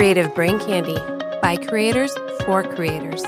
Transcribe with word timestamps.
Creative 0.00 0.34
Brain 0.34 0.58
Candy 0.58 0.96
by 1.42 1.58
creators 1.58 2.16
for 2.46 2.62
creators. 2.62 3.22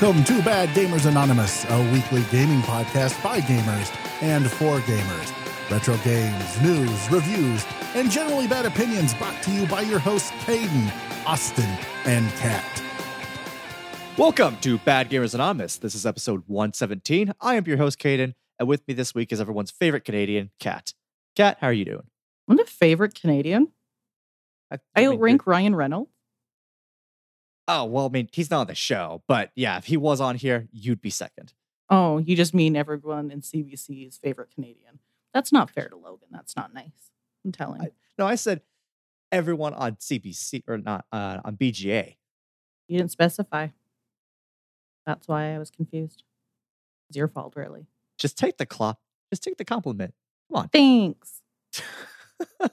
Welcome 0.00 0.22
to 0.24 0.42
Bad 0.42 0.68
Gamers 0.70 1.06
Anonymous, 1.06 1.64
a 1.68 1.92
weekly 1.92 2.22
gaming 2.30 2.60
podcast 2.62 3.20
by 3.22 3.40
gamers 3.40 3.92
and 4.22 4.48
for 4.48 4.78
gamers. 4.80 5.70
Retro 5.70 5.96
games, 6.04 6.62
news, 6.62 7.10
reviews, 7.10 7.66
and 7.94 8.08
generally 8.10 8.46
bad 8.46 8.64
opinions 8.64 9.12
brought 9.14 9.42
to 9.42 9.50
you 9.50 9.66
by 9.66 9.80
your 9.80 9.98
hosts, 9.98 10.30
Caden, 10.44 10.92
Austin, 11.26 11.68
and 12.04 12.28
Kat. 12.36 12.64
Welcome 14.16 14.56
to 14.58 14.78
Bad 14.78 15.10
Gamers 15.10 15.34
Anonymous. 15.34 15.78
This 15.78 15.94
is 15.96 16.06
episode 16.06 16.44
117. 16.46 17.32
I 17.40 17.56
am 17.56 17.64
your 17.66 17.78
host, 17.78 17.98
Caden, 17.98 18.34
and 18.60 18.68
with 18.68 18.86
me 18.86 18.94
this 18.94 19.14
week 19.16 19.32
is 19.32 19.40
everyone's 19.40 19.72
favorite 19.72 20.04
Canadian, 20.04 20.50
Kat. 20.60 20.92
Kat, 21.34 21.58
how 21.60 21.66
are 21.68 21.72
you 21.72 21.84
doing? 21.84 22.06
I'm 22.48 22.56
the 22.56 22.64
favorite 22.64 23.14
Canadian. 23.20 23.72
I, 24.70 24.78
I 24.94 25.00
mean, 25.00 25.14
outrank 25.14 25.42
you're- 25.42 25.50
Ryan 25.52 25.74
Reynolds. 25.74 26.10
Oh, 27.70 27.84
well, 27.84 28.06
I 28.06 28.08
mean, 28.08 28.28
he's 28.32 28.50
not 28.50 28.60
on 28.62 28.66
the 28.66 28.74
show, 28.74 29.22
but 29.28 29.50
yeah, 29.54 29.76
if 29.76 29.84
he 29.84 29.96
was 29.98 30.20
on 30.20 30.36
here, 30.36 30.68
you'd 30.72 31.02
be 31.02 31.10
second. 31.10 31.52
Oh, 31.90 32.18
you 32.18 32.34
just 32.34 32.54
mean 32.54 32.76
everyone 32.76 33.30
in 33.30 33.42
CBC's 33.42 34.16
favorite 34.16 34.50
Canadian. 34.54 34.98
That's 35.34 35.52
not 35.52 35.70
fair 35.70 35.88
to 35.88 35.96
Logan. 35.96 36.28
That's 36.30 36.56
not 36.56 36.72
nice. 36.74 37.10
I'm 37.44 37.52
telling. 37.52 37.82
I- 37.82 37.90
No, 38.18 38.26
I 38.26 38.34
said 38.36 38.62
everyone 39.30 39.74
on 39.74 39.96
CBC 39.96 40.62
or 40.66 40.78
not 40.78 41.04
uh, 41.12 41.38
on 41.44 41.56
BGA. 41.56 42.16
you 42.88 42.96
didn't 42.98 43.10
specify. 43.10 43.68
That's 45.06 45.28
why 45.28 45.54
I 45.54 45.58
was 45.58 45.70
confused. 45.70 46.24
It's 47.10 47.16
your 47.16 47.28
fault, 47.28 47.54
really. 47.56 47.86
Just 48.18 48.36
take 48.38 48.56
the 48.58 48.66
clock. 48.66 48.98
Just 49.30 49.42
take 49.42 49.56
the 49.58 49.64
compliment. 49.64 50.14
Come 50.50 50.62
on. 50.62 50.68
Thanks. 50.70 51.42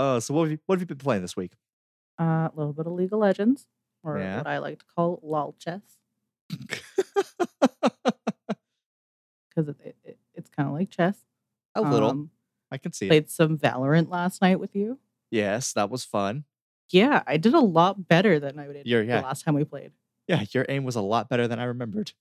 Oh, 0.00 0.20
so 0.20 0.32
what 0.32 0.42
have 0.44 0.52
you 0.52 0.58
what 0.66 0.76
have 0.76 0.80
you 0.82 0.86
been 0.86 0.96
playing 1.04 1.22
this 1.22 1.34
week? 1.36 1.50
Uh, 2.20 2.24
a 2.24 2.52
little 2.54 2.72
bit 2.72 2.86
of 2.86 2.92
League 2.92 3.12
of 3.12 3.18
Legends, 3.18 3.66
or 4.02 4.18
Yeah. 4.18 4.38
what 4.38 4.46
I 4.46 4.58
like 4.58 4.78
to 4.80 4.84
call 4.94 5.20
lol 5.22 5.54
chess, 5.58 5.80
because 9.48 9.68
it, 9.68 9.76
it, 9.84 9.96
it- 10.04 10.18
it's 10.34 10.50
kind 10.50 10.68
of 10.68 10.74
like 10.74 10.88
chess. 10.90 11.18
A 11.74 11.82
little. 11.82 12.10
Um, 12.10 12.30
I 12.70 12.78
can 12.78 12.92
see 12.92 13.06
it. 13.06 13.08
played 13.08 13.28
some 13.28 13.58
Valorant 13.58 14.08
last 14.08 14.40
night 14.40 14.60
with 14.60 14.76
you. 14.76 14.98
Yes, 15.32 15.72
that 15.72 15.90
was 15.90 16.04
fun. 16.04 16.44
Yeah, 16.90 17.22
I 17.26 17.38
did 17.38 17.54
a 17.54 17.60
lot 17.60 18.06
better 18.08 18.38
than 18.38 18.58
I 18.58 18.66
did 18.68 18.86
You're- 18.86 19.04
the 19.04 19.20
last 19.20 19.44
time 19.44 19.54
we 19.54 19.64
played. 19.64 19.90
Yeah, 20.28 20.44
your 20.52 20.64
aim 20.68 20.84
was 20.84 20.94
a 20.94 21.00
lot 21.00 21.28
better 21.28 21.48
than 21.48 21.58
I 21.58 21.64
remembered. 21.64 22.12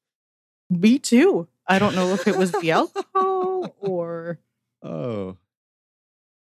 Me 0.69 0.97
too. 0.97 1.47
I 1.67 1.77
don't 1.77 1.93
know 1.93 2.13
if 2.13 2.27
it 2.27 2.35
was 2.37 2.51
the 2.53 2.71
alcohol 2.71 3.75
or 3.79 4.39
Oh, 4.81 5.37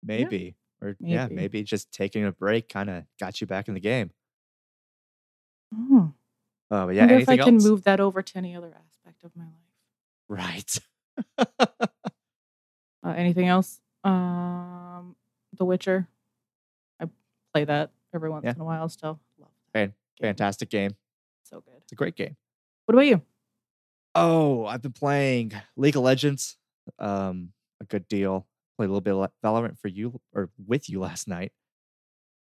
maybe. 0.03 0.55
Or 0.81 0.95
yeah, 0.99 1.23
maybe. 1.23 1.35
maybe 1.35 1.63
just 1.63 1.91
taking 1.91 2.23
a 2.23 2.31
break 2.31 2.69
kind 2.69 2.89
of 2.89 3.03
got 3.19 3.41
you 3.41 3.47
back 3.47 3.67
in 3.67 3.73
the 3.73 3.79
game. 3.79 4.11
Oh, 5.75 6.13
Oh, 6.69 6.85
but 6.87 6.95
yeah, 6.95 7.01
wonder 7.03 7.15
if 7.15 7.29
I 7.29 7.37
can 7.37 7.55
else? 7.55 7.63
move 7.63 7.83
that 7.83 7.99
over 7.99 8.21
to 8.21 8.37
any 8.37 8.55
other 8.55 8.73
aspect 8.85 9.23
of 9.23 9.31
my 9.35 9.45
life. 9.45 9.53
Right. 10.29 10.79
Uh, 13.03 13.11
anything 13.15 13.47
else? 13.47 13.79
Um, 14.03 15.15
The 15.57 15.63
Witcher. 15.63 16.07
I 16.99 17.05
play 17.53 17.63
that 17.63 17.91
every 18.13 18.29
once 18.29 18.43
Yeah. 18.43 18.51
in 18.55 18.59
a 18.59 18.65
while. 18.65 18.89
Still 18.89 19.19
love 19.39 19.49
that 19.67 19.79
Fan- 19.79 19.87
game. 19.89 20.27
Fantastic 20.27 20.69
game. 20.69 20.91
So 21.43 21.61
good. 21.61 21.75
It's 21.83 21.91
a 21.93 21.95
great 21.95 22.15
game. 22.17 22.35
What 22.85 22.93
about 22.95 23.05
you? 23.05 23.21
Oh, 24.15 24.65
I've 24.65 24.81
been 24.81 24.91
playing 24.93 25.53
League 25.77 25.95
of 25.95 26.03
Legends 26.03 26.57
um 26.99 27.53
a 27.79 27.85
good 27.85 28.07
deal. 28.09 28.45
Played 28.77 28.87
a 28.87 28.89
little 28.93 29.01
bit 29.01 29.13
of 29.13 29.31
Valorant 29.43 29.77
for 29.79 29.87
you 29.87 30.19
or 30.33 30.49
with 30.65 30.89
you 30.89 30.99
last 30.99 31.27
night. 31.29 31.53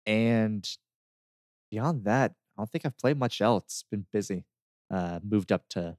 And 0.05 0.65
beyond 1.71 2.05
that, 2.05 2.33
I 2.57 2.61
don't 2.61 2.71
think 2.71 2.85
I've 2.85 2.97
played 2.97 3.17
much 3.17 3.41
else. 3.41 3.83
Been 3.89 4.05
busy. 4.11 4.45
Uh 4.91 5.19
moved 5.23 5.51
up 5.51 5.67
to 5.69 5.97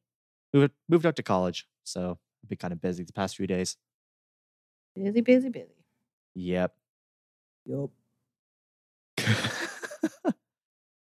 moved 0.52 0.72
moved 0.88 1.06
up 1.06 1.14
to 1.16 1.22
college. 1.22 1.66
So 1.84 2.18
I've 2.42 2.48
been 2.48 2.58
kind 2.58 2.72
of 2.72 2.80
busy 2.80 3.04
the 3.04 3.12
past 3.12 3.36
few 3.36 3.46
days. 3.46 3.76
Busy, 4.94 5.20
busy, 5.20 5.48
busy. 5.50 5.84
Yep. 6.34 6.74
Yep. 7.66 7.90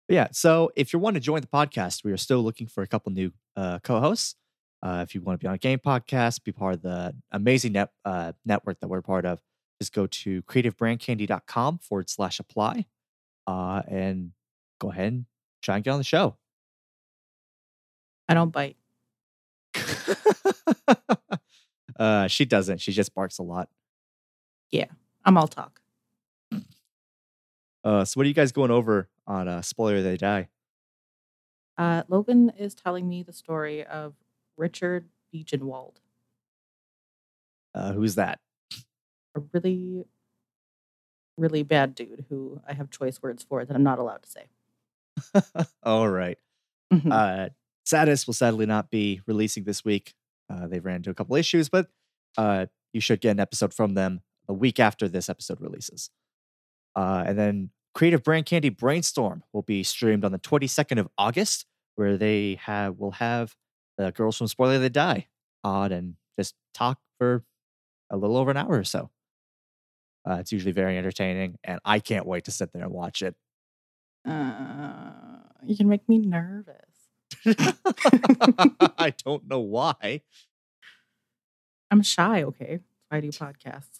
yeah. 0.09 0.27
So 0.31 0.71
if 0.75 0.93
you 0.93 0.99
want 0.99 1.15
to 1.15 1.19
join 1.19 1.41
the 1.41 1.47
podcast, 1.47 2.03
we 2.03 2.11
are 2.11 2.17
still 2.17 2.41
looking 2.41 2.67
for 2.67 2.81
a 2.81 2.87
couple 2.87 3.11
new 3.11 3.31
uh, 3.55 3.79
co-hosts. 3.79 4.35
Uh, 4.81 5.01
if 5.07 5.15
you 5.15 5.21
want 5.21 5.39
to 5.39 5.43
be 5.43 5.47
on 5.47 5.55
a 5.55 5.59
game 5.59 5.79
podcast, 5.79 6.43
be 6.43 6.51
part 6.51 6.75
of 6.75 6.81
the 6.81 7.15
amazing 7.31 7.73
net, 7.73 7.89
uh, 8.03 8.33
network 8.45 8.79
that 8.81 8.87
we're 8.89 9.01
part 9.01 9.25
of, 9.25 9.39
just 9.79 9.93
go 9.93 10.07
to 10.07 10.41
creativebraincandy.com 10.43 11.77
forward 11.79 12.09
slash 12.09 12.39
apply 12.39 12.85
uh, 13.47 13.81
and 13.87 14.31
go 14.79 14.91
ahead 14.91 15.13
and 15.13 15.25
try 15.63 15.75
and 15.75 15.83
get 15.83 15.91
on 15.91 15.97
the 15.97 16.03
show. 16.03 16.35
I 18.29 18.33
don't 18.35 18.51
bite. 18.51 18.77
uh, 21.97 22.27
she 22.27 22.45
doesn't. 22.45 22.79
She 22.79 22.91
just 22.91 23.13
barks 23.13 23.37
a 23.39 23.43
lot. 23.43 23.69
Yeah, 24.71 24.85
I'm 25.25 25.37
all 25.37 25.47
talk. 25.47 25.79
Uh, 27.83 28.05
so 28.05 28.17
what 28.17 28.23
are 28.25 28.27
you 28.29 28.33
guys 28.33 28.51
going 28.53 28.71
over 28.71 29.09
on 29.27 29.47
uh, 29.47 29.61
Spoiler 29.61 30.01
They 30.01 30.15
Die? 30.17 30.47
Uh, 31.77 32.03
Logan 32.07 32.51
is 32.57 32.73
telling 32.73 33.09
me 33.09 33.23
the 33.23 33.33
story 33.33 33.83
of 33.85 34.13
Richard 34.57 35.09
Beechenwald, 35.33 35.95
Uh, 37.73 37.91
who's 37.93 38.15
that? 38.15 38.39
a 39.35 39.41
really, 39.51 40.05
really 41.37 41.63
bad 41.63 41.95
dude 41.95 42.25
who 42.29 42.61
I 42.67 42.73
have 42.73 42.91
choice 42.91 43.19
words 43.21 43.43
for 43.43 43.65
that 43.65 43.75
I'm 43.75 43.81
not 43.83 43.97
allowed 43.97 44.21
to 44.23 44.29
say. 44.29 44.45
All 45.83 46.09
right. 46.09 46.37
Mhm. 46.91 47.11
Uh, 47.11 47.49
will 48.27 48.33
sadly 48.33 48.65
not 48.65 48.89
be 48.89 49.21
releasing 49.27 49.63
this 49.63 49.83
week. 49.85 50.13
Uh, 50.49 50.67
they 50.67 50.79
ran 50.79 50.97
into 50.97 51.09
a 51.09 51.13
couple 51.13 51.35
issues, 51.35 51.69
but 51.69 51.87
uh, 52.37 52.65
you 52.93 53.01
should 53.01 53.21
get 53.21 53.31
an 53.31 53.39
episode 53.39 53.73
from 53.73 53.93
them 53.93 54.21
a 54.47 54.53
week 54.53 54.79
after 54.79 55.07
this 55.07 55.29
episode 55.29 55.61
releases. 55.61 56.09
Uh, 56.95 57.23
and 57.27 57.37
then 57.37 57.69
Creative 57.93 58.23
Brain 58.23 58.43
Candy 58.43 58.69
Brainstorm 58.69 59.43
will 59.53 59.61
be 59.61 59.83
streamed 59.83 60.25
on 60.25 60.31
the 60.31 60.39
22nd 60.39 60.99
of 60.99 61.07
August, 61.17 61.65
where 61.95 62.17
they 62.17 62.59
have 62.63 62.97
will 62.97 63.11
have 63.11 63.55
the 63.97 64.11
girls 64.11 64.37
from 64.37 64.47
Spoiler 64.47 64.79
They 64.79 64.89
Die 64.89 65.27
on 65.63 65.91
and 65.91 66.15
just 66.39 66.55
talk 66.73 66.99
for 67.19 67.43
a 68.09 68.17
little 68.17 68.37
over 68.37 68.51
an 68.51 68.57
hour 68.57 68.71
or 68.79 68.83
so. 68.83 69.11
Uh, 70.29 70.35
it's 70.39 70.51
usually 70.51 70.71
very 70.71 70.97
entertaining, 70.97 71.57
and 71.63 71.79
I 71.83 71.99
can't 71.99 72.25
wait 72.25 72.45
to 72.45 72.51
sit 72.51 72.71
there 72.71 72.83
and 72.83 72.91
watch 72.91 73.21
it. 73.21 73.35
Uh, 74.27 75.11
you 75.65 75.75
can 75.75 75.87
make 75.87 76.07
me 76.07 76.17
nervous. 76.19 76.75
I 77.45 79.13
don't 79.25 79.47
know 79.47 79.59
why. 79.59 80.21
I'm 81.91 82.01
shy, 82.01 82.43
okay? 82.43 82.79
I 83.11 83.19
do 83.21 83.29
podcasts. 83.29 83.99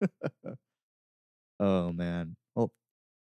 Oh 1.58 1.90
man. 1.92 2.36
Well, 2.54 2.72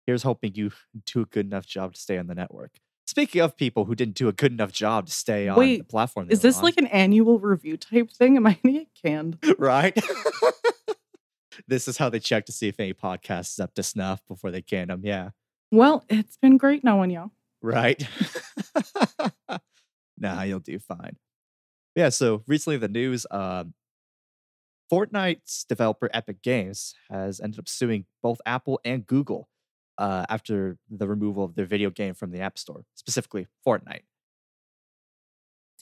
here's 0.07 0.23
hoping 0.23 0.55
you 0.55 0.73
do 1.07 1.21
a 1.21 1.25
good 1.25 1.47
enough 1.47 1.67
job 1.67 1.95
to 1.95 2.01
stay 2.01 2.19
on 2.19 2.27
the 2.27 2.35
network. 2.35 2.73
Speaking 3.07 3.43
of 3.43 3.57
people 3.57 3.85
who 3.85 3.95
didn't 3.95 4.15
do 4.15 4.29
a 4.29 4.33
good 4.33 4.51
enough 4.51 4.73
job 4.73 5.07
to 5.07 5.13
stay 5.13 5.47
on 5.47 5.59
Wait, 5.59 5.79
the 5.79 5.85
platform, 5.85 6.29
Is 6.31 6.41
this 6.41 6.59
on, 6.59 6.65
like 6.65 6.77
an 6.79 6.87
annual 6.87 7.39
review 7.39 7.77
type 7.77 8.11
thing? 8.11 8.37
Am 8.37 8.47
I 8.47 8.59
gonna 8.63 8.79
get 8.79 8.89
canned? 9.01 9.39
right? 9.59 9.97
this 11.69 11.87
is 11.87 11.99
how 11.99 12.09
they 12.09 12.19
check 12.19 12.47
to 12.47 12.53
see 12.53 12.67
if 12.67 12.81
any 12.81 12.95
podcast 12.95 13.53
is 13.53 13.61
up 13.61 13.75
to 13.75 13.83
snuff 13.83 14.21
before 14.27 14.51
they 14.51 14.63
can 14.63 14.89
them. 14.89 15.03
Yeah, 15.05 15.31
Well, 15.75 16.05
it's 16.09 16.37
been 16.37 16.57
great 16.57 16.85
knowing 16.85 17.11
y'all. 17.11 17.33
Right. 17.61 18.07
nah, 20.19 20.43
you'll 20.43 20.61
do 20.61 20.79
fine. 20.79 21.17
Yeah. 21.97 22.11
So 22.11 22.45
recently, 22.47 22.77
the 22.77 22.89
news. 22.89 23.27
Um, 23.31 23.75
Fortnite's 24.93 25.65
developer 25.65 26.09
Epic 26.15 26.43
Games 26.43 26.95
has 27.11 27.41
ended 27.41 27.59
up 27.59 27.69
suing 27.69 28.05
both 28.23 28.41
Apple 28.47 28.81
and 28.85 29.05
Google 29.05 29.49
uh, 29.99 30.27
after 30.29 30.79
the 30.89 31.09
removal 31.09 31.43
of 31.43 31.57
their 31.57 31.65
video 31.65 31.91
game 31.91 32.15
from 32.15 32.31
the 32.31 32.39
App 32.39 32.57
Store, 32.57 32.85
specifically 32.95 33.49
Fortnite. 33.67 34.03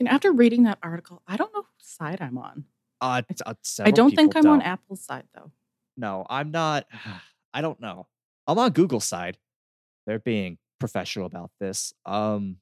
And 0.01 0.09
after 0.09 0.33
reading 0.33 0.63
that 0.63 0.79
article, 0.83 1.21
I 1.27 1.37
don't 1.37 1.53
know 1.53 1.63
whose 1.63 1.87
side 1.87 2.23
I'm 2.23 2.39
on. 2.39 2.65
Uh, 3.03 3.21
uh, 3.45 3.55
I 3.81 3.91
don't 3.91 4.15
think 4.15 4.37
I'm 4.37 4.47
on 4.47 4.61
don't. 4.61 4.67
Apple's 4.67 5.05
side 5.05 5.25
though. 5.35 5.51
no, 5.99 6.25
I'm 6.31 6.51
not. 6.51 6.87
I 7.53 7.61
don't 7.61 7.81
know. 7.81 8.07
I'm 8.47 8.59
on 8.59 8.71
Google's 8.71 9.05
side. 9.05 9.37
They're 10.07 10.19
being 10.19 10.59
professional 10.79 11.27
about 11.27 11.51
this. 11.61 11.93
Um, 12.05 12.57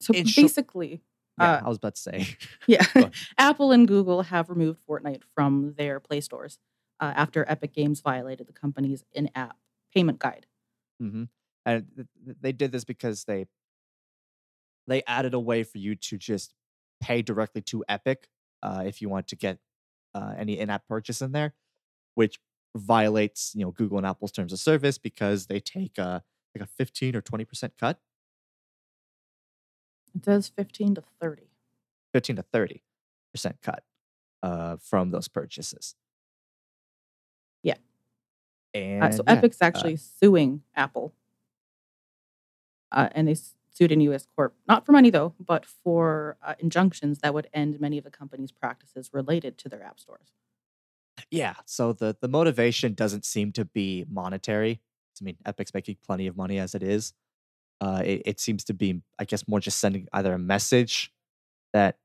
So 0.00 0.12
basically, 0.12 1.02
yeah, 1.38 1.52
Uh, 1.54 1.60
I 1.64 1.68
was 1.68 1.78
about 1.78 1.94
to 1.96 2.00
say. 2.00 2.26
yeah, 2.66 2.84
Apple 3.38 3.72
and 3.72 3.88
Google 3.88 4.22
have 4.22 4.48
removed 4.50 4.78
Fortnite 4.88 5.22
from 5.34 5.74
their 5.76 6.00
Play 6.00 6.20
stores 6.20 6.58
uh, 7.00 7.12
after 7.16 7.44
Epic 7.48 7.72
Games 7.72 8.00
violated 8.00 8.46
the 8.46 8.52
company's 8.52 9.04
in-app 9.12 9.56
payment 9.92 10.18
guide. 10.18 10.46
Mm-hmm. 11.02 11.24
And 11.64 11.86
th- 11.96 12.08
th- 12.24 12.36
they 12.40 12.52
did 12.52 12.72
this 12.72 12.84
because 12.84 13.24
they 13.24 13.46
they 14.86 15.02
added 15.06 15.34
a 15.34 15.40
way 15.40 15.64
for 15.64 15.78
you 15.78 15.96
to 15.96 16.16
just 16.16 16.54
pay 17.00 17.20
directly 17.22 17.60
to 17.62 17.84
Epic 17.88 18.28
uh, 18.62 18.84
if 18.86 19.02
you 19.02 19.08
want 19.08 19.26
to 19.28 19.36
get 19.36 19.58
uh, 20.14 20.34
any 20.38 20.58
in-app 20.58 20.86
purchase 20.86 21.20
in 21.20 21.32
there, 21.32 21.54
which 22.14 22.38
violates 22.76 23.52
you 23.54 23.64
know 23.64 23.70
Google 23.70 23.98
and 23.98 24.06
Apple's 24.06 24.32
terms 24.32 24.52
of 24.52 24.58
service 24.58 24.98
because 24.98 25.46
they 25.46 25.60
take 25.60 25.98
a 25.98 26.22
like 26.54 26.62
a 26.62 26.66
fifteen 26.66 27.14
or 27.16 27.20
twenty 27.20 27.44
percent 27.44 27.74
cut, 27.78 28.00
It 30.14 30.24
says 30.24 30.48
15 30.48 30.94
to 30.96 31.02
30. 31.20 31.50
fifteen 32.12 32.36
to 32.36 32.42
thirty 32.42 32.82
percent 33.32 33.56
cut 33.62 33.84
uh, 34.42 34.76
from 34.76 35.10
those 35.10 35.28
purchases. 35.28 35.94
Yeah. 37.62 37.74
And 38.72 39.04
Uh, 39.04 39.10
so 39.10 39.22
yeah, 39.26 39.34
Epic's 39.34 39.60
actually 39.60 39.96
suing 39.96 40.62
Apple, 40.74 41.12
uh, 42.92 43.08
and 43.12 43.28
they 43.28 43.36
sued 43.70 43.92
in 43.92 44.00
U.S. 44.02 44.26
court, 44.34 44.54
not 44.66 44.86
for 44.86 44.92
money 44.92 45.10
though, 45.10 45.34
but 45.38 45.66
for 45.66 46.36
uh, 46.42 46.54
injunctions 46.58 47.18
that 47.18 47.34
would 47.34 47.48
end 47.52 47.78
many 47.80 47.98
of 47.98 48.04
the 48.04 48.10
company's 48.10 48.52
practices 48.52 49.10
related 49.12 49.58
to 49.58 49.68
their 49.68 49.82
app 49.82 50.00
stores. 50.00 50.28
Yeah. 51.30 51.54
So 51.66 51.92
the 51.92 52.16
the 52.20 52.28
motivation 52.28 52.94
doesn't 52.94 53.24
seem 53.24 53.52
to 53.52 53.64
be 53.64 54.04
monetary. 54.08 54.80
I 55.20 55.24
mean, 55.24 55.36
Epic's 55.46 55.74
making 55.74 55.96
plenty 56.04 56.26
of 56.26 56.36
money 56.36 56.58
as 56.58 56.74
it 56.74 56.82
is. 56.82 57.14
Uh, 57.80 58.02
it, 58.04 58.22
it 58.24 58.40
seems 58.40 58.64
to 58.64 58.74
be, 58.74 59.02
I 59.18 59.24
guess, 59.24 59.46
more 59.48 59.60
just 59.60 59.78
sending 59.78 60.08
either 60.12 60.32
a 60.32 60.38
message 60.38 61.12
that 61.72 61.98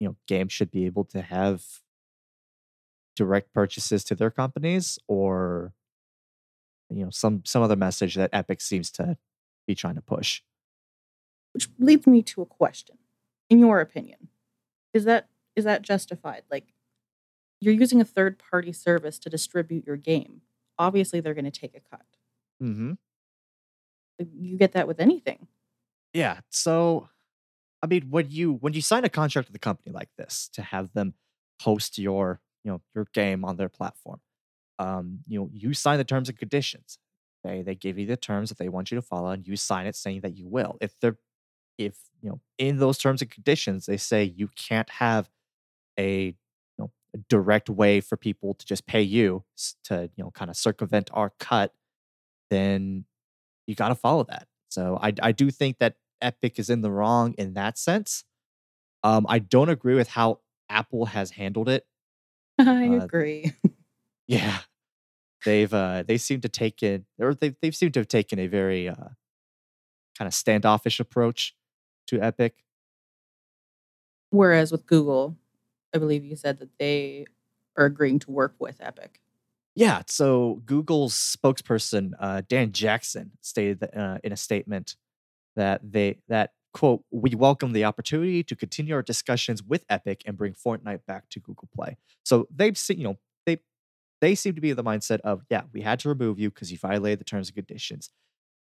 you 0.00 0.08
know 0.08 0.16
games 0.26 0.52
should 0.52 0.70
be 0.70 0.86
able 0.86 1.04
to 1.06 1.22
have 1.22 1.62
direct 3.14 3.52
purchases 3.52 4.04
to 4.04 4.14
their 4.14 4.30
companies, 4.30 4.98
or 5.06 5.74
you 6.90 7.04
know 7.04 7.10
some 7.10 7.42
some 7.44 7.62
other 7.62 7.76
message 7.76 8.14
that 8.14 8.30
Epic 8.32 8.60
seems 8.60 8.90
to 8.92 9.16
be 9.66 9.74
trying 9.74 9.96
to 9.96 10.02
push. 10.02 10.42
Which 11.52 11.68
leads 11.78 12.06
me 12.06 12.22
to 12.22 12.42
a 12.42 12.46
question: 12.46 12.96
In 13.50 13.58
your 13.58 13.80
opinion, 13.80 14.28
is 14.94 15.04
that 15.04 15.28
is 15.54 15.64
that 15.64 15.82
justified? 15.82 16.42
Like, 16.50 16.71
you're 17.62 17.74
using 17.74 18.00
a 18.00 18.04
third 18.04 18.38
party 18.38 18.72
service 18.72 19.18
to 19.20 19.30
distribute 19.30 19.86
your 19.86 19.96
game. 19.96 20.40
Obviously, 20.78 21.20
they're 21.20 21.34
going 21.34 21.44
to 21.44 21.50
take 21.50 21.76
a 21.76 21.80
cut. 21.80 22.06
Mm-hmm. 22.62 22.92
You 24.18 24.56
get 24.56 24.72
that 24.72 24.88
with 24.88 24.98
anything. 24.98 25.46
Yeah. 26.12 26.40
So, 26.50 27.08
I 27.82 27.86
mean, 27.86 28.08
when 28.10 28.30
you 28.30 28.54
when 28.54 28.72
you 28.72 28.82
sign 28.82 29.04
a 29.04 29.08
contract 29.08 29.48
with 29.48 29.56
a 29.56 29.60
company 29.60 29.92
like 29.92 30.10
this 30.18 30.50
to 30.54 30.62
have 30.62 30.92
them 30.92 31.14
host 31.60 31.98
your 31.98 32.40
you 32.64 32.72
know 32.72 32.80
your 32.94 33.06
game 33.12 33.44
on 33.44 33.56
their 33.56 33.68
platform, 33.68 34.20
um, 34.78 35.20
you 35.28 35.38
know, 35.38 35.50
you 35.52 35.72
sign 35.72 35.98
the 35.98 36.04
terms 36.04 36.28
and 36.28 36.38
conditions. 36.38 36.98
They 37.44 37.62
they 37.62 37.76
give 37.76 37.98
you 37.98 38.06
the 38.06 38.16
terms 38.16 38.48
that 38.48 38.58
they 38.58 38.68
want 38.68 38.90
you 38.90 38.96
to 38.96 39.02
follow, 39.02 39.30
and 39.30 39.46
you 39.46 39.56
sign 39.56 39.86
it 39.86 39.94
saying 39.94 40.22
that 40.22 40.36
you 40.36 40.48
will. 40.48 40.78
If 40.80 40.98
they're 41.00 41.18
if 41.78 41.96
you 42.20 42.28
know 42.30 42.40
in 42.58 42.78
those 42.78 42.98
terms 42.98 43.22
and 43.22 43.30
conditions 43.30 43.86
they 43.86 43.96
say 43.96 44.22
you 44.24 44.48
can't 44.56 44.90
have 44.90 45.30
a 45.98 46.34
a 47.14 47.18
direct 47.28 47.68
way 47.70 48.00
for 48.00 48.16
people 48.16 48.54
to 48.54 48.66
just 48.66 48.86
pay 48.86 49.02
you 49.02 49.44
to 49.84 50.10
you 50.16 50.24
know 50.24 50.30
kind 50.30 50.50
of 50.50 50.56
circumvent 50.56 51.10
our 51.12 51.32
cut, 51.38 51.74
then 52.50 53.04
you 53.66 53.74
got 53.74 53.88
to 53.88 53.94
follow 53.94 54.24
that. 54.24 54.46
So 54.70 54.98
I 55.02 55.12
I 55.22 55.32
do 55.32 55.50
think 55.50 55.78
that 55.78 55.96
Epic 56.20 56.58
is 56.58 56.70
in 56.70 56.82
the 56.82 56.90
wrong 56.90 57.34
in 57.38 57.54
that 57.54 57.78
sense. 57.78 58.24
Um, 59.04 59.26
I 59.28 59.40
don't 59.40 59.68
agree 59.68 59.94
with 59.94 60.08
how 60.08 60.40
Apple 60.68 61.06
has 61.06 61.32
handled 61.32 61.68
it. 61.68 61.86
I 62.58 62.86
Uh, 62.88 63.04
agree. 63.04 63.52
Yeah, 64.28 64.60
they've 65.44 65.72
uh 65.74 66.04
they 66.04 66.16
seem 66.16 66.40
to 66.42 66.48
take 66.48 66.82
it 66.82 67.04
or 67.18 67.34
they 67.34 67.54
they've 67.60 67.74
seemed 67.76 67.94
to 67.94 68.00
have 68.00 68.08
taken 68.08 68.38
a 68.38 68.46
very 68.46 68.88
uh 68.88 68.94
kind 70.16 70.26
of 70.28 70.34
standoffish 70.34 71.00
approach 71.00 71.54
to 72.06 72.20
Epic. 72.22 72.64
Whereas 74.30 74.72
with 74.72 74.86
Google, 74.86 75.36
I 75.94 75.98
believe 75.98 76.24
you 76.24 76.36
said 76.36 76.58
that 76.60 76.78
they 76.78 77.26
are 77.76 77.86
agreeing 77.86 78.18
to 78.20 78.30
work 78.30 78.54
with 78.58 78.76
Epic. 78.80 79.20
Yeah, 79.74 80.02
so 80.06 80.60
Google's 80.66 81.14
spokesperson 81.14 82.12
uh, 82.18 82.42
Dan 82.46 82.72
Jackson 82.72 83.32
stated 83.40 83.80
that, 83.80 83.96
uh, 83.96 84.18
in 84.22 84.32
a 84.32 84.36
statement 84.36 84.96
that 85.56 85.80
they 85.82 86.18
that 86.28 86.52
quote 86.72 87.04
we 87.10 87.34
welcome 87.34 87.72
the 87.72 87.84
opportunity 87.84 88.42
to 88.42 88.56
continue 88.56 88.94
our 88.94 89.02
discussions 89.02 89.62
with 89.62 89.84
Epic 89.88 90.22
and 90.26 90.36
bring 90.36 90.54
Fortnite 90.54 91.04
back 91.06 91.28
to 91.30 91.40
Google 91.40 91.68
Play. 91.74 91.96
So 92.24 92.46
they've 92.54 92.76
seen 92.76 92.98
you 92.98 93.04
know 93.04 93.18
they 93.46 93.58
they 94.20 94.34
seem 94.34 94.54
to 94.54 94.60
be 94.60 94.72
the 94.72 94.84
mindset 94.84 95.20
of 95.20 95.42
yeah 95.50 95.62
we 95.72 95.80
had 95.80 96.00
to 96.00 96.08
remove 96.10 96.38
you 96.38 96.50
because 96.50 96.70
you 96.70 96.78
violated 96.78 97.20
the 97.20 97.24
terms 97.24 97.48
and 97.48 97.56
conditions. 97.56 98.10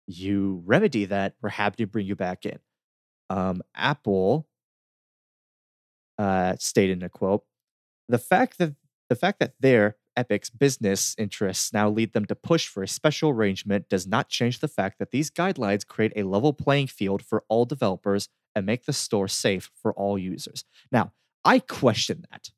You 0.06 0.64
remedy 0.66 1.06
that. 1.06 1.36
We're 1.42 1.50
happy 1.50 1.84
to 1.84 1.88
bring 1.88 2.06
you 2.08 2.16
back 2.16 2.46
in. 2.46 2.60
Um, 3.30 3.62
Apple 3.76 4.48
uh, 6.20 6.56
stated 6.60 7.00
in 7.00 7.04
a 7.04 7.10
quote 7.10 7.44
the 8.08 8.20
fact 8.20 8.58
that 8.60 8.76
the 9.10 9.16
fact 9.16 9.40
that 9.40 9.54
their 9.60 9.96
Epic's 10.16 10.50
business 10.50 11.16
interests 11.18 11.72
now 11.72 11.90
lead 11.90 12.14
them 12.14 12.26
to 12.26 12.36
push 12.36 12.68
for 12.68 12.84
a 12.84 12.88
special 12.88 13.30
arrangement 13.30 13.88
does 13.90 14.06
not 14.06 14.28
change 14.28 14.60
the 14.60 14.68
fact 14.68 15.00
that 15.00 15.12
these 15.12 15.32
guidelines 15.32 15.88
create 15.88 16.12
a 16.16 16.24
level 16.24 16.52
playing 16.52 16.88
field 16.88 17.24
for 17.24 17.44
all 17.48 17.66
developers 17.66 18.28
and 18.54 18.66
make 18.66 18.86
the 18.86 18.94
store 18.94 19.28
safe 19.28 19.72
for 19.74 19.94
all 19.94 20.18
users. 20.18 20.66
Now, 20.92 21.14
I 21.46 21.60
question 21.60 22.26
that 22.32 22.50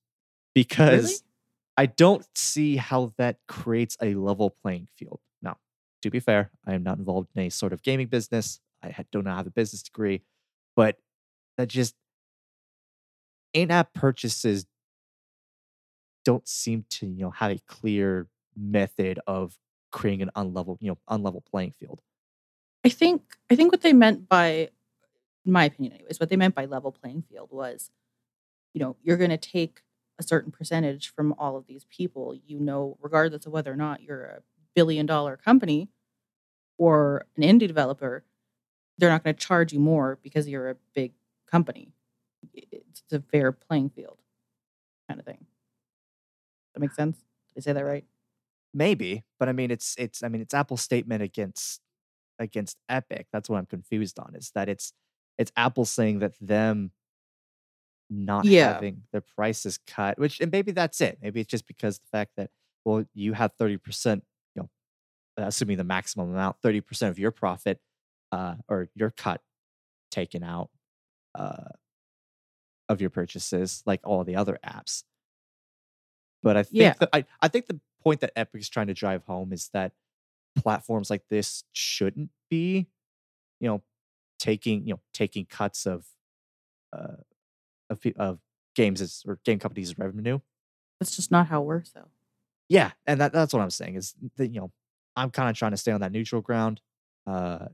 because 0.56 1.04
Really? 1.04 1.16
I 1.78 1.86
don't 1.86 2.26
see 2.36 2.78
how 2.78 3.14
that 3.18 3.38
creates 3.48 3.96
a 4.02 4.16
level 4.16 4.50
playing 4.50 4.88
field. 4.98 5.20
Now, 5.42 5.58
to 6.02 6.10
be 6.10 6.20
fair, 6.20 6.52
I 6.66 6.74
am 6.74 6.84
not 6.84 6.98
involved 6.98 7.30
in 7.36 7.42
any 7.42 7.50
sort 7.50 7.74
of 7.74 7.84
gaming 7.84 8.08
business. 8.08 8.60
I 8.84 9.06
do 9.12 9.22
not 9.22 9.38
have 9.38 9.48
a 9.48 9.52
business 9.52 9.84
degree, 9.84 10.24
but 10.76 10.98
that 11.58 11.68
just 11.68 11.96
in-app 13.54 13.94
purchases 13.94 14.66
don't 16.24 16.48
seem 16.48 16.86
to 16.90 17.08
you 17.08 17.24
know 17.24 17.32
have 17.32 17.52
a 17.52 17.60
clear 17.68 18.28
method 18.56 19.20
of 19.28 19.58
creating 19.92 20.22
an 20.22 20.32
unlevel 20.36 20.78
you 20.80 20.90
know 20.90 20.98
unlevel 21.10 21.44
playing 21.46 21.74
field. 21.80 22.02
I 22.84 22.90
think 22.90 23.22
I 23.50 23.56
think 23.56 23.72
what 23.72 23.82
they 23.82 23.94
meant 23.94 24.28
by 24.30 24.70
in 25.46 25.52
my 25.52 25.66
opinion 25.66 25.94
anyways, 25.94 26.20
what 26.20 26.30
they 26.30 26.36
meant 26.36 26.56
by 26.56 26.66
level 26.66 26.92
playing 26.92 27.24
field 27.24 27.50
was, 27.52 27.90
you 28.74 28.80
know, 28.80 28.96
you're 29.02 29.18
gonna 29.18 29.38
take 29.38 29.82
a 30.20 30.24
certain 30.24 30.52
percentage 30.52 31.12
from 31.14 31.34
all 31.38 31.58
of 31.58 31.66
these 31.68 31.86
people, 31.86 32.36
you 32.46 32.60
know, 32.60 32.98
regardless 33.02 33.46
of 33.46 33.52
whether 33.52 33.72
or 33.72 33.76
not 33.76 34.04
you're 34.04 34.24
a 34.26 34.42
billion 34.76 35.06
dollar 35.06 35.36
company 35.36 35.90
or 36.78 37.26
an 37.36 37.44
indie 37.44 37.68
developer, 37.68 38.24
they're 38.98 39.10
not 39.10 39.24
gonna 39.24 39.34
charge 39.34 39.74
you 39.74 39.80
more 39.80 40.20
because 40.22 40.48
you're 40.48 40.70
a 40.70 40.76
big 40.94 41.14
company. 41.50 41.92
It's 42.54 43.04
a 43.12 43.22
fair 43.32 43.52
playing 43.52 43.90
field 43.92 44.18
kind 45.08 45.20
of 45.20 45.26
thing. 45.26 45.46
That 46.74 46.80
makes 46.82 46.96
sense? 46.96 47.18
Did 47.54 47.58
I 47.58 47.62
say 47.62 47.74
that 47.74 47.86
right? 47.86 48.06
Maybe, 48.74 49.24
but 49.40 49.50
I 49.50 49.52
mean 49.52 49.72
it's 49.72 49.96
it's 49.98 50.24
I 50.24 50.30
mean 50.30 50.42
it's 50.42 50.54
Apple's 50.54 50.82
statement 50.82 51.22
against 51.22 51.82
against 52.40 52.78
Epic. 52.90 53.28
That's 53.34 53.50
what 53.50 53.58
I'm 53.58 53.66
confused 53.66 54.18
on 54.20 54.36
is 54.36 54.52
that 54.56 54.70
it's 54.70 54.94
it's 55.38 55.52
Apple 55.58 55.86
saying 55.86 56.20
that 56.20 56.34
them 56.40 56.92
not 58.10 58.46
Yeah. 58.46 58.74
having 58.74 59.04
their 59.12 59.22
prices 59.22 59.80
cut, 59.88 60.18
which 60.20 60.40
and 60.40 60.52
maybe 60.52 60.72
that's 60.72 61.02
it. 61.02 61.20
Maybe 61.22 61.40
it's 61.42 61.50
just 61.50 61.68
because 61.68 62.00
the 62.00 62.08
fact 62.12 62.32
that 62.38 62.50
well 62.86 63.06
you 63.14 63.34
have 63.34 63.56
30%, 63.58 64.24
you 64.56 64.64
know, 64.64 64.70
assuming 65.38 65.78
the 65.78 65.84
maximum 65.84 66.32
amount, 66.32 66.58
30% 66.62 67.10
of 67.10 67.20
your 67.20 67.32
profit 67.32 67.80
uh 68.32 68.56
or 68.70 68.90
your 68.96 69.12
cut 69.12 69.42
taken 70.12 70.44
out 70.44 70.70
uh 71.36 71.70
of 72.92 73.02
your 73.02 73.10
purchases 73.10 73.84
like 73.86 74.02
all 74.04 74.24
the 74.24 74.36
other 74.36 74.60
apps. 74.66 75.04
But 76.44 76.58
I 76.58 76.64
think 76.64 76.74
Yeah. 76.80 76.94
that 77.00 77.10
I, 77.14 77.26
I 77.42 77.48
think 77.48 77.68
the 77.68 77.80
point 78.04 78.22
that 78.22 78.32
Epic 78.36 78.62
is 78.62 78.70
trying 78.70 78.88
to 78.88 78.94
drive 78.94 79.24
home 79.26 79.54
is 79.54 79.70
that 79.74 79.94
platforms 80.58 81.10
like 81.10 81.24
this 81.30 81.64
shouldn't 81.72 82.32
be, 82.50 82.88
you 83.60 83.68
know, 83.70 83.84
taking 84.40 84.88
you 84.88 84.94
know 84.96 85.00
taking 85.14 85.46
cuts 85.46 85.86
of 85.86 86.06
uh 86.94 87.18
of 87.90 88.00
of 88.18 88.40
games 88.76 89.02
as 89.02 89.24
or 89.28 89.40
game 89.46 89.60
companies' 89.60 89.98
revenue. 89.98 90.40
That's 91.00 91.16
just 91.16 91.32
not 91.32 91.48
how 91.48 91.62
it 91.62 91.66
works 91.66 91.92
though. 91.92 92.10
Yeah, 92.70 92.92
and 93.06 93.20
that, 93.22 93.34
that's 93.34 93.54
what 93.54 93.62
I'm 93.62 93.70
saying 93.70 93.96
is 93.96 94.16
that 94.38 94.48
you 94.48 94.62
know 94.62 94.72
I'm 95.16 95.30
kind 95.32 95.50
of 95.50 95.56
trying 95.58 95.72
to 95.72 95.78
stay 95.78 95.92
on 95.92 96.02
that 96.02 96.12
neutral 96.12 96.42
ground, 96.42 96.82
uh, 97.28 97.68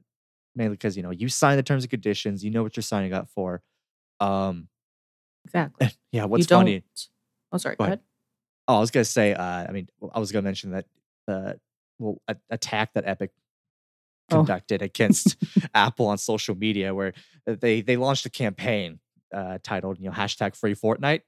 mainly 0.55 0.75
because 0.75 0.97
you 0.97 1.03
know 1.03 1.11
you 1.11 1.29
sign 1.29 1.57
the 1.57 1.63
terms 1.63 1.83
and 1.83 1.91
conditions, 1.91 2.43
you 2.43 2.51
know 2.51 2.63
what 2.63 2.75
you're 2.75 2.83
signing 2.83 3.13
up 3.13 3.29
for. 3.29 3.61
Um, 4.19 4.67
Exactly. 5.47 5.89
yeah, 6.11 6.23
you 6.23 6.27
what's 6.27 6.45
don't 6.45 6.61
funny? 6.61 6.83
Oh 7.51 7.57
sorry, 7.57 7.75
Go 7.75 7.83
go 7.83 7.85
ahead. 7.85 7.99
Oh, 8.67 8.77
I 8.77 8.79
was 8.79 8.91
gonna 8.91 9.05
say. 9.05 9.33
Uh, 9.33 9.43
I 9.67 9.71
mean, 9.71 9.87
I 10.13 10.19
was 10.19 10.31
gonna 10.31 10.43
mention 10.43 10.71
that 10.71 10.85
the 11.25 11.59
well 11.99 12.21
a- 12.27 12.35
attack 12.49 12.93
that 12.93 13.05
Epic 13.07 13.31
Oh. 14.29 14.39
conducted 14.39 14.81
against 14.81 15.37
Apple 15.73 16.07
on 16.07 16.17
social 16.17 16.53
media, 16.53 16.93
where 16.93 17.13
they 17.45 17.79
they 17.79 17.95
launched 17.95 18.25
a 18.25 18.29
campaign 18.29 18.99
uh, 19.33 19.57
titled 19.63 19.99
you 19.99 20.05
know 20.05 20.11
hashtag 20.11 20.53
Free 20.55 20.75
Fortnite. 20.75 21.21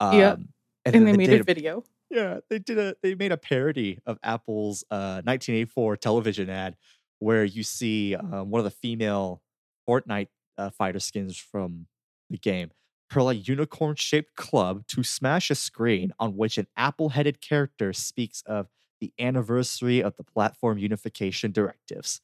Um, 0.00 0.18
Yeah. 0.18 0.32
and, 0.32 0.48
And 0.84 0.94
then 0.94 1.04
they 1.06 1.26
made 1.26 1.40
a 1.40 1.42
video. 1.42 1.84
yeah, 2.10 2.40
they 2.50 2.58
did 2.58 2.78
a 2.78 2.96
they 3.02 3.14
made 3.14 3.32
a 3.32 3.38
parody 3.38 3.98
of 4.04 4.18
Apple's 4.22 4.84
uh 4.90 5.22
1984 5.24 5.96
television 5.96 6.50
ad 6.50 6.76
where 7.18 7.44
you 7.44 7.62
see 7.62 8.14
um, 8.14 8.50
one 8.50 8.58
of 8.60 8.64
the 8.64 8.70
female 8.70 9.40
Fortnite 9.88 10.28
uh, 10.58 10.68
fighter 10.70 11.00
skins 11.00 11.36
from 11.38 11.86
the 12.28 12.36
game 12.36 12.70
hurl 13.10 13.28
a 13.30 13.34
unicorn 13.34 13.94
shaped 13.96 14.34
club 14.36 14.86
to 14.88 15.02
smash 15.02 15.50
a 15.50 15.54
screen 15.54 16.12
on 16.18 16.36
which 16.36 16.58
an 16.58 16.66
apple 16.76 17.10
headed 17.10 17.40
character 17.40 17.92
speaks 17.92 18.42
of 18.46 18.68
the 19.00 19.12
anniversary 19.18 20.02
of 20.02 20.16
the 20.16 20.24
platform 20.24 20.78
unification 20.78 21.52
directives. 21.52 22.20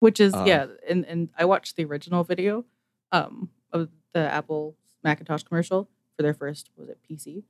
which 0.00 0.20
is 0.20 0.34
Um, 0.34 0.46
yeah 0.46 0.66
and 0.88 1.04
and 1.06 1.28
i 1.36 1.44
watched 1.44 1.76
the 1.76 1.84
original 1.84 2.24
video 2.24 2.64
um 3.12 3.50
of 3.72 3.88
the 4.14 4.20
apple 4.20 4.76
macintosh 5.04 5.42
commercial 5.42 5.88
for 6.16 6.22
their 6.22 6.34
first 6.34 6.70
was 6.76 6.88
it 6.88 6.98
pc 7.08 7.42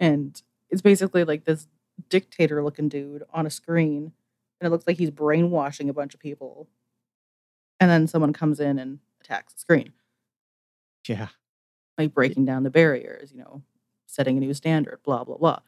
and 0.00 0.42
it's 0.70 0.82
basically 0.82 1.24
like 1.24 1.44
this 1.44 1.66
dictator 2.10 2.62
looking 2.62 2.88
dude 2.88 3.22
on 3.32 3.46
a 3.46 3.50
screen 3.50 4.12
and 4.60 4.66
it 4.66 4.70
looks 4.70 4.86
like 4.86 4.98
he's 4.98 5.10
brainwashing 5.10 5.88
a 5.88 5.94
bunch 5.94 6.12
of 6.12 6.20
people 6.20 6.68
and 7.80 7.90
then 7.90 8.06
someone 8.06 8.32
comes 8.32 8.60
in 8.60 8.78
and 8.78 8.98
attacks 9.22 9.52
the 9.54 9.60
screen 9.60 9.92
Yeah. 11.08 11.28
Like 11.98 12.12
breaking 12.14 12.44
down 12.44 12.62
the 12.62 12.70
barriers 12.70 13.32
you 13.32 13.38
know 13.38 13.62
setting 14.06 14.36
a 14.36 14.40
new 14.40 14.54
standard 14.54 14.98
blah 15.04 15.24
blah 15.24 15.36
blah 15.36 15.58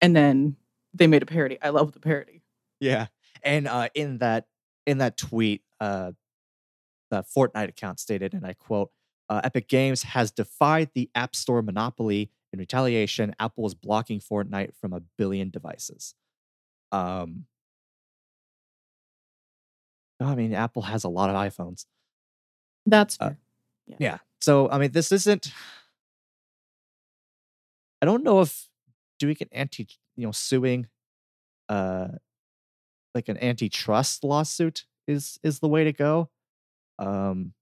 and 0.00 0.14
then 0.16 0.56
they 0.92 1.06
made 1.06 1.22
a 1.22 1.26
parody 1.26 1.58
i 1.62 1.68
love 1.70 1.92
the 1.92 2.00
parody 2.00 2.42
Yeah. 2.80 3.06
And 3.42 3.68
uh, 3.68 3.88
in 3.94 4.18
that 4.18 4.46
in 4.86 4.98
that 4.98 5.16
tweet, 5.16 5.62
uh, 5.80 6.12
the 7.10 7.22
Fortnite 7.22 7.68
account 7.68 8.00
stated, 8.00 8.32
and 8.34 8.46
I 8.46 8.54
quote, 8.54 8.90
uh, 9.28 9.40
Epic 9.44 9.68
Games 9.68 10.02
has 10.02 10.30
defied 10.30 10.90
the 10.94 11.10
App 11.14 11.34
Store 11.36 11.62
monopoly. 11.62 12.30
In 12.52 12.58
retaliation, 12.58 13.34
Apple 13.38 13.66
is 13.66 13.74
blocking 13.74 14.20
Fortnite 14.20 14.74
from 14.80 14.92
a 14.92 15.00
billion 15.18 15.50
devices. 15.50 16.14
Um, 16.92 17.46
I 20.20 20.34
mean, 20.34 20.54
Apple 20.54 20.82
has 20.82 21.04
a 21.04 21.08
lot 21.08 21.30
of 21.30 21.36
iPhones. 21.36 21.86
that's 22.86 23.16
Uh, 23.20 23.28
fair. 23.30 23.38
Yeah. 23.86 23.96
Yeah. 23.98 24.18
So, 24.40 24.68
I 24.70 24.78
mean, 24.78 24.92
this 24.92 25.12
isn't. 25.12 25.52
I 28.02 28.06
don't 28.06 28.22
know 28.22 28.40
if 28.40 28.68
doing 29.18 29.36
an 29.40 29.48
anti, 29.52 29.88
you 30.16 30.26
know, 30.26 30.32
suing, 30.32 30.88
uh, 31.68 32.08
like 33.14 33.28
an 33.28 33.42
antitrust 33.42 34.24
lawsuit 34.24 34.84
is 35.06 35.38
is 35.42 35.60
the 35.60 35.68
way 35.68 35.84
to 35.84 35.92
go. 35.92 36.28
Um, 36.98 37.54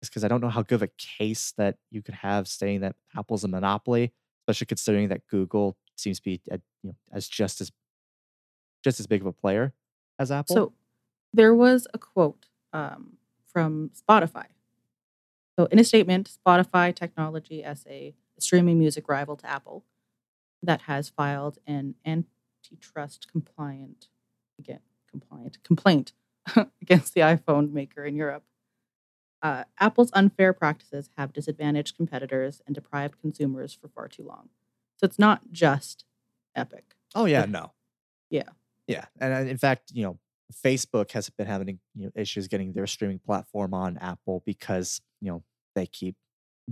it's 0.00 0.10
because 0.10 0.24
I 0.24 0.28
don't 0.28 0.40
know 0.40 0.48
how 0.48 0.62
good 0.62 0.76
of 0.76 0.82
a 0.82 0.90
case 0.98 1.54
that 1.56 1.76
you 1.90 2.02
could 2.02 2.14
have 2.16 2.48
saying 2.48 2.80
that 2.80 2.96
Apple's 3.16 3.44
a 3.44 3.48
monopoly, 3.48 4.12
especially 4.42 4.66
considering 4.66 5.08
that 5.08 5.26
Google 5.28 5.76
seems 5.96 6.18
to 6.18 6.24
be, 6.24 6.40
at, 6.50 6.60
you 6.82 6.90
know, 6.90 6.96
as 7.12 7.28
just 7.28 7.60
as 7.60 7.70
just 8.82 9.00
as 9.00 9.06
big 9.06 9.22
of 9.22 9.26
a 9.26 9.32
player 9.32 9.72
as 10.18 10.30
Apple. 10.30 10.56
So 10.56 10.72
there 11.32 11.54
was 11.54 11.86
a 11.94 11.98
quote 11.98 12.46
um, 12.72 13.14
from 13.46 13.90
Spotify. 13.96 14.46
So 15.58 15.66
in 15.66 15.78
a 15.78 15.84
statement, 15.84 16.30
Spotify 16.44 16.94
Technology 16.94 17.62
SA, 17.62 17.90
a 17.90 18.14
streaming 18.38 18.78
music 18.78 19.08
rival 19.08 19.36
to 19.36 19.48
Apple, 19.48 19.84
that 20.62 20.82
has 20.82 21.10
filed 21.10 21.58
an 21.66 21.94
antitrust 22.06 23.30
compliant 23.30 24.08
again 24.58 24.80
compliant 25.10 25.62
complaint 25.62 26.12
against 26.82 27.14
the 27.14 27.20
iPhone 27.20 27.72
maker 27.72 28.04
in 28.04 28.16
Europe. 28.16 28.44
Uh, 29.42 29.64
Apple's 29.78 30.10
unfair 30.14 30.52
practices 30.52 31.10
have 31.16 31.32
disadvantaged 31.32 31.96
competitors 31.96 32.62
and 32.66 32.74
deprived 32.74 33.20
consumers 33.20 33.74
for 33.74 33.88
far 33.88 34.08
too 34.08 34.24
long. 34.24 34.48
So 34.96 35.04
it's 35.04 35.18
not 35.18 35.52
just 35.52 36.04
Epic. 36.56 36.94
Oh 37.14 37.26
yeah, 37.26 37.44
no. 37.44 37.72
Yeah. 38.30 38.48
Yeah, 38.86 39.04
and 39.20 39.32
uh, 39.32 39.50
in 39.50 39.58
fact, 39.58 39.92
you 39.94 40.02
know, 40.02 40.18
Facebook 40.64 41.12
has 41.12 41.28
been 41.30 41.46
having 41.46 41.78
you 41.94 42.06
know 42.06 42.12
issues 42.14 42.48
getting 42.48 42.72
their 42.72 42.86
streaming 42.86 43.18
platform 43.18 43.74
on 43.74 43.98
Apple 43.98 44.42
because 44.46 45.00
you 45.20 45.30
know 45.30 45.42
they 45.74 45.86
keep 45.86 46.16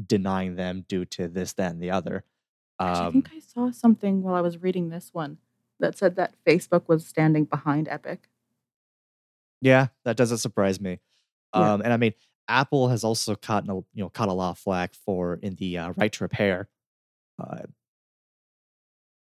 denying 0.06 0.54
them 0.56 0.84
due 0.88 1.04
to 1.04 1.28
this, 1.28 1.52
that, 1.54 1.72
and 1.72 1.82
the 1.82 1.90
other. 1.90 2.24
Actually, 2.80 3.02
I 3.02 3.06
Um, 3.06 3.12
think 3.12 3.30
I 3.34 3.40
saw 3.40 3.70
something 3.70 4.22
while 4.22 4.34
I 4.34 4.40
was 4.40 4.58
reading 4.62 4.88
this 4.90 5.10
one 5.12 5.38
that 5.80 5.96
said 5.98 6.16
that 6.16 6.34
Facebook 6.46 6.88
was 6.88 7.06
standing 7.06 7.44
behind 7.44 7.88
Epic. 7.88 8.28
yeah, 9.60 9.88
that 10.04 10.16
doesn't 10.16 10.38
surprise 10.38 10.80
me. 10.80 11.00
Yeah. 11.54 11.74
Um, 11.74 11.82
and 11.82 11.92
I 11.92 11.96
mean, 11.96 12.14
Apple 12.48 12.88
has 12.88 13.04
also 13.04 13.34
caught 13.34 13.64
a, 13.68 13.74
you 13.74 13.86
know 13.96 14.08
caught 14.08 14.28
a 14.28 14.32
lot 14.32 14.50
of 14.52 14.58
flack 14.58 14.94
for 14.94 15.34
in 15.42 15.54
the 15.56 15.78
uh, 15.78 15.92
right 15.96 16.12
to 16.12 16.24
repair 16.24 16.68
uh, 17.38 17.62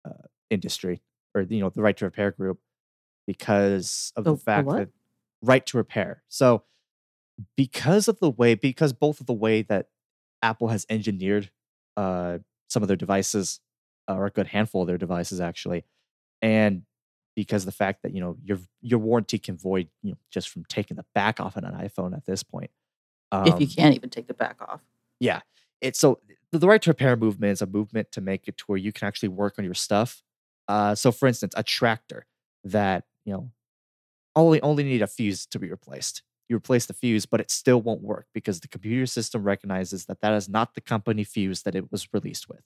uh, 0.04 0.26
industry 0.50 1.00
or 1.34 1.42
you 1.42 1.60
know 1.60 1.70
the 1.70 1.82
right 1.82 1.96
to 1.96 2.04
repair 2.04 2.30
group 2.30 2.58
because 3.28 4.12
of 4.16 4.24
The- 4.24 4.30
the, 4.32 4.36
the 4.36 4.42
fact 4.42 4.66
what? 4.66 4.76
that 4.78 4.88
right 5.42 5.64
to 5.66 5.76
repair. 5.76 6.24
So 6.28 6.64
because 7.56 8.08
of 8.08 8.18
the 8.18 8.30
way 8.30 8.56
because 8.56 8.92
both 8.92 9.20
of 9.20 9.26
the 9.26 9.32
way 9.34 9.62
that 9.62 9.90
Apple 10.42 10.68
has 10.68 10.84
engineered 10.88 11.50
uh, 11.96 12.38
some 12.68 12.82
of 12.82 12.88
their 12.88 12.96
devices 12.96 13.60
uh, 14.08 14.14
or 14.14 14.26
a 14.26 14.30
good 14.30 14.48
handful 14.48 14.80
of 14.82 14.88
their 14.88 14.98
devices 14.98 15.40
actually, 15.40 15.84
and 16.42 16.82
because 17.36 17.64
the 17.64 17.72
fact 17.72 18.02
that 18.02 18.12
you 18.14 18.20
know 18.20 18.36
your 18.42 18.58
your 18.80 18.98
warranty 18.98 19.38
can 19.38 19.56
void 19.56 19.88
you 20.02 20.10
know 20.12 20.18
just 20.32 20.48
from 20.48 20.64
taking 20.64 20.96
the 20.96 21.04
back 21.14 21.38
off 21.38 21.56
on 21.56 21.64
an 21.64 21.74
iPhone 21.74 22.16
at 22.16 22.24
this 22.26 22.42
point. 22.42 22.70
if 23.32 23.60
you 23.60 23.66
Um, 23.66 23.74
can't 23.76 23.94
even 23.94 24.10
take 24.10 24.26
the 24.26 24.34
back 24.34 24.56
off. 24.60 24.80
yeah 25.20 25.40
it's 25.80 25.98
so 26.00 26.18
the, 26.50 26.58
the 26.58 26.66
right 26.66 26.80
to 26.82 26.90
repair 26.90 27.14
movement 27.16 27.52
is 27.52 27.62
a 27.62 27.66
movement 27.66 28.10
to 28.12 28.20
make 28.20 28.48
it 28.48 28.56
to 28.56 28.64
where 28.66 28.78
you 28.78 28.90
can 28.92 29.06
actually 29.06 29.28
work 29.28 29.54
on 29.58 29.64
your 29.64 29.74
stuff 29.74 30.22
uh, 30.68 30.94
so 30.94 31.12
for 31.12 31.26
instance 31.28 31.52
a 31.56 31.62
tractor 31.62 32.26
that 32.64 33.04
you 33.28 33.34
know 33.34 33.50
only 34.34 34.60
only 34.62 34.84
need 34.84 35.02
a 35.02 35.06
fuse 35.06 35.44
to 35.46 35.58
be 35.58 35.70
replaced. 35.70 36.22
You 36.48 36.56
replace 36.56 36.86
the 36.86 36.94
fuse 36.94 37.26
but 37.26 37.40
it 37.40 37.50
still 37.50 37.82
won't 37.82 38.02
work 38.02 38.26
because 38.32 38.60
the 38.60 38.68
computer 38.68 39.04
system 39.04 39.42
recognizes 39.42 40.06
that 40.06 40.22
that 40.22 40.32
is 40.32 40.48
not 40.48 40.74
the 40.74 40.80
company 40.80 41.24
fuse 41.24 41.62
that 41.62 41.74
it 41.74 41.92
was 41.92 42.08
released 42.12 42.48
with. 42.48 42.62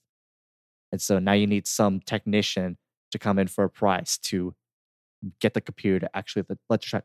And 0.92 1.00
so 1.02 1.18
now 1.18 1.32
you 1.32 1.48
need 1.48 1.66
some 1.66 1.98
technician 2.00 2.78
to 3.10 3.18
come 3.18 3.38
in 3.40 3.48
for 3.48 3.64
a 3.64 3.70
price 3.70 4.18
to 4.18 4.54
get 5.40 5.54
the 5.54 5.60
computer 5.60 6.00
to 6.00 6.16
actually 6.16 6.44
let, 6.48 6.58
the, 6.68 6.78
tra- 6.78 7.02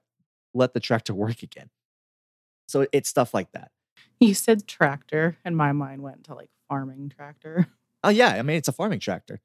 let 0.53 0.73
the 0.73 0.79
tractor 0.79 1.13
work 1.25 1.41
again. 1.41 1.69
So 2.67 2.85
it's 2.91 3.09
stuff 3.09 3.33
like 3.33 3.51
that. 3.53 3.71
You 4.19 4.33
said 4.33 4.67
tractor, 4.67 5.37
and 5.45 5.55
my 5.57 5.71
mind 5.71 6.01
went 6.01 6.25
to 6.25 6.35
like 6.35 6.49
farming 6.67 7.11
tractor. 7.15 7.67
oh 8.03 8.09
yeah 8.09 8.29
i 8.29 8.41
mean 8.43 8.57
it's 8.57 8.67
a 8.67 8.73
farming 8.73 8.99
tractor. 8.99 9.39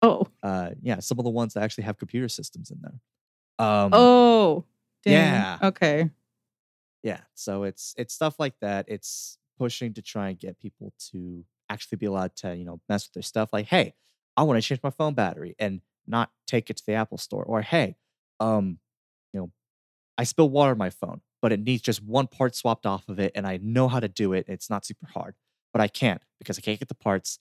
Oh, 0.00 0.28
uh 0.42 0.70
yeah 0.82 0.98
some 1.00 1.18
of 1.18 1.24
the 1.24 1.30
ones 1.30 1.54
that 1.54 1.62
actually 1.62 1.84
have 1.84 1.98
computer 1.98 2.28
systems 2.28 2.70
in 2.70 2.78
there 2.82 3.00
um 3.66 3.90
oh, 3.92 4.64
dang. 5.04 5.12
yeah. 5.12 5.58
Okay. 5.62 6.10
yeah 7.02 7.20
so 7.34 7.64
it's 7.64 7.94
it's 7.98 8.14
stuff 8.14 8.38
like 8.38 8.54
that 8.60 8.86
it's 8.88 9.38
pushing 9.58 9.92
to 9.92 10.02
try 10.02 10.30
and 10.30 10.38
get 10.38 10.58
people 10.58 10.92
to 10.98 11.44
actually 11.68 11.96
be 11.96 12.06
allowed 12.06 12.34
to 12.34 12.56
you 12.56 12.64
know 12.64 12.80
mess 12.88 13.06
with 13.06 13.12
their 13.12 13.22
stuff 13.22 13.50
like 13.52 13.66
hey 13.66 13.94
i 14.36 14.42
want 14.42 14.60
to 14.60 14.66
change 14.66 14.80
my 14.82 14.90
phone 14.90 15.14
battery 15.14 15.54
and 15.58 15.80
not 16.06 16.30
take 16.46 16.70
it 16.70 16.76
to 16.76 16.82
the 16.86 16.94
apple 16.94 17.18
store 17.18 17.44
or 17.44 17.62
hey 17.62 17.94
um 18.40 18.78
you 19.32 19.40
know 19.40 19.50
i 20.18 20.24
spill 20.24 20.48
water 20.48 20.72
on 20.72 20.78
my 20.78 20.90
phone 20.90 21.20
but 21.42 21.52
it 21.52 21.60
needs 21.60 21.82
just 21.82 22.02
one 22.02 22.26
part 22.26 22.54
swapped 22.54 22.86
off 22.86 23.08
of 23.08 23.18
it 23.20 23.32
and 23.34 23.46
i 23.46 23.58
know 23.62 23.86
how 23.88 24.00
to 24.00 24.08
do 24.08 24.32
it 24.32 24.46
it's 24.48 24.70
not 24.70 24.84
super 24.84 25.06
hard 25.06 25.34
but 25.72 25.80
i 25.80 25.86
can't 25.86 26.22
because 26.38 26.58
i 26.58 26.60
can't 26.60 26.78
get 26.78 26.88
the 26.88 26.94
parts 26.94 27.38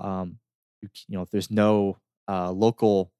um 0.00 0.38
you, 0.80 0.88
you 1.06 1.16
know 1.18 1.26
there's 1.30 1.50
no 1.50 1.98
uh 2.28 2.50
local 2.50 3.12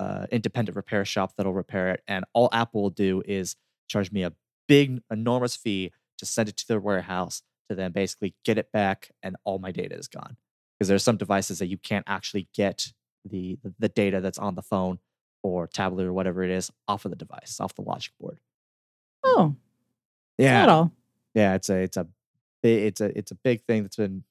uh 0.00 0.26
independent 0.30 0.76
repair 0.76 1.04
shop 1.04 1.32
that'll 1.36 1.52
repair 1.52 1.90
it 1.90 2.02
and 2.08 2.24
all 2.32 2.48
apple 2.52 2.82
will 2.82 2.90
do 2.90 3.22
is 3.26 3.56
charge 3.88 4.10
me 4.12 4.22
a 4.22 4.32
big 4.68 5.00
enormous 5.10 5.56
fee 5.56 5.92
to 6.18 6.26
send 6.26 6.48
it 6.48 6.56
to 6.56 6.68
their 6.68 6.80
warehouse 6.80 7.42
to 7.68 7.74
then 7.74 7.92
basically 7.92 8.34
get 8.44 8.58
it 8.58 8.72
back 8.72 9.10
and 9.22 9.36
all 9.44 9.58
my 9.58 9.72
data 9.72 9.96
is 9.96 10.08
gone. 10.08 10.36
Because 10.78 10.88
there's 10.88 11.02
some 11.02 11.16
devices 11.16 11.58
that 11.58 11.66
you 11.66 11.78
can't 11.78 12.04
actually 12.06 12.48
get 12.54 12.92
the 13.28 13.58
the, 13.78 13.88
data 13.88 14.20
that's 14.20 14.38
on 14.38 14.54
the 14.54 14.62
phone 14.62 15.00
or 15.42 15.66
tablet 15.66 16.06
or 16.06 16.12
whatever 16.12 16.42
it 16.44 16.50
is 16.50 16.70
off 16.86 17.04
of 17.04 17.10
the 17.10 17.16
device 17.16 17.58
off 17.60 17.74
the 17.74 17.82
logic 17.82 18.12
board. 18.20 18.38
Oh, 19.24 19.56
yeah. 20.38 20.64
yeah 21.34 21.54
it's 21.54 21.68
a 21.68 21.78
it's 21.78 21.96
a 21.96 22.06
it's 22.62 23.00
a 23.00 23.18
it's 23.18 23.30
a 23.32 23.34
big 23.34 23.64
thing 23.64 23.82
that's 23.82 23.96
been 23.96 24.22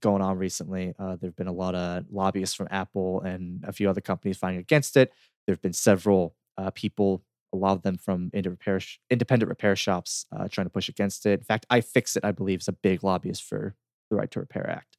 going 0.00 0.22
on 0.22 0.38
recently 0.38 0.94
uh, 0.98 1.16
there 1.16 1.28
have 1.28 1.36
been 1.36 1.46
a 1.46 1.52
lot 1.52 1.74
of 1.74 2.04
lobbyists 2.10 2.54
from 2.54 2.68
apple 2.70 3.20
and 3.22 3.62
a 3.64 3.72
few 3.72 3.88
other 3.88 4.00
companies 4.00 4.36
fighting 4.36 4.60
against 4.60 4.96
it 4.96 5.12
there 5.46 5.52
have 5.52 5.62
been 5.62 5.72
several 5.72 6.34
uh, 6.56 6.70
people 6.70 7.22
a 7.54 7.56
lot 7.56 7.72
of 7.72 7.82
them 7.82 7.98
from 7.98 8.30
repair 8.34 8.80
sh- 8.80 8.98
independent 9.10 9.48
repair 9.48 9.76
shops 9.76 10.26
uh, 10.34 10.48
trying 10.48 10.66
to 10.66 10.70
push 10.70 10.88
against 10.88 11.26
it 11.26 11.40
in 11.40 11.44
fact 11.44 11.66
iFixit 11.70 12.20
i 12.24 12.32
believe 12.32 12.60
is 12.60 12.68
a 12.68 12.72
big 12.72 13.04
lobbyist 13.04 13.42
for 13.42 13.74
the 14.10 14.16
right 14.16 14.30
to 14.30 14.40
repair 14.40 14.68
act 14.68 14.96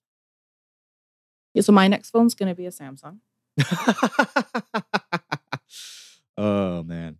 Yeah, 1.54 1.62
so 1.62 1.72
my 1.72 1.88
next 1.88 2.10
phone's 2.10 2.34
going 2.34 2.50
to 2.50 2.56
be 2.56 2.66
a 2.66 2.72
Samsung. 2.72 3.20
oh 6.38 6.84
man. 6.84 7.18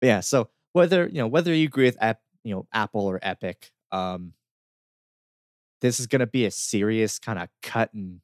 But 0.00 0.06
yeah, 0.06 0.20
so 0.20 0.50
whether 0.72 1.06
you 1.06 1.18
know 1.18 1.28
whether 1.28 1.54
you 1.54 1.66
agree 1.66 1.84
with 1.84 1.96
app, 2.00 2.20
you 2.42 2.54
know 2.54 2.66
Apple 2.72 3.06
or 3.06 3.20
Epic, 3.22 3.70
um, 3.92 4.32
this 5.80 6.00
is 6.00 6.06
going 6.06 6.20
to 6.20 6.26
be 6.26 6.44
a 6.46 6.50
serious 6.50 7.18
kind 7.18 7.38
of 7.38 7.48
cut 7.62 7.90
in 7.94 8.20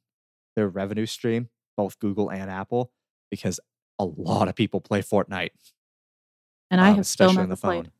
their 0.55 0.67
revenue 0.67 1.05
stream, 1.05 1.49
both 1.75 1.99
Google 1.99 2.29
and 2.29 2.49
Apple, 2.49 2.91
because 3.31 3.59
a 3.99 4.05
lot 4.05 4.47
of 4.47 4.55
people 4.55 4.79
play 4.81 5.01
Fortnite, 5.01 5.49
And 6.69 6.81
I 6.81 6.89
um, 6.89 6.95
have 6.97 7.05
still 7.05 7.27
especially 7.27 7.43
on 7.43 7.49
never 7.49 7.55
the 7.55 7.61
phone. 7.61 7.83
played. 7.83 7.91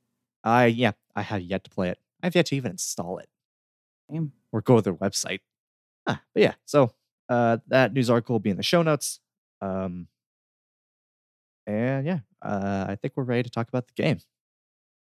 I 0.44 0.66
yeah, 0.68 0.92
I 1.16 1.22
have 1.24 1.42
yet 1.42 1.64
to 1.66 1.70
play 1.70 1.90
it. 1.90 2.00
I've 2.24 2.36
yet 2.36 2.48
to 2.48 2.56
even 2.56 2.72
install 2.72 3.18
it 3.20 3.30
or 4.52 4.62
go 4.62 4.78
to 4.78 4.82
their 4.82 4.94
website. 4.94 5.40
Ah, 6.08 6.22
but 6.34 6.42
yeah, 6.44 6.54
so 6.66 6.94
uh, 7.30 7.58
that 7.68 7.94
news 7.94 8.10
article 8.10 8.34
will 8.36 8.40
be 8.40 8.50
in 8.50 8.58
the 8.58 8.64
show 8.64 8.82
notes. 8.82 9.20
Um, 9.62 10.08
and 11.66 12.06
yeah, 12.06 12.20
uh, 12.42 12.86
I 12.88 12.96
think 12.96 13.14
we're 13.16 13.24
ready 13.24 13.44
to 13.44 13.50
talk 13.50 13.68
about 13.68 13.88
the 13.88 13.94
game. 14.02 14.20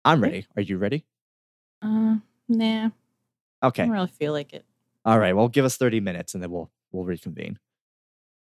I'm 0.04 0.20
ready. 0.22 0.46
Are 0.56 0.62
you 0.62 0.78
ready? 0.78 1.04
Uh, 1.82 2.16
nah, 2.48 2.90
I 3.62 3.68
Okay. 3.68 3.82
don't 3.84 3.92
really 3.92 4.08
feel 4.08 4.32
like 4.32 4.52
it. 4.52 4.64
All 5.04 5.18
right. 5.18 5.34
Well, 5.34 5.48
give 5.48 5.64
us 5.64 5.76
30 5.76 6.00
minutes 6.00 6.34
and 6.34 6.42
then 6.42 6.50
we'll 6.50 6.70
we'll 6.92 7.04
reconvene. 7.04 7.58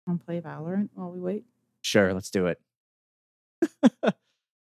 I'll 0.08 0.18
play 0.18 0.40
Valorant 0.42 0.90
while 0.94 1.12
we 1.12 1.20
wait. 1.20 1.44
Sure, 1.82 2.14
let's 2.14 2.30
do 2.30 2.48
it. 2.48 2.60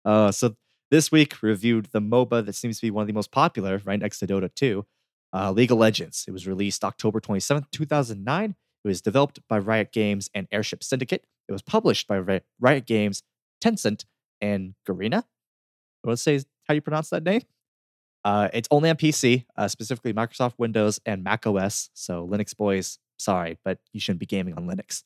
uh, 0.05 0.31
so 0.31 0.55
this 0.91 1.11
week 1.11 1.41
reviewed 1.41 1.87
the 1.91 2.01
MOBA 2.01 2.45
that 2.45 2.53
seems 2.53 2.77
to 2.79 2.85
be 2.85 2.91
one 2.91 3.03
of 3.03 3.07
the 3.07 3.13
most 3.13 3.31
popular, 3.31 3.81
right 3.85 3.99
next 3.99 4.19
to 4.19 4.27
Dota 4.27 4.53
2, 4.53 4.85
uh, 5.33 5.51
League 5.51 5.71
of 5.71 5.77
Legends. 5.77 6.25
It 6.27 6.31
was 6.31 6.47
released 6.47 6.83
October 6.83 7.19
27th, 7.19 7.65
2009. 7.71 8.55
It 8.83 8.87
was 8.87 9.01
developed 9.01 9.39
by 9.47 9.59
Riot 9.59 9.91
Games 9.91 10.29
and 10.33 10.47
Airship 10.51 10.83
Syndicate. 10.83 11.25
It 11.47 11.51
was 11.51 11.61
published 11.61 12.07
by 12.07 12.41
Riot 12.59 12.85
Games, 12.85 13.23
Tencent, 13.63 14.05
and 14.41 14.73
Garena. 14.87 15.23
Let's 16.03 16.21
say 16.21 16.39
how 16.67 16.73
you 16.73 16.81
pronounce 16.81 17.09
that 17.09 17.23
name. 17.23 17.41
Uh, 18.25 18.49
it's 18.53 18.67
only 18.71 18.89
on 18.89 18.97
PC, 18.97 19.45
uh, 19.55 19.67
specifically 19.67 20.13
Microsoft 20.13 20.53
Windows 20.57 20.99
and 21.05 21.23
Mac 21.23 21.45
OS. 21.47 21.89
So 21.93 22.27
Linux 22.27 22.55
boys, 22.55 22.99
sorry, 23.17 23.57
but 23.63 23.79
you 23.93 23.99
shouldn't 23.99 24.19
be 24.19 24.25
gaming 24.25 24.55
on 24.55 24.67
Linux. 24.67 25.03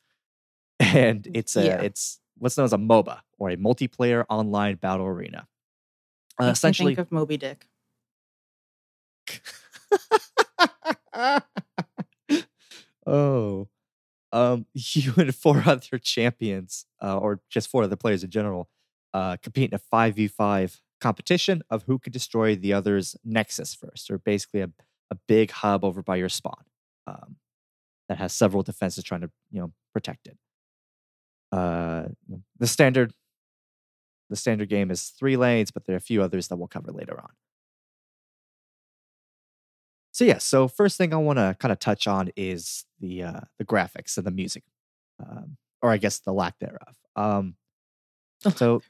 And 0.79 1.27
it's 1.34 1.55
a 1.55 1.65
Yeah. 1.65 1.82
it's 1.82 2.20
what's 2.38 2.58
known 2.58 2.65
as 2.65 2.74
a 2.74 2.77
MOBA 2.77 3.20
or 3.38 3.50
a 3.51 3.58
multiplayer 3.58 4.25
online 4.29 4.75
battle 4.75 5.05
arena. 5.05 5.48
Uh, 6.41 6.46
essentially, 6.46 6.96
think 6.96 7.08
of 7.08 7.12
Moby 7.12 7.38
Dick. 7.38 7.67
oh, 13.05 13.67
um, 14.32 14.65
you 14.74 15.13
and 15.17 15.34
four 15.36 15.63
other 15.65 15.98
champions, 16.00 16.86
uh, 17.01 17.17
or 17.17 17.41
just 17.50 17.70
four 17.70 17.84
other 17.84 17.96
players 17.96 18.24
in 18.24 18.29
general, 18.32 18.70
uh, 19.13 19.38
compete 19.41 19.72
in 19.72 19.75
a 19.75 19.79
five 19.79 20.15
v 20.15 20.27
five 20.27 20.82
competition 21.03 21.62
of 21.69 21.83
who 21.83 22.00
can 22.00 22.12
destroy 22.12 22.55
the 22.55 22.74
other's 22.74 23.15
nexus 23.24 23.75
first, 23.75 24.10
or 24.10 24.17
basically 24.17 24.62
a, 24.62 24.69
a 25.12 25.15
big 25.27 25.51
hub 25.51 25.83
over 25.83 26.01
by 26.01 26.15
your 26.15 26.29
spawn 26.29 26.63
um, 27.05 27.36
that 28.07 28.17
has 28.17 28.33
several 28.33 28.63
defenses 28.63 29.03
trying 29.03 29.22
to 29.22 29.29
you 29.51 29.62
know 29.62 29.72
protect 29.93 30.27
it. 30.27 30.38
Uh, 31.51 32.05
the 32.57 32.65
standard, 32.65 33.13
the 34.29 34.36
standard 34.36 34.69
game 34.69 34.89
is 34.89 35.10
three 35.10 35.38
lanes, 35.38 35.69
but 35.69 35.86
there 35.86 35.93
are 35.93 35.98
a 35.98 36.01
few 36.01 36.24
others 36.24 36.48
that 36.48 36.55
we'll 36.55 36.67
cover 36.67 36.91
later 36.91 37.19
on. 37.19 37.29
So 40.13 40.24
yeah, 40.25 40.38
so 40.38 40.67
first 40.67 40.98
thing 40.98 41.13
I 41.13 41.17
want 41.17 41.38
to 41.38 41.55
kind 41.60 41.72
of 41.72 41.79
touch 41.79 42.07
on 42.07 42.31
is 42.38 42.86
the 43.00 43.24
uh, 43.24 43.41
the 43.60 43.65
graphics 43.65 44.17
and 44.17 44.25
the 44.25 44.31
music, 44.31 44.63
um, 45.19 45.57
or 45.81 45.91
I 45.91 45.98
guess 45.98 46.19
the 46.19 46.33
lack 46.33 46.59
thereof. 46.59 46.96
Um, 47.16 47.55
so, 48.55 48.81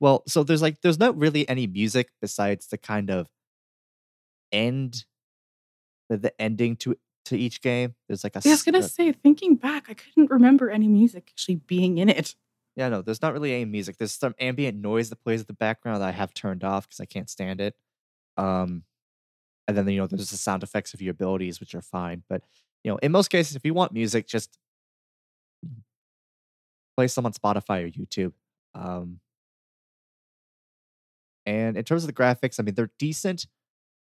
well, 0.00 0.22
so 0.26 0.42
there's 0.42 0.62
like 0.62 0.80
there's 0.82 0.98
not 0.98 1.16
really 1.16 1.48
any 1.48 1.66
music 1.66 2.10
besides 2.20 2.68
the 2.68 2.78
kind 2.78 3.10
of 3.10 3.28
end, 4.52 5.04
the, 6.08 6.16
the 6.16 6.40
ending 6.40 6.76
to 6.76 6.96
to 7.26 7.36
each 7.36 7.60
game. 7.60 7.94
There's 8.08 8.24
like 8.24 8.36
a 8.36 8.40
Yeah, 8.44 8.52
I 8.52 8.54
was 8.54 8.62
gonna 8.62 8.78
uh, 8.78 8.82
say, 8.82 9.12
thinking 9.12 9.56
back, 9.56 9.86
I 9.88 9.94
couldn't 9.94 10.30
remember 10.30 10.70
any 10.70 10.88
music 10.88 11.30
actually 11.32 11.56
being 11.56 11.98
in 11.98 12.08
it. 12.08 12.34
Yeah, 12.76 12.88
no, 12.88 13.02
there's 13.02 13.22
not 13.22 13.32
really 13.32 13.54
any 13.54 13.64
music. 13.64 13.96
There's 13.98 14.12
some 14.12 14.34
ambient 14.38 14.80
noise 14.80 15.10
that 15.10 15.22
plays 15.22 15.40
in 15.40 15.46
the 15.46 15.52
background 15.52 16.00
that 16.00 16.08
I 16.08 16.12
have 16.12 16.32
turned 16.32 16.62
off 16.62 16.88
because 16.88 17.00
I 17.00 17.06
can't 17.06 17.28
stand 17.28 17.60
it. 17.60 17.74
Um, 18.36 18.84
and 19.66 19.76
then 19.76 19.88
you 19.88 19.98
know 19.98 20.06
there's 20.06 20.30
the 20.30 20.36
sound 20.36 20.62
effects 20.62 20.94
of 20.94 21.02
your 21.02 21.10
abilities, 21.10 21.60
which 21.60 21.74
are 21.74 21.82
fine. 21.82 22.22
But 22.28 22.42
you 22.84 22.90
know, 22.90 22.98
in 22.98 23.12
most 23.12 23.28
cases, 23.28 23.56
if 23.56 23.64
you 23.64 23.74
want 23.74 23.92
music, 23.92 24.26
just 24.26 24.58
play 26.96 27.06
some 27.06 27.26
on 27.26 27.32
Spotify 27.32 27.84
or 27.84 27.90
YouTube. 27.90 28.32
Um, 28.74 29.20
and 31.48 31.76
in 31.76 31.84
terms 31.84 32.04
of 32.04 32.08
the 32.08 32.12
graphics, 32.12 32.60
I 32.60 32.62
mean 32.62 32.74
they're 32.74 32.90
decent, 32.98 33.46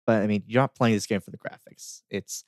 but 0.08 0.22
I 0.24 0.28
mean 0.28 0.44
you're 0.48 0.64
not 0.64 0.76
playing 0.76 0.96
this 0.96 1.08
game 1.08 1.22
for 1.22 1.32
the 1.32 1.38
graphics. 1.38 2.02
It's 2.10 2.46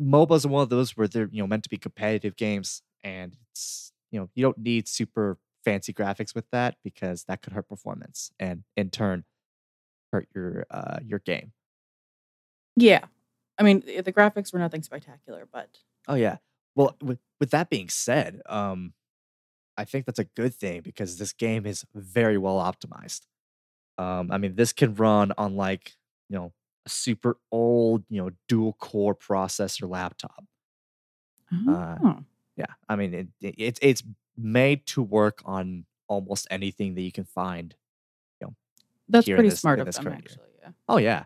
MOBAs 0.00 0.44
are 0.44 0.48
one 0.48 0.62
of 0.62 0.68
those 0.68 0.96
where 0.96 1.08
they're 1.08 1.28
you 1.30 1.42
know 1.42 1.46
meant 1.46 1.62
to 1.64 1.68
be 1.68 1.78
competitive 1.78 2.36
games, 2.36 2.82
and 3.04 3.36
it's 3.50 3.92
you 4.10 4.20
know 4.20 4.28
you 4.34 4.42
don't 4.42 4.58
need 4.58 4.88
super 4.88 5.38
fancy 5.64 5.92
graphics 5.92 6.34
with 6.34 6.46
that 6.50 6.76
because 6.82 7.24
that 7.24 7.42
could 7.42 7.52
hurt 7.52 7.68
performance 7.68 8.32
and 8.40 8.64
in 8.76 8.90
turn 8.90 9.24
hurt 10.12 10.28
your 10.34 10.66
uh 10.70 10.98
your 11.04 11.20
game. 11.20 11.52
Yeah, 12.76 13.04
I 13.58 13.62
mean 13.62 13.80
the 13.80 14.00
the 14.02 14.12
graphics 14.12 14.52
were 14.52 14.58
nothing 14.58 14.82
spectacular, 14.82 15.46
but 15.52 15.78
Oh 16.08 16.14
yeah. 16.14 16.38
Well, 16.74 16.96
with 17.02 17.18
with 17.40 17.50
that 17.50 17.70
being 17.70 17.88
said, 17.88 18.40
um, 18.46 18.94
I 19.76 19.84
think 19.84 20.06
that's 20.06 20.18
a 20.18 20.24
good 20.24 20.54
thing 20.54 20.82
because 20.82 21.18
this 21.18 21.32
game 21.32 21.66
is 21.66 21.84
very 21.94 22.38
well 22.38 22.58
optimized. 22.58 23.22
Um, 23.98 24.30
I 24.30 24.38
mean, 24.38 24.54
this 24.56 24.72
can 24.72 24.94
run 24.94 25.32
on 25.38 25.56
like 25.56 25.92
you 26.28 26.36
know 26.36 26.52
a 26.86 26.88
super 26.88 27.36
old 27.50 28.04
you 28.08 28.22
know 28.22 28.30
dual 28.48 28.72
core 28.74 29.14
processor 29.14 29.88
laptop. 29.88 30.44
Uh, 31.68 31.96
Oh. 32.02 32.18
Yeah, 32.56 32.66
I 32.88 32.96
mean 32.96 33.14
it, 33.14 33.28
it, 33.40 33.54
it's 33.58 33.78
it's 33.82 34.02
made 34.36 34.86
to 34.86 35.02
work 35.02 35.40
on 35.44 35.84
almost 36.08 36.46
anything 36.50 36.94
that 36.94 37.02
you 37.02 37.12
can 37.12 37.24
find. 37.24 37.74
that's 39.08 39.26
here 39.26 39.36
in 39.36 39.38
pretty 39.40 39.50
this- 39.50 39.60
smart 39.60 39.78
of 39.80 39.92
them, 39.92 40.08
actually. 40.08 40.48
Yeah. 40.62 40.70
Oh 40.88 40.96
yeah. 40.98 41.24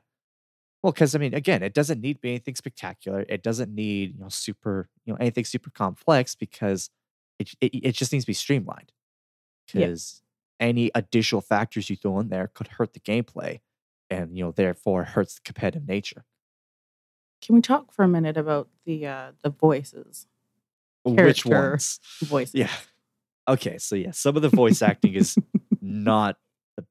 Well, 0.83 0.93
because 0.93 1.15
I 1.15 1.19
mean, 1.19 1.35
again, 1.35 1.63
it 1.63 1.75
doesn't 1.75 2.01
need 2.01 2.15
to 2.15 2.21
be 2.21 2.31
anything 2.31 2.55
spectacular. 2.55 3.25
It 3.29 3.43
doesn't 3.43 3.75
need 3.75 4.15
you 4.15 4.21
know 4.21 4.29
super 4.29 4.89
you 5.05 5.13
know 5.13 5.19
anything 5.21 5.45
super 5.45 5.71
complex 5.71 6.35
because 6.35 6.91
it 7.39 7.51
it, 7.61 7.75
it 7.75 7.93
just 7.93 8.13
needs 8.13 8.25
to 8.25 8.29
be 8.29 8.35
streamlined. 8.35 8.93
Yeah. 9.73 9.87
Because 9.87 10.23
any 10.61 10.91
additional 10.95 11.41
factors 11.41 11.91
you 11.91 11.97
throw 11.97 12.19
in 12.21 12.29
there 12.29 12.51
could 12.55 12.69
hurt 12.69 12.93
the 12.95 13.01
gameplay, 13.01 13.61
and 14.11 14.37
you 14.37 14.45
know 14.45 14.53
therefore 14.53 15.05
hurts 15.05 15.37
the 15.37 15.41
competitive 15.45 15.87
nature. 15.87 16.25
Can 17.43 17.55
we 17.55 17.61
talk 17.61 17.93
for 17.93 18.03
a 18.05 18.09
minute 18.09 18.37
about 18.37 18.69
the 18.85 19.07
uh 19.07 19.33
the 19.43 19.51
voices? 19.51 20.27
Which 21.05 21.47
ones? 21.47 22.01
Voices. 22.23 22.55
Yeah. 22.55 22.71
Okay, 23.49 23.79
so 23.79 23.95
yeah, 23.95 24.11
some 24.11 24.35
of 24.35 24.43
the 24.43 24.49
voice 24.49 24.83
acting 24.83 25.15
is 25.15 25.37
not 25.81 26.37
the 26.77 26.85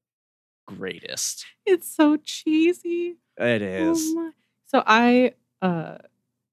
greatest. 0.66 1.44
It's 1.66 1.94
so 1.94 2.16
cheesy. 2.16 3.16
it 3.36 3.62
is 3.62 4.10
Oh 4.10 4.14
my. 4.14 4.30
So 4.64 4.82
I 4.86 5.32
uh 5.60 5.98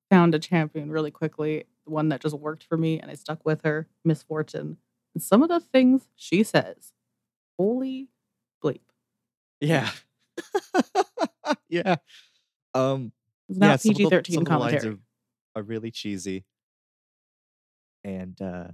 found 0.10 0.36
a 0.36 0.40
champion 0.40 0.92
really 0.92 1.12
quickly, 1.12 1.66
the 1.86 1.92
one 1.92 2.10
that 2.10 2.22
just 2.22 2.38
worked 2.38 2.64
for 2.64 2.78
me, 2.78 3.00
and 3.00 3.10
I 3.10 3.16
stuck 3.16 3.46
with 3.46 3.62
her, 3.64 3.88
Miss 4.04 4.22
Fortune. 4.24 4.78
And 5.16 5.24
some 5.24 5.42
of 5.42 5.50
the 5.50 5.60
things 5.60 6.10
she 6.16 6.44
says, 6.44 6.92
holy 7.58 8.10
bleep. 8.64 8.82
Yeah. 9.62 9.90
yeah. 11.70 11.96
Um 12.74 13.12
It's 13.50 13.60
yeah, 13.60 13.68
not 13.68 13.80
the- 13.82 13.90
PG 13.94 14.10
thirteen 14.10 14.44
the 14.44 14.50
lines 14.50 14.62
commentary. 14.74 14.94
Are, 15.56 15.60
are 15.62 15.64
really 15.64 15.92
cheesy. 15.92 16.46
And 18.04 18.40
uh 18.42 18.68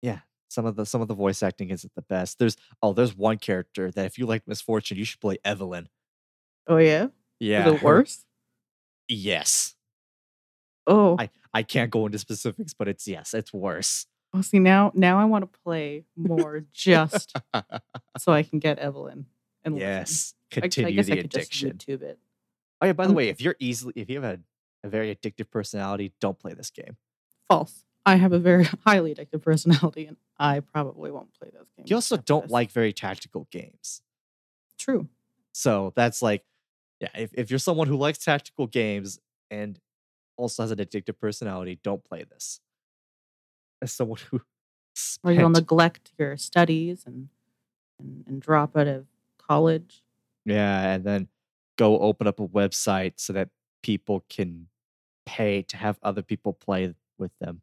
yeah, 0.00 0.20
some 0.48 0.64
of 0.64 0.76
the 0.76 0.86
some 0.86 1.00
of 1.02 1.08
the 1.08 1.14
voice 1.14 1.42
acting 1.42 1.70
isn't 1.70 1.92
the 1.94 2.02
best. 2.02 2.38
There's 2.38 2.56
oh, 2.82 2.92
there's 2.92 3.16
one 3.16 3.38
character 3.38 3.90
that 3.90 4.06
if 4.06 4.18
you 4.18 4.26
like 4.26 4.46
Miss 4.46 4.60
Fortune, 4.60 4.96
you 4.98 5.04
should 5.04 5.20
play 5.20 5.38
Evelynn. 5.44 5.86
Oh 6.66 6.76
yeah, 6.78 7.08
Yeah. 7.40 7.62
Her- 7.76 7.84
worse? 7.84 8.24
Yes. 9.08 9.74
Oh, 10.86 11.16
I 11.18 11.30
I 11.52 11.62
can't 11.64 11.90
go 11.90 12.06
into 12.06 12.18
specifics, 12.18 12.72
but 12.74 12.88
it's 12.88 13.06
yes, 13.08 13.34
it's 13.34 13.52
worse. 13.52 14.06
Oh, 14.34 14.42
see 14.42 14.58
now 14.58 14.92
now 14.94 15.18
I 15.18 15.24
want 15.24 15.50
to 15.50 15.58
play 15.64 16.04
more 16.16 16.64
just 16.72 17.34
so 18.18 18.32
I 18.32 18.42
can 18.42 18.58
get 18.58 18.78
Evelynn 18.80 19.24
and 19.64 19.74
listen. 19.74 19.88
yes. 19.88 20.34
I, 20.52 20.56
I 20.56 20.60
Continue 20.60 20.92
guess 20.96 21.06
the 21.06 21.12
I 21.12 21.16
could 21.16 21.24
addiction. 21.26 21.78
just 21.78 21.88
YouTube 21.88 22.02
it. 22.02 22.18
Oh 22.80 22.86
yeah, 22.86 22.92
by 22.92 23.04
the 23.04 23.10
Um, 23.10 23.16
way, 23.16 23.28
if 23.28 23.40
you're 23.40 23.56
easily 23.58 23.92
if 23.96 24.08
you 24.10 24.20
have 24.20 24.38
a, 24.38 24.86
a 24.86 24.88
very 24.90 25.14
addictive 25.14 25.50
personality, 25.50 26.12
don't 26.20 26.38
play 26.38 26.52
this 26.54 26.70
game. 26.70 26.96
False. 27.48 27.84
I 28.06 28.16
have 28.16 28.32
a 28.32 28.38
very 28.38 28.64
highly 28.86 29.14
addictive 29.14 29.42
personality, 29.42 30.06
and 30.06 30.16
I 30.38 30.60
probably 30.60 31.10
won't 31.10 31.32
play 31.34 31.50
this 31.52 31.68
game. 31.76 31.86
You 31.88 31.96
also 31.96 32.16
don't 32.16 32.42
this. 32.44 32.50
like 32.50 32.70
very 32.70 32.92
tactical 32.92 33.48
games. 33.50 34.02
True. 34.78 35.08
So 35.52 35.92
that's 35.96 36.22
like, 36.22 36.44
yeah, 37.00 37.08
if, 37.16 37.30
if 37.34 37.50
you're 37.50 37.58
someone 37.58 37.88
who 37.88 37.96
likes 37.96 38.18
tactical 38.18 38.66
games 38.66 39.18
and 39.50 39.78
also 40.36 40.62
has 40.62 40.70
an 40.70 40.78
addictive 40.78 41.18
personality, 41.18 41.80
don't 41.82 42.04
play 42.04 42.24
this. 42.24 42.60
As 43.82 43.92
someone 43.92 44.18
who 44.30 44.40
Or 45.22 45.32
you'll 45.32 45.50
neglect 45.50 46.10
your 46.18 46.36
studies 46.36 47.04
and, 47.06 47.28
and 48.00 48.24
and 48.26 48.40
drop 48.42 48.76
out 48.76 48.88
of 48.88 49.06
college. 49.38 50.02
Yeah, 50.44 50.92
and 50.94 51.04
then 51.04 51.28
go 51.76 51.98
open 52.00 52.26
up 52.26 52.40
a 52.40 52.48
website 52.48 53.14
so 53.16 53.32
that 53.34 53.50
people 53.82 54.24
can 54.28 54.66
pay 55.26 55.62
to 55.62 55.76
have 55.76 55.98
other 56.02 56.22
people 56.22 56.52
play 56.52 56.94
with 57.18 57.30
them. 57.40 57.60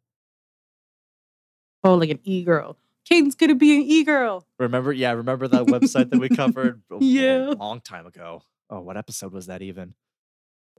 Oh, 1.84 1.96
like 1.96 2.10
an 2.10 2.20
e 2.24 2.44
girl. 2.44 2.78
Caden's 3.06 3.36
gonna 3.36 3.56
be 3.56 3.76
an 3.76 3.82
e 3.84 4.04
girl. 4.04 4.46
Remember? 4.58 4.92
Yeah, 4.92 5.12
remember 5.12 5.48
that 5.48 5.66
website 5.66 6.10
that 6.10 6.20
we 6.20 6.30
covered 6.30 6.82
a- 6.92 6.96
a 6.96 7.00
Yeah. 7.00 7.54
long 7.58 7.82
time 7.82 8.06
ago. 8.06 8.42
Oh, 8.70 8.80
what 8.80 8.98
episode 8.98 9.32
was 9.34 9.46
that 9.48 9.62
even? 9.62 9.94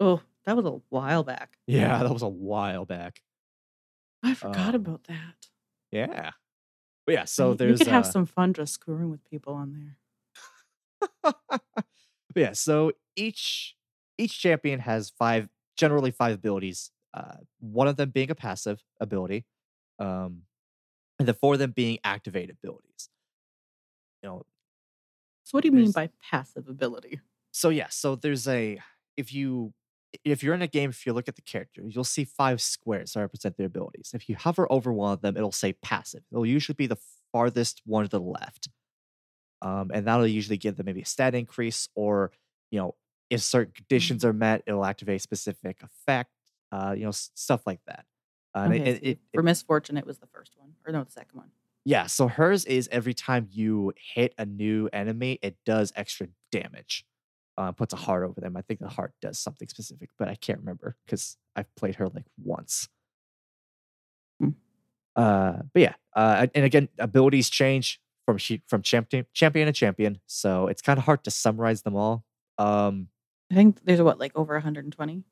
Oh, 0.01 0.21
that 0.45 0.57
was 0.57 0.67
a 0.67 0.81
while 0.89 1.23
back. 1.23 1.59
Yeah, 1.67 2.03
that 2.03 2.13
was 2.13 2.23
a 2.23 2.29
while 2.29 2.85
back. 2.85 3.23
I 4.23 4.35
forgot 4.35 4.75
Um, 4.75 4.75
about 4.75 5.05
that. 5.05 5.49
Yeah. 5.91 6.33
But 7.07 7.13
yeah, 7.15 7.25
so 7.25 7.53
You- 7.53 7.55
there's 7.55 7.71
you 7.71 7.75
could 7.85 7.87
have 7.89 8.07
uh, 8.07 8.13
some 8.13 8.27
fun 8.27 8.53
just 8.53 8.75
screwing 8.75 9.09
with 9.11 9.25
people 9.25 9.55
on 9.55 9.73
there. 9.73 9.99
yeah, 12.35 12.53
so 12.53 12.93
each 13.17 13.77
each 14.19 14.39
champion 14.41 14.81
has 14.81 15.11
five 15.11 15.49
generally 15.77 16.11
five 16.11 16.35
abilities. 16.35 16.91
Uh, 17.15 17.37
one 17.61 17.89
of 17.89 17.97
them 17.97 18.11
being 18.11 18.31
a 18.31 18.35
passive 18.35 18.83
ability, 19.01 19.47
um, 19.99 20.43
and 21.19 21.29
the 21.29 21.35
four 21.35 21.55
of 21.55 21.59
them 21.61 21.73
being 21.73 21.99
activate 22.05 22.51
abilities. 22.51 23.11
You 24.23 24.29
know, 24.29 24.47
So 25.45 25.57
what 25.57 25.63
do 25.63 25.69
you 25.69 25.73
mean 25.73 25.93
by 25.93 26.11
passive 26.21 26.69
ability? 26.69 27.21
so 27.53 27.69
yeah, 27.71 27.89
so 27.89 28.17
there's 28.17 28.47
a 28.49 28.79
if 29.17 29.33
you 29.33 29.73
if 30.25 30.43
you're 30.43 30.55
in 30.55 30.63
a 30.63 30.67
game, 30.67 30.91
if 30.91 31.07
you 31.07 31.13
look 31.13 31.29
at 31.29 31.37
the 31.37 31.43
character, 31.43 31.83
you'll 31.87 32.05
see 32.05 32.25
five 32.25 32.61
squares 32.61 33.13
that 33.13 33.21
represent 33.21 33.57
their 33.57 33.67
abilities. 33.67 34.11
If 34.15 34.29
you 34.29 34.37
hover 34.37 34.71
over 34.71 34.93
one 34.93 35.13
of 35.13 35.21
them, 35.23 35.37
it'll 35.37 35.53
say 35.53 35.73
passive. 35.75 36.23
It'll 36.31 36.47
usually 36.47 36.75
be 36.75 36.87
the 36.87 36.99
farthest 37.33 37.83
one 37.85 38.05
to 38.05 38.11
the 38.11 38.21
left. 38.21 38.69
Um, 39.63 39.91
and 39.93 40.07
that'll 40.07 40.27
usually 40.27 40.59
give 40.59 40.77
them 40.77 40.87
maybe 40.87 41.01
a 41.03 41.07
stat 41.07 41.35
increase, 41.35 41.89
or 41.95 42.31
you 42.71 42.79
know, 42.79 42.95
if 43.31 43.43
certain 43.43 43.73
conditions 43.73 44.25
are 44.25 44.33
met, 44.33 44.63
it'll 44.67 44.85
activate 44.85 45.17
a 45.17 45.21
specific 45.23 45.83
effect. 45.83 46.31
Uh, 46.73 46.95
you 46.97 47.05
know, 47.05 47.11
stuff 47.13 47.67
like 47.67 47.81
that. 47.87 48.05
Uh, 48.55 48.67
Okay, 48.69 48.79
it- 48.91 48.97
so 48.97 49.01
it- 49.03 49.19
for 49.35 49.43
Miss 49.43 49.63
Fortune, 49.63 49.97
it 49.97 50.07
was 50.07 50.19
the 50.19 50.27
first 50.27 50.53
one, 50.57 50.75
or 50.87 50.93
no, 50.93 51.05
the 51.05 51.11
second 51.11 51.39
one. 51.39 51.51
yeah, 51.85 52.07
so 52.07 52.27
hers 52.29 52.65
is 52.65 52.89
every 52.93 53.15
time 53.15 53.47
you 53.51 53.93
hit 53.97 54.35
a 54.37 54.45
new 54.45 54.89
enemy, 54.93 55.39
it 55.43 55.57
does 55.65 55.93
extra 55.97 56.29
damage. 56.51 57.05
Uh, 57.59 57.73
puts 57.73 57.95
a 57.95 57.97
heart 57.97 58.23
over 58.23 58.41
them. 58.41 58.57
I 58.57 58.61
think 58.61 58.81
the 58.81 58.89
heart 58.89 59.15
does 59.23 59.39
something 59.39 59.67
specific, 59.69 60.11
but 60.19 60.29
I 60.29 60.35
can't 60.35 60.59
remember 60.59 60.97
because 61.07 61.39
I've 61.55 61.75
played 61.75 61.95
her 61.95 62.07
like 62.09 62.27
once. 62.43 62.89
Hmm. 64.39 64.51
Uh, 65.15 65.63
but 65.73 65.81
yeah, 65.81 65.95
uh, 66.15 66.47
and 66.55 66.65
again, 66.67 66.89
abilities 66.99 67.49
change 67.49 67.99
from 68.27 68.37
she, 68.37 68.63
from 68.69 68.83
champion 68.83 69.25
champion 69.33 69.67
to 69.67 69.73
champion, 69.73 70.21
so 70.27 70.67
it's 70.67 70.83
kind 70.83 70.99
of 70.99 71.07
hard 71.07 71.25
to 71.25 71.31
summarize 71.31 71.83
them 71.83 71.97
all. 71.97 72.25
Um, 72.59 73.09
I 73.51 73.55
think 73.55 73.85
there's 73.85 74.03
what 74.03 74.19
like 74.19 74.33
over 74.35 74.55
120. 74.55 75.25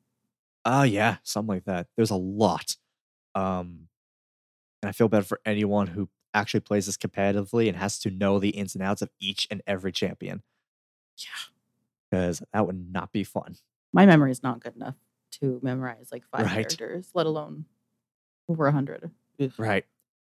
Oh 0.63 0.83
yeah, 0.83 1.17
something 1.23 1.55
like 1.55 1.65
that. 1.65 1.87
There's 1.95 2.11
a 2.11 2.15
lot. 2.15 2.75
Um 3.35 3.87
and 4.81 4.89
I 4.89 4.91
feel 4.91 5.07
bad 5.07 5.25
for 5.25 5.39
anyone 5.45 5.87
who 5.87 6.09
actually 6.33 6.59
plays 6.59 6.85
this 6.85 6.97
competitively 6.97 7.67
and 7.67 7.77
has 7.77 7.97
to 7.99 8.11
know 8.11 8.39
the 8.39 8.49
ins 8.49 8.75
and 8.75 8.83
outs 8.83 9.01
of 9.01 9.09
each 9.19 9.47
and 9.49 9.61
every 9.65 9.91
champion. 9.91 10.43
Yeah. 11.17 11.54
Because 12.09 12.43
that 12.53 12.65
would 12.65 12.91
not 12.91 13.11
be 13.11 13.23
fun. 13.23 13.55
My 13.93 14.05
memory 14.05 14.31
is 14.31 14.43
not 14.43 14.59
good 14.59 14.75
enough 14.75 14.95
to 15.41 15.59
memorize 15.63 16.09
like 16.11 16.23
five 16.31 16.45
Right. 16.45 16.53
characters, 16.53 17.09
let 17.13 17.25
alone 17.25 17.65
over 18.47 18.65
a 18.65 18.69
100. 18.69 19.11
Right. 19.57 19.85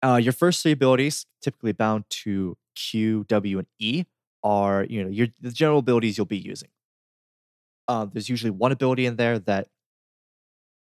Uh 0.04 0.20
your 0.22 0.34
first 0.34 0.62
three 0.64 0.72
abilities, 0.74 1.26
typically 1.42 1.72
bound 1.72 2.06
to 2.10 2.58
Q, 2.76 3.24
W, 3.28 3.58
and 3.60 3.68
E, 3.80 4.06
are 4.44 4.84
you 4.84 5.04
know 5.04 5.10
your 5.10 5.28
the 5.40 5.52
general 5.52 5.80
abilities 5.80 6.18
you'll 6.18 6.26
be 6.26 6.38
using. 6.38 6.70
Um, 7.88 8.10
there's 8.14 8.30
usually 8.30 8.52
one 8.52 8.72
ability 8.72 9.06
in 9.06 9.16
there 9.18 9.38
that 9.40 9.68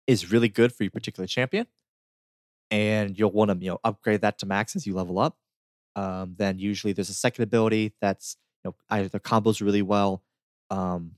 is 0.07 0.31
really 0.33 0.49
good 0.49 0.73
for 0.73 0.85
your 0.85 0.91
particular 0.91 1.27
champion, 1.27 1.67
and 2.71 3.19
you'll 3.19 3.31
want 3.33 3.51
to 3.51 3.57
you 3.65 3.71
know 3.71 3.79
upgrade 3.85 4.21
that 4.23 4.39
to 4.39 4.47
max 4.47 4.77
as 4.77 4.87
you 4.87 4.95
level 4.95 5.19
up. 5.19 5.37
Um, 5.97 6.35
then 6.39 6.59
usually 6.59 6.93
there's 6.93 7.11
a 7.11 7.15
second 7.15 7.45
ability 7.45 7.95
that's 8.01 8.37
you 8.65 8.71
know 8.71 8.77
either 8.91 9.19
combos 9.19 9.61
really 9.65 9.83
well 9.83 10.23
um, 10.71 11.13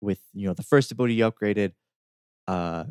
with 0.00 0.20
you 0.32 0.46
know 0.46 0.54
the 0.54 0.62
first 0.62 0.92
ability 0.92 1.14
you 1.14 1.30
upgraded, 1.30 1.72
uh, 2.46 2.84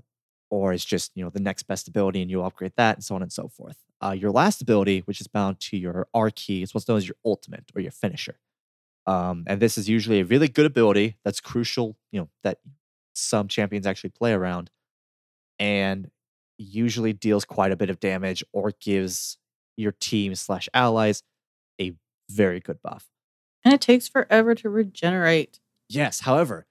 or 0.49 0.73
it's 0.73 0.85
just 0.85 1.11
you 1.15 1.23
know 1.23 1.29
the 1.29 1.39
next 1.39 1.63
best 1.63 1.87
ability 1.87 2.21
and 2.21 2.29
you 2.31 2.43
upgrade 2.43 2.73
that 2.77 2.97
and 2.97 3.03
so 3.03 3.15
on 3.15 3.21
and 3.21 3.31
so 3.31 3.47
forth. 3.47 3.77
Uh, 4.01 4.11
your 4.11 4.31
last 4.31 4.61
ability, 4.61 4.99
which 5.01 5.19
is 5.19 5.27
bound 5.27 5.59
to 5.59 5.77
your 5.77 6.07
R 6.13 6.29
key, 6.29 6.61
is 6.61 6.73
what's 6.73 6.87
known 6.87 6.97
as 6.97 7.07
your 7.07 7.17
ultimate 7.25 7.65
or 7.75 7.81
your 7.81 7.91
finisher. 7.91 8.39
Um, 9.05 9.43
and 9.47 9.59
this 9.59 9.77
is 9.77 9.89
usually 9.89 10.19
a 10.19 10.25
really 10.25 10.47
good 10.47 10.65
ability 10.65 11.17
that's 11.23 11.39
crucial, 11.39 11.97
you 12.11 12.21
know, 12.21 12.29
that 12.43 12.59
some 13.13 13.47
champions 13.47 13.87
actually 13.87 14.11
play 14.11 14.33
around, 14.33 14.69
and 15.57 16.09
usually 16.57 17.13
deals 17.13 17.45
quite 17.45 17.71
a 17.71 17.75
bit 17.75 17.89
of 17.89 17.99
damage 17.99 18.43
or 18.53 18.73
gives 18.79 19.37
your 19.77 19.93
team 19.93 20.35
slash 20.35 20.67
allies 20.73 21.23
a 21.79 21.93
very 22.29 22.59
good 22.59 22.81
buff. 22.83 23.07
And 23.63 23.73
it 23.73 23.81
takes 23.81 24.07
forever 24.07 24.55
to 24.55 24.69
regenerate. 24.69 25.59
Yes, 25.89 26.21
however, 26.21 26.67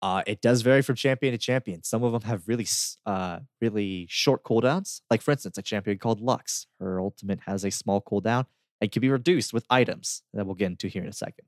uh, 0.00 0.22
it 0.26 0.40
does 0.40 0.62
vary 0.62 0.82
from 0.82 0.96
champion 0.96 1.32
to 1.32 1.38
champion. 1.38 1.82
Some 1.84 2.02
of 2.02 2.12
them 2.12 2.22
have 2.22 2.48
really, 2.48 2.66
uh, 3.06 3.40
really 3.60 4.06
short 4.08 4.42
cooldowns. 4.42 5.00
Like 5.10 5.22
for 5.22 5.30
instance, 5.30 5.58
a 5.58 5.62
champion 5.62 5.98
called 5.98 6.20
Lux, 6.20 6.66
her 6.80 6.98
ultimate 7.00 7.40
has 7.46 7.64
a 7.64 7.70
small 7.70 8.00
cooldown 8.02 8.46
and 8.80 8.90
can 8.90 9.00
be 9.00 9.10
reduced 9.10 9.52
with 9.52 9.64
items 9.70 10.22
that 10.34 10.44
we'll 10.44 10.56
get 10.56 10.66
into 10.66 10.88
here 10.88 11.02
in 11.02 11.08
a 11.08 11.12
second. 11.12 11.44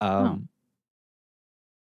Um, 0.00 0.48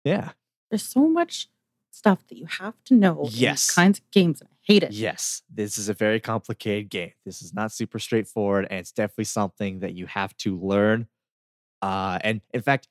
yeah, 0.04 0.32
There's 0.70 0.84
so 0.84 1.08
much 1.08 1.48
stuff 1.92 2.28
that 2.28 2.38
you 2.38 2.46
have 2.46 2.74
to 2.86 2.94
know. 2.96 3.28
Yes. 3.30 3.74
kinds 3.74 4.00
of 4.00 4.12
games, 4.12 4.42
I 4.42 4.48
hate 4.64 4.84
it. 4.84 4.92
yes, 4.92 5.44
this 5.54 5.78
is 5.78 5.88
a 5.90 5.94
very 5.94 6.20
complicated 6.20 6.90
game. 6.90 7.12
This 7.26 7.42
is 7.42 7.54
not 7.54 7.72
super 7.72 8.00
straightforward, 8.00 8.68
and 8.70 8.80
it's 8.80 8.92
definitely 8.92 9.26
something 9.26 9.80
that 9.80 9.94
you 9.94 10.08
have 10.08 10.36
to 10.38 10.60
learn. 10.60 11.08
Uh, 11.82 12.20
and 12.22 12.42
in 12.54 12.62
fact, 12.62 12.88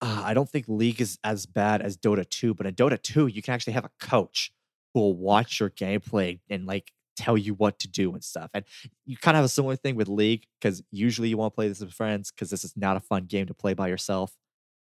uh, 0.00 0.22
I 0.24 0.34
don't 0.34 0.48
think 0.48 0.66
League 0.68 1.00
is 1.00 1.18
as 1.24 1.46
bad 1.46 1.82
as 1.82 1.96
Dota 1.96 2.28
2, 2.28 2.54
but 2.54 2.66
in 2.66 2.74
Dota 2.74 3.00
2, 3.00 3.26
you 3.26 3.42
can 3.42 3.54
actually 3.54 3.72
have 3.72 3.84
a 3.84 3.90
coach 4.00 4.52
who 4.94 5.00
will 5.00 5.16
watch 5.16 5.60
your 5.60 5.70
gameplay 5.70 6.40
and 6.48 6.66
like 6.66 6.92
tell 7.16 7.36
you 7.36 7.52
what 7.54 7.78
to 7.80 7.88
do 7.88 8.12
and 8.14 8.22
stuff. 8.22 8.50
And 8.54 8.64
you 9.06 9.16
kind 9.16 9.36
of 9.36 9.38
have 9.38 9.44
a 9.44 9.48
similar 9.48 9.74
thing 9.76 9.96
with 9.96 10.08
League 10.08 10.46
because 10.60 10.82
usually 10.92 11.28
you 11.28 11.36
want 11.36 11.52
to 11.52 11.54
play 11.56 11.66
this 11.68 11.80
with 11.80 11.92
friends 11.92 12.30
because 12.30 12.48
this 12.50 12.64
is 12.64 12.76
not 12.76 12.96
a 12.96 13.00
fun 13.00 13.24
game 13.24 13.46
to 13.46 13.54
play 13.54 13.74
by 13.74 13.88
yourself. 13.88 14.36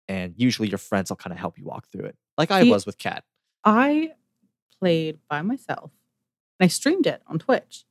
And 0.08 0.34
usually 0.38 0.70
your 0.70 0.78
friends 0.80 1.10
will 1.12 1.18
kind 1.18 1.32
of 1.34 1.40
help 1.40 1.58
you 1.58 1.66
walk 1.66 1.88
through 1.88 2.06
it, 2.06 2.18
like 2.38 2.52
I 2.52 2.64
See- 2.64 2.72
was 2.72 2.86
with 2.86 2.98
Kat. 2.98 3.24
I 3.64 4.12
played 4.80 5.20
by 5.30 5.42
myself 5.42 5.92
and 6.60 6.66
I 6.66 6.68
streamed 6.68 7.08
it 7.08 7.22
on 7.28 7.40
Twitch. 7.40 7.86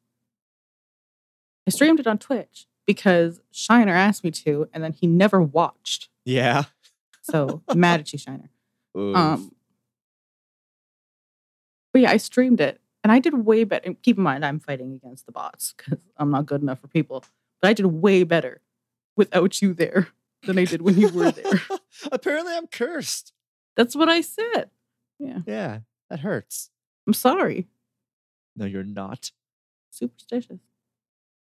I 1.66 1.70
streamed 1.70 1.98
it 2.00 2.07
on 2.07 2.18
Twitch 2.18 2.66
because 2.87 3.40
Shiner 3.50 3.94
asked 3.94 4.22
me 4.22 4.31
to, 4.33 4.68
and 4.72 4.85
then 4.85 4.92
he 4.92 5.07
never 5.07 5.40
watched. 5.40 6.09
Yeah. 6.24 6.64
So 7.25 7.63
mad 7.75 8.01
at 8.01 8.13
you, 8.13 8.19
Shiner. 8.19 8.51
Oof. 8.97 9.17
Um, 9.17 9.51
but 11.93 12.03
yeah, 12.03 12.11
I 12.11 12.17
streamed 12.19 12.61
it 12.61 12.81
and 13.03 13.11
I 13.13 13.19
did 13.19 13.35
way 13.35 13.65
better. 13.65 13.85
And 13.87 14.01
keep 14.03 14.19
in 14.19 14.23
mind, 14.23 14.45
I'm 14.45 14.61
fighting 14.61 14.93
against 14.93 15.27
the 15.27 15.33
bots 15.33 15.75
because 15.77 15.99
I'm 16.17 16.31
not 16.31 16.47
good 16.47 16.63
enough 16.63 16.81
for 16.81 16.89
people. 16.89 17.25
But 17.63 17.69
I 17.69 17.73
did 17.73 17.87
way 17.87 18.25
better 18.25 18.61
without 19.17 19.63
you 19.63 19.73
there 19.75 20.09
than 20.43 20.59
I 20.59 20.65
did 20.65 20.83
when 20.83 20.99
you 20.99 21.09
were 21.09 21.31
there. 21.31 21.61
Apparently, 22.13 22.55
I'm 22.55 22.67
cursed. 22.67 23.33
That's 23.77 23.97
what 23.97 24.09
I 24.09 24.21
said. 24.21 24.71
Yeah, 25.19 25.39
Yeah, 25.47 25.79
that 26.11 26.21
hurts. 26.21 26.71
I'm 27.07 27.15
sorry. 27.15 27.69
No, 28.57 28.67
you're 28.67 28.85
not. 28.85 29.31
Superstitious. 29.91 30.61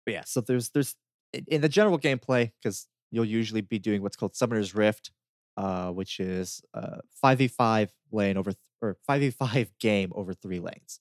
But 0.05 0.13
yeah, 0.13 0.23
so 0.25 0.39
there's 0.41 0.69
there's 0.69 0.95
in- 1.33 1.45
in 1.47 1.61
the 1.61 1.69
general 1.69 1.99
gameplay 1.99 2.51
because 2.61 2.87
you'll 3.11 3.25
usually 3.25 3.61
be 3.61 3.79
doing 3.79 4.01
what's 4.01 4.15
called 4.15 4.35
Summoner's 4.35 4.73
Rift, 4.75 5.11
uh, 5.57 5.89
which 5.91 6.19
is 6.19 6.61
uh 6.73 6.97
five 7.11 7.37
v 7.37 7.47
five 7.47 7.91
lane 8.11 8.37
over 8.37 8.51
th- 8.51 8.59
or 8.81 8.97
five 9.05 9.21
v 9.21 9.29
five 9.29 9.71
game 9.79 10.11
over 10.15 10.33
three 10.33 10.59
lanes. 10.59 10.99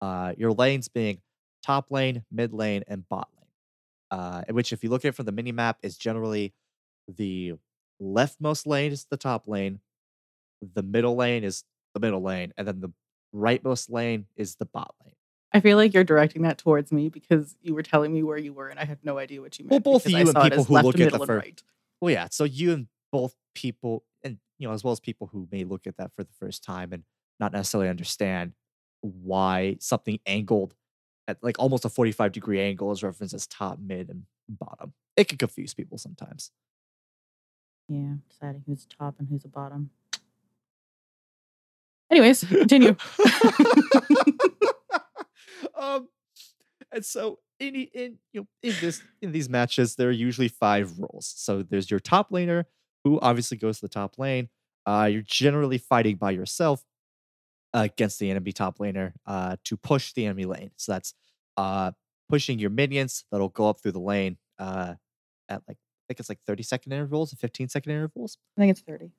Uh, 0.00 0.32
your 0.36 0.52
lanes 0.52 0.88
being 0.88 1.20
top 1.64 1.90
lane, 1.90 2.24
mid 2.30 2.52
lane, 2.52 2.82
and 2.88 3.08
bot 3.08 3.28
lane. 3.36 3.46
Uh, 4.10 4.42
which 4.50 4.72
if 4.72 4.82
you 4.82 4.90
look 4.90 5.04
at 5.04 5.08
it 5.10 5.14
from 5.14 5.26
the 5.26 5.32
mini 5.32 5.52
map, 5.52 5.78
is 5.82 5.96
generally 5.96 6.52
the 7.08 7.54
leftmost 8.00 8.66
lane 8.66 8.92
is 8.92 9.06
the 9.10 9.16
top 9.16 9.46
lane, 9.46 9.80
the 10.74 10.82
middle 10.82 11.16
lane 11.16 11.44
is 11.44 11.64
the 11.94 12.00
middle 12.00 12.22
lane, 12.22 12.52
and 12.56 12.66
then 12.66 12.80
the 12.80 12.90
rightmost 13.34 13.90
lane 13.90 14.26
is 14.36 14.56
the 14.56 14.66
bot 14.66 14.94
lane. 15.04 15.14
I 15.54 15.60
feel 15.60 15.76
like 15.76 15.92
you're 15.92 16.04
directing 16.04 16.42
that 16.42 16.58
towards 16.58 16.92
me 16.92 17.08
because 17.10 17.56
you 17.60 17.74
were 17.74 17.82
telling 17.82 18.12
me 18.12 18.22
where 18.22 18.38
you 18.38 18.52
were 18.52 18.68
and 18.68 18.80
I 18.80 18.84
had 18.84 18.98
no 19.04 19.18
idea 19.18 19.40
what 19.40 19.58
you 19.58 19.66
meant. 19.66 19.84
Well, 19.84 19.94
both 19.94 20.08
you 20.08 20.16
and 20.16 20.34
people 20.34 20.64
who 20.64 20.74
look 20.74 20.94
at 20.94 20.98
the 20.98 21.04
middle, 21.04 21.22
and 21.22 21.26
fir- 21.28 21.38
right. 21.38 21.62
Well, 22.00 22.10
yeah. 22.10 22.28
So 22.30 22.44
you 22.44 22.72
and 22.72 22.86
both 23.10 23.34
people, 23.54 24.04
and 24.22 24.38
you 24.58 24.68
know, 24.68 24.74
as 24.74 24.84
well 24.84 24.92
as 24.92 25.00
people 25.00 25.28
who 25.32 25.48
may 25.50 25.64
look 25.64 25.86
at 25.86 25.96
that 25.96 26.12
for 26.14 26.24
the 26.24 26.32
first 26.32 26.62
time 26.62 26.92
and 26.92 27.04
not 27.40 27.52
necessarily 27.52 27.88
understand 27.88 28.52
why 29.00 29.76
something 29.80 30.20
angled 30.26 30.74
at 31.28 31.38
like 31.42 31.58
almost 31.58 31.84
a 31.84 31.88
45 31.88 32.32
degree 32.32 32.60
angle 32.60 32.90
is 32.92 33.02
referenced 33.02 33.34
as 33.34 33.46
top, 33.46 33.78
mid, 33.78 34.08
and 34.08 34.24
bottom. 34.48 34.92
It 35.16 35.28
can 35.28 35.38
confuse 35.38 35.74
people 35.74 35.98
sometimes. 35.98 36.50
Yeah, 37.88 38.14
deciding 38.30 38.62
who's 38.66 38.86
top 38.86 39.16
and 39.18 39.28
who's 39.28 39.44
a 39.44 39.48
bottom. 39.48 39.90
Anyways, 42.10 42.44
continue. 42.44 42.96
um, 45.74 46.08
and 46.92 47.04
so 47.04 47.38
in 47.58 47.74
in 47.74 48.18
you 48.32 48.40
know 48.40 48.46
in 48.62 48.74
this 48.80 49.02
in 49.20 49.32
these 49.32 49.48
matches, 49.48 49.96
there 49.96 50.08
are 50.08 50.12
usually 50.12 50.48
five 50.48 50.98
roles. 50.98 51.32
So 51.36 51.62
there's 51.62 51.90
your 51.90 52.00
top 52.00 52.30
laner, 52.30 52.64
who 53.04 53.18
obviously 53.20 53.56
goes 53.56 53.80
to 53.80 53.86
the 53.86 53.92
top 53.92 54.18
lane. 54.18 54.48
Uh, 54.86 55.08
you're 55.10 55.22
generally 55.22 55.78
fighting 55.78 56.16
by 56.16 56.30
yourself 56.30 56.84
uh, 57.74 57.88
against 57.92 58.18
the 58.18 58.30
enemy 58.30 58.52
top 58.52 58.78
laner 58.78 59.12
uh, 59.26 59.56
to 59.64 59.76
push 59.76 60.12
the 60.12 60.26
enemy 60.26 60.44
lane. 60.44 60.70
So 60.76 60.92
that's 60.92 61.14
uh, 61.56 61.92
pushing 62.28 62.58
your 62.58 62.70
minions 62.70 63.24
that'll 63.30 63.48
go 63.48 63.68
up 63.68 63.80
through 63.80 63.92
the 63.92 64.00
lane 64.00 64.38
uh, 64.58 64.94
at 65.48 65.62
like 65.68 65.76
I 65.78 66.04
think 66.08 66.20
it's 66.20 66.28
like 66.28 66.40
30 66.46 66.62
second 66.62 66.92
intervals 66.92 67.32
and 67.32 67.38
15 67.38 67.68
second 67.68 67.92
intervals. 67.92 68.38
I 68.56 68.60
think 68.60 68.70
it's 68.72 68.80
30. 68.80 69.10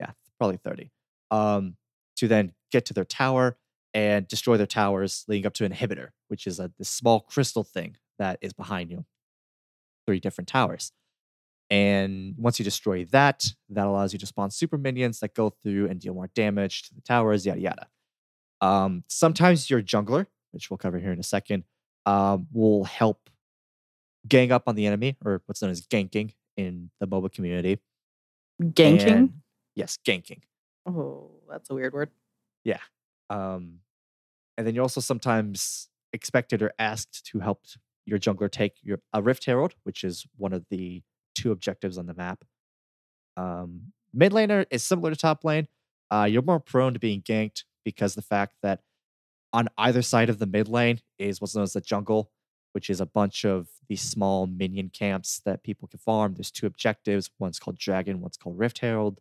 Yeah, 0.00 0.12
probably 0.38 0.56
30. 0.56 0.90
Um, 1.30 1.76
to 2.16 2.26
then 2.26 2.52
get 2.72 2.86
to 2.86 2.94
their 2.94 3.04
tower 3.04 3.56
and 3.92 4.26
destroy 4.26 4.56
their 4.56 4.66
towers, 4.66 5.24
leading 5.28 5.46
up 5.46 5.54
to 5.54 5.64
an 5.64 5.72
inhibitor, 5.72 6.08
which 6.28 6.46
is 6.46 6.58
a 6.58 6.70
this 6.78 6.88
small 6.88 7.20
crystal 7.20 7.64
thing 7.64 7.96
that 8.18 8.38
is 8.40 8.52
behind 8.52 8.90
you. 8.90 9.04
Three 10.06 10.20
different 10.20 10.48
towers. 10.48 10.92
And 11.70 12.34
once 12.36 12.58
you 12.58 12.64
destroy 12.64 13.04
that, 13.06 13.44
that 13.68 13.86
allows 13.86 14.12
you 14.12 14.18
to 14.18 14.26
spawn 14.26 14.50
super 14.50 14.76
minions 14.76 15.20
that 15.20 15.34
go 15.34 15.50
through 15.62 15.88
and 15.88 16.00
deal 16.00 16.14
more 16.14 16.28
damage 16.34 16.88
to 16.88 16.94
the 16.94 17.00
towers, 17.00 17.46
yada 17.46 17.60
yada. 17.60 17.86
Um, 18.60 19.04
sometimes 19.08 19.70
your 19.70 19.80
jungler, 19.80 20.26
which 20.50 20.68
we'll 20.68 20.78
cover 20.78 20.98
here 20.98 21.12
in 21.12 21.20
a 21.20 21.24
second, 21.24 21.64
um, 22.06 22.48
will 22.52 22.84
help 22.84 23.30
gang 24.26 24.50
up 24.52 24.64
on 24.66 24.74
the 24.74 24.86
enemy, 24.86 25.16
or 25.24 25.42
what's 25.46 25.62
known 25.62 25.70
as 25.70 25.86
ganking 25.86 26.34
in 26.56 26.90
the 26.98 27.06
MOBA 27.06 27.32
community. 27.32 27.78
Ganking? 28.60 29.06
And- 29.06 29.32
yes, 29.74 29.98
ganking. 30.04 30.42
Oh, 30.86 31.30
that's 31.48 31.70
a 31.70 31.74
weird 31.74 31.92
word. 31.92 32.10
Yeah. 32.64 32.80
Um, 33.30 33.78
and 34.58 34.66
then 34.66 34.74
you're 34.74 34.82
also 34.82 35.00
sometimes 35.00 35.88
expected 36.12 36.62
or 36.62 36.72
asked 36.78 37.24
to 37.26 37.38
help 37.38 37.64
your 38.04 38.18
jungler 38.18 38.50
take 38.50 38.74
your 38.82 38.98
a 39.12 39.22
Rift 39.22 39.44
Herald, 39.46 39.74
which 39.84 40.02
is 40.04 40.26
one 40.36 40.52
of 40.52 40.66
the 40.68 41.02
two 41.34 41.52
objectives 41.52 41.98
on 41.98 42.06
the 42.06 42.14
map. 42.14 42.44
Um, 43.36 43.92
mid 44.12 44.32
laner 44.32 44.66
is 44.70 44.82
similar 44.82 45.10
to 45.10 45.16
top 45.16 45.44
lane. 45.44 45.68
Uh, 46.10 46.26
you're 46.30 46.42
more 46.42 46.60
prone 46.60 46.94
to 46.94 47.00
being 47.00 47.22
ganked 47.22 47.64
because 47.84 48.14
the 48.14 48.22
fact 48.22 48.54
that 48.62 48.80
on 49.52 49.68
either 49.78 50.02
side 50.02 50.28
of 50.30 50.38
the 50.38 50.46
mid 50.46 50.68
lane 50.68 51.00
is 51.18 51.40
what's 51.40 51.54
known 51.54 51.64
as 51.64 51.72
the 51.72 51.80
jungle, 51.80 52.30
which 52.72 52.90
is 52.90 53.00
a 53.00 53.06
bunch 53.06 53.44
of 53.44 53.68
these 53.88 54.02
small 54.02 54.46
minion 54.46 54.90
camps 54.90 55.40
that 55.44 55.62
people 55.62 55.88
can 55.88 55.98
farm. 55.98 56.34
There's 56.34 56.50
two 56.50 56.66
objectives. 56.66 57.30
One's 57.38 57.58
called 57.58 57.78
Dragon, 57.78 58.20
one's 58.20 58.36
called 58.36 58.58
Rift 58.58 58.78
Herald. 58.78 59.20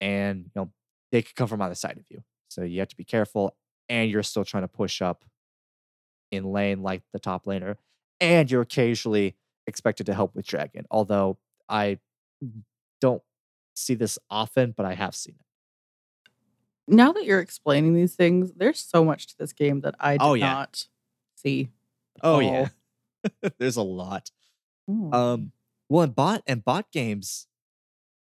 And 0.00 0.44
you 0.44 0.50
know, 0.54 0.70
they 1.12 1.22
could 1.22 1.36
come 1.36 1.48
from 1.48 1.62
either 1.62 1.74
side 1.74 1.96
of 1.96 2.04
you. 2.10 2.22
So 2.48 2.62
you 2.62 2.80
have 2.80 2.88
to 2.88 2.96
be 2.96 3.04
careful. 3.04 3.56
And 3.88 4.10
you're 4.10 4.22
still 4.22 4.44
trying 4.44 4.64
to 4.64 4.68
push 4.68 5.00
up 5.00 5.24
in 6.30 6.44
lane 6.44 6.82
like 6.82 7.02
the 7.12 7.18
top 7.18 7.46
laner. 7.46 7.76
And 8.20 8.50
you're 8.50 8.62
occasionally 8.62 9.36
expected 9.66 10.06
to 10.06 10.14
help 10.14 10.34
with 10.34 10.46
Dragon. 10.46 10.86
Although 10.90 11.38
I 11.68 11.98
don't 13.00 13.22
see 13.74 13.94
this 13.94 14.18
often, 14.30 14.72
but 14.76 14.86
I 14.86 14.94
have 14.94 15.14
seen 15.14 15.34
it. 15.38 16.32
Now 16.88 17.12
that 17.12 17.24
you're 17.24 17.40
explaining 17.40 17.94
these 17.94 18.14
things, 18.14 18.52
there's 18.54 18.78
so 18.78 19.04
much 19.04 19.26
to 19.28 19.38
this 19.38 19.52
game 19.52 19.80
that 19.80 19.94
I 19.98 20.12
did 20.12 20.22
Oh, 20.22 20.34
yeah. 20.34 20.52
not 20.52 20.86
see. 21.34 21.70
Oh 22.22 22.34
all. 22.34 22.42
yeah. 22.42 22.68
There's 23.58 23.76
a 23.76 23.82
lot. 23.82 24.30
Hmm. 24.88 25.12
Um, 25.12 25.52
well, 25.88 26.04
and 26.04 26.14
bot 26.14 26.42
and 26.46 26.64
bot 26.64 26.90
games 26.92 27.48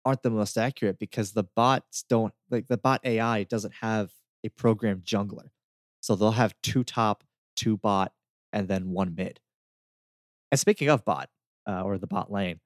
aren't 0.06 0.22
the 0.22 0.30
most 0.30 0.58
accurate 0.58 1.00
because 1.00 1.32
the 1.32 1.44
bots 1.44 2.04
don't 2.08 2.34
like 2.52 2.68
the 2.68 2.78
bot 2.78 3.02
AI 3.04 3.44
doesn't 3.44 3.74
have 3.82 4.12
a 4.44 4.50
programmed 4.50 5.04
jungler, 5.04 5.50
so 6.00 6.16
they'll 6.16 6.32
have 6.32 6.54
two 6.62 6.84
top, 6.84 7.24
two 7.56 7.78
bot, 7.78 8.14
and 8.52 8.68
then 8.68 8.92
one 8.92 9.16
mid. 9.16 9.40
And 10.54 10.60
speaking 10.60 10.88
of 10.88 11.04
bot 11.04 11.30
uh, 11.68 11.82
or 11.82 11.98
the 11.98 12.06
bot 12.06 12.32
lane, 12.32 12.60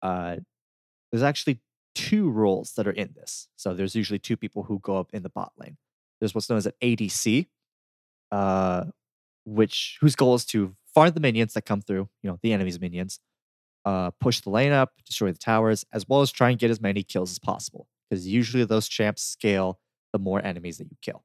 uh, 0.00 0.36
there's 1.12 1.22
actually 1.22 1.60
two 1.94 2.30
roles 2.30 2.72
that 2.78 2.86
are 2.86 2.92
in 2.92 3.10
this. 3.14 3.48
So 3.56 3.74
there's 3.74 3.94
usually 3.94 4.18
two 4.18 4.38
people 4.38 4.62
who 4.62 4.78
go 4.78 4.96
up 4.96 5.10
in 5.12 5.22
the 5.22 5.28
bot 5.28 5.52
lane. 5.58 5.76
There's 6.20 6.34
what's 6.34 6.48
known 6.48 6.56
as 6.56 6.64
an 6.64 6.72
ADC, 6.80 7.48
uh, 8.32 8.84
which 9.44 9.98
whose 10.00 10.16
goal 10.16 10.36
is 10.36 10.46
to 10.46 10.74
farm 10.94 11.10
the 11.10 11.20
minions 11.20 11.52
that 11.52 11.66
come 11.66 11.82
through, 11.82 12.08
you 12.22 12.30
know, 12.30 12.38
the 12.42 12.54
enemy's 12.54 12.80
minions, 12.80 13.20
uh, 13.84 14.10
push 14.12 14.40
the 14.40 14.48
lane 14.48 14.72
up, 14.72 14.92
destroy 15.04 15.30
the 15.30 15.36
towers, 15.36 15.84
as 15.92 16.08
well 16.08 16.22
as 16.22 16.32
try 16.32 16.48
and 16.48 16.58
get 16.58 16.70
as 16.70 16.80
many 16.80 17.02
kills 17.02 17.30
as 17.30 17.38
possible. 17.38 17.88
Because 18.08 18.26
usually 18.26 18.64
those 18.64 18.88
champs 18.88 19.22
scale 19.22 19.80
the 20.14 20.18
more 20.18 20.42
enemies 20.42 20.78
that 20.78 20.90
you 20.90 20.96
kill. 21.02 21.24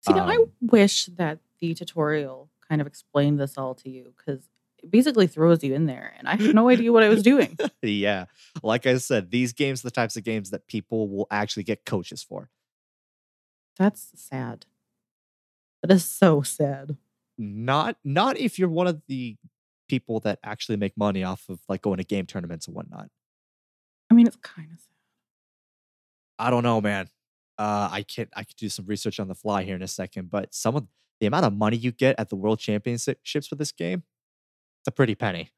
See, 0.00 0.12
now 0.12 0.26
I 0.26 0.34
um, 0.34 0.50
wish 0.60 1.06
that 1.06 1.38
the 1.60 1.72
tutorial 1.72 2.50
kind 2.68 2.80
of 2.80 2.88
explained 2.88 3.38
this 3.38 3.56
all 3.56 3.76
to 3.76 3.88
you 3.88 4.12
because 4.16 4.48
basically 4.90 5.26
throws 5.26 5.62
you 5.62 5.74
in 5.74 5.86
there, 5.86 6.14
and 6.18 6.28
I 6.28 6.36
had 6.36 6.54
no 6.54 6.68
idea 6.68 6.92
what 6.92 7.02
I 7.02 7.08
was 7.08 7.22
doing. 7.22 7.58
yeah, 7.82 8.26
like 8.62 8.86
I 8.86 8.98
said, 8.98 9.30
these 9.30 9.52
games 9.52 9.80
are 9.80 9.88
the 9.88 9.92
types 9.92 10.16
of 10.16 10.24
games 10.24 10.50
that 10.50 10.66
people 10.66 11.08
will 11.08 11.26
actually 11.30 11.64
get 11.64 11.84
coaches 11.84 12.22
for. 12.22 12.50
That's 13.76 14.10
sad. 14.14 14.66
That 15.82 15.90
is 15.90 16.04
so 16.04 16.42
sad. 16.42 16.96
Not 17.36 17.96
not 18.04 18.38
if 18.38 18.58
you're 18.58 18.68
one 18.68 18.86
of 18.86 19.02
the 19.08 19.36
people 19.88 20.20
that 20.20 20.38
actually 20.42 20.76
make 20.76 20.96
money 20.96 21.22
off 21.24 21.48
of 21.48 21.60
like 21.68 21.82
going 21.82 21.98
to 21.98 22.04
game 22.04 22.26
tournaments 22.26 22.66
and 22.66 22.74
whatnot. 22.74 23.08
I 24.10 24.14
mean, 24.14 24.26
it's 24.26 24.36
kind 24.36 24.68
of 24.72 24.78
sad. 24.78 24.88
I 26.38 26.50
don't 26.50 26.62
know, 26.62 26.80
man. 26.80 27.08
Uh, 27.58 27.88
I 27.90 28.02
can't. 28.02 28.28
I 28.34 28.44
could 28.44 28.56
do 28.56 28.68
some 28.68 28.86
research 28.86 29.20
on 29.20 29.28
the 29.28 29.34
fly 29.34 29.62
here 29.64 29.76
in 29.76 29.82
a 29.82 29.88
second, 29.88 30.30
but 30.30 30.54
some 30.54 30.74
of 30.74 30.86
the 31.20 31.26
amount 31.26 31.44
of 31.44 31.52
money 31.52 31.76
you 31.76 31.92
get 31.92 32.18
at 32.18 32.28
the 32.28 32.36
World 32.36 32.58
Championships 32.58 33.46
for 33.46 33.54
this 33.54 33.72
game, 33.72 34.02
it's 34.84 34.88
a 34.88 34.92
pretty 34.92 35.14
penny. 35.14 35.50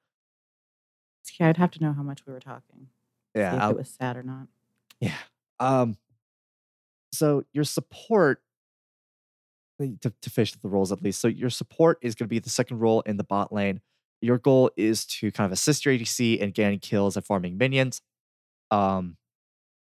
See, 1.24 1.42
I'd 1.42 1.56
have 1.56 1.72
to 1.72 1.82
know 1.82 1.92
how 1.92 2.04
much 2.04 2.24
we 2.26 2.32
were 2.32 2.38
talking. 2.38 2.86
see 3.34 3.40
Yeah, 3.40 3.56
if 3.56 3.60
I'll- 3.62 3.70
it 3.72 3.76
was 3.78 3.90
sad 3.90 4.16
or 4.16 4.22
not. 4.22 4.46
yeah. 5.00 5.16
Um, 5.58 5.96
so 7.12 7.44
your 7.52 7.64
support 7.64 8.40
to 9.80 9.96
to 10.22 10.30
finish 10.30 10.52
the 10.52 10.68
roles 10.68 10.92
at 10.92 11.02
least. 11.02 11.20
So 11.20 11.28
your 11.28 11.50
support 11.50 11.98
is 12.02 12.14
going 12.14 12.26
to 12.26 12.30
be 12.30 12.38
the 12.38 12.48
second 12.50 12.78
role 12.78 13.00
in 13.02 13.16
the 13.16 13.24
bot 13.24 13.52
lane. 13.52 13.80
Your 14.22 14.38
goal 14.38 14.70
is 14.76 15.04
to 15.06 15.30
kind 15.32 15.44
of 15.46 15.52
assist 15.52 15.84
your 15.84 15.92
ADC 15.94 16.38
in 16.38 16.50
getting 16.52 16.78
kills 16.78 17.16
and 17.16 17.24
farming 17.26 17.58
minions, 17.58 18.00
um, 18.70 19.16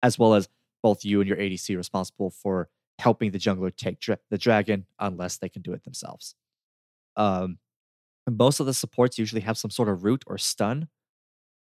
as 0.03 0.17
well 0.19 0.33
as 0.33 0.49
both 0.81 1.05
you 1.05 1.21
and 1.21 1.27
your 1.27 1.37
ADC 1.37 1.75
responsible 1.77 2.29
for 2.29 2.69
helping 2.99 3.31
the 3.31 3.37
jungler 3.37 3.73
take 3.73 3.99
dra- 3.99 4.19
the 4.29 4.37
dragon 4.37 4.85
unless 4.99 5.37
they 5.37 5.47
can 5.49 5.61
do 5.61 5.71
it 5.73 5.83
themselves. 5.83 6.35
Um, 7.15 7.59
and 8.29 8.37
most 8.37 8.59
of 8.59 8.67
the 8.67 8.75
supports 8.75 9.17
usually 9.17 9.41
have 9.41 9.57
some 9.57 9.71
sort 9.71 9.89
of 9.89 10.03
root 10.03 10.23
or 10.27 10.37
stun. 10.37 10.87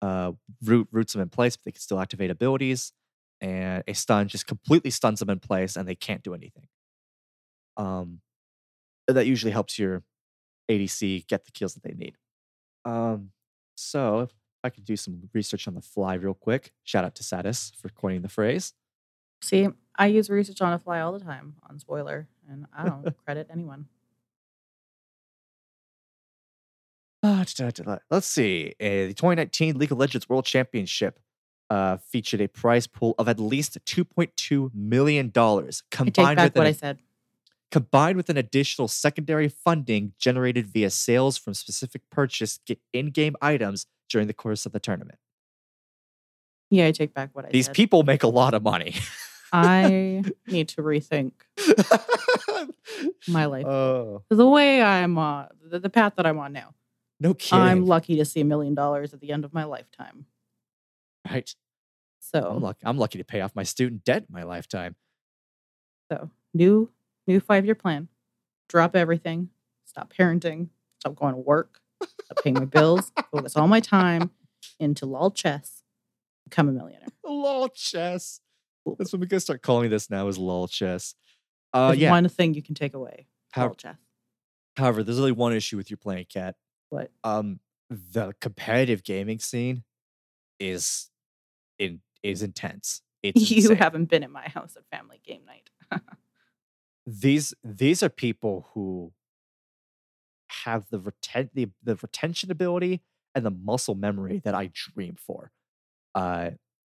Uh, 0.03 0.33
root 0.65 0.89
roots 0.91 1.13
them 1.13 1.23
in 1.23 1.29
place, 1.29 1.57
but 1.57 1.65
they 1.65 1.71
can 1.71 1.81
still 1.81 2.01
activate 2.01 2.29
abilities, 2.29 2.93
and 3.41 3.85
a 3.87 3.93
stun 3.93 4.27
just 4.27 4.49
completely 4.49 4.91
stuns 4.91 5.21
them 5.21 5.31
in 5.31 5.39
place, 5.39 5.77
and 5.77 5.87
they 5.87 5.95
can't 5.95 6.25
do 6.25 6.35
anything. 6.35 6.67
Um, 7.77 8.21
that 9.07 9.27
usually 9.27 9.53
helps 9.53 9.79
your 9.79 10.03
ADC 10.69 11.29
get 11.29 11.45
the 11.45 11.53
kills 11.53 11.75
that 11.75 11.85
they 11.85 11.95
need. 11.95 12.17
Um, 12.85 13.31
so 13.77 14.21
if 14.21 14.31
I 14.65 14.71
could 14.71 14.85
do 14.85 14.97
some 14.97 15.29
research 15.33 15.69
on 15.69 15.75
the 15.75 15.83
fly 15.83 16.15
real 16.15 16.35
quick. 16.35 16.73
Shout 16.83 17.05
out 17.05 17.15
to 17.15 17.23
Satis 17.23 17.71
for 17.81 17.91
coining 17.91 18.23
the 18.23 18.29
phrase. 18.29 18.73
See, 19.41 19.69
I 19.97 20.07
use 20.07 20.29
research 20.29 20.61
on 20.63 20.73
a 20.73 20.81
fly 20.81 21.01
all 21.01 21.13
the 21.13 21.21
time 21.21 21.55
on 21.69 21.79
spoiler, 21.79 22.27
and 22.51 22.67
I 22.77 22.87
don't 22.87 23.17
credit 23.25 23.47
anyone. 23.53 23.87
Let's 28.11 28.27
see. 28.27 28.75
Uh, 28.81 29.09
the 29.09 29.15
2019 29.15 29.79
League 29.79 29.93
of 29.93 29.99
Legends 29.99 30.29
World 30.29 30.45
Championship 30.45 31.19
uh, 31.69 31.99
featured 31.99 32.41
a 32.41 32.49
prize 32.49 32.87
pool 32.87 33.15
of 33.19 33.29
at 33.29 33.39
least 33.39 33.79
2.2 33.85 34.71
million 34.75 35.31
dollars 35.31 35.83
combined 35.91 36.37
back 36.37 36.47
with 36.47 36.57
what 36.57 36.67
an, 36.67 36.69
I 36.69 36.73
said. 36.73 36.99
combined 37.71 38.17
with 38.17 38.29
an 38.29 38.37
additional 38.37 38.89
secondary 38.89 39.49
funding 39.49 40.13
generated 40.19 40.67
via 40.67 40.91
sales 40.91 41.37
from 41.39 41.55
specific 41.55 42.03
purchased 42.11 42.69
in-game 42.93 43.37
items 43.41 43.87
during 44.09 44.27
the 44.27 44.35
course 44.35 44.67
of 44.67 44.73
the 44.73 44.81
tournament. 44.81 45.19
Yeah, 46.71 46.87
I 46.87 46.93
take 46.93 47.15
back 47.15 47.31
what 47.33 47.45
I 47.45 47.49
said. 47.49 47.53
These 47.53 47.67
said. 47.67 47.75
people 47.75 48.03
make 48.03 48.23
a 48.23 48.29
lot 48.29 48.55
of 48.55 48.63
money. 48.63 48.95
I 49.53 50.25
need 50.47 50.69
to 50.71 50.83
rethink 50.83 51.33
my 53.29 53.45
life. 53.47 53.67
oh, 53.67 54.23
the 54.29 54.49
way 54.49 54.81
I'm 54.83 55.19
on, 55.19 55.49
the, 55.65 55.79
the 55.81 55.91
path 55.91 56.15
that 56.17 56.27
I'm 56.27 56.39
on 56.39 56.53
now. 56.53 56.75
No 57.21 57.35
kidding. 57.35 57.63
I'm 57.63 57.87
lucky 57.87 58.17
to 58.17 58.25
see 58.25 58.41
a 58.41 58.45
million 58.45 58.75
dollars 58.75 59.13
at 59.15 59.21
the 59.21 59.31
end 59.33 59.45
of 59.45 59.53
my 59.53 59.65
lifetime. 59.65 60.27
right. 61.31 61.55
So, 62.23 62.39
I'm 62.55 62.63
lucky. 62.63 62.81
I'm 62.85 62.99
lucky 62.99 63.19
to 63.19 63.25
pay 63.25 63.41
off 63.41 63.57
my 63.57 63.63
student 63.63 64.05
debt 64.05 64.25
in 64.29 64.33
my 64.33 64.43
lifetime. 64.45 64.95
so 66.11 66.31
new 66.55 66.91
new 67.27 67.41
five 67.41 67.65
year 67.65 67.75
plan. 67.75 68.09
Drop 68.69 68.95
everything. 68.95 69.49
Stop 69.85 70.13
parenting. 70.17 70.69
Stop 71.01 71.17
going 71.17 71.35
to 71.35 71.41
work. 71.41 71.81
Stop 72.03 72.45
paying 72.45 72.55
my 72.55 72.67
bills. 72.67 73.11
Focus 73.33 73.57
all 73.57 73.67
my 73.67 73.81
time 73.81 74.31
into 74.79 75.07
lol 75.07 75.31
chess. 75.31 75.83
Become 76.49 76.69
a 76.69 76.73
millionaire. 76.73 77.09
lol 77.25 77.69
chess. 77.69 78.41
That's 78.99 79.13
what 79.13 79.21
we're 79.21 79.27
gonna 79.27 79.41
start 79.41 79.63
calling 79.63 79.91
this 79.91 80.09
now 80.11 80.29
is 80.29 80.39
lol 80.39 80.69
chess. 80.69 81.15
Uh, 81.73 81.89
There's 81.89 82.01
yeah. 82.01 82.11
one 82.11 82.29
thing 82.29 82.55
you 82.55 82.63
can 82.63 82.75
take 82.75 82.95
away. 82.95 83.27
How- 83.53 83.67
Lol 83.67 83.75
chess. 83.75 83.97
However, 84.77 85.03
there's 85.03 85.19
only 85.19 85.33
one 85.33 85.53
issue 85.53 85.77
with 85.77 85.91
your 85.91 85.99
playing 85.99 86.27
cat. 86.33 86.55
What? 86.91 87.11
Um, 87.25 87.61
the 87.89 88.35
competitive 88.41 89.03
gaming 89.03 89.39
scene 89.41 89.85
is 90.61 91.11
in 91.79 92.01
is 92.23 92.43
intense. 92.43 93.03
It's 93.23 93.51
You 93.51 93.59
insane. 93.59 93.77
haven't 93.77 94.05
been 94.07 94.23
at 94.23 94.31
my 94.31 94.49
house 94.49 94.77
at 94.77 94.85
family 94.97 95.21
game 95.25 95.43
night. 95.47 95.69
these 97.07 97.53
these 97.63 98.03
are 98.03 98.09
people 98.09 98.69
who 98.73 99.13
have 100.65 100.87
the 100.91 100.99
reten- 100.99 101.51
the, 101.55 101.69
the 101.83 101.97
retention 101.97 102.51
ability 102.51 103.03
and 103.35 103.45
the 103.45 103.51
muscle 103.51 103.95
memory 103.95 104.41
that 104.45 104.55
I 104.55 104.71
dream 104.73 105.17
for. 105.17 105.53
Uh 106.15 106.51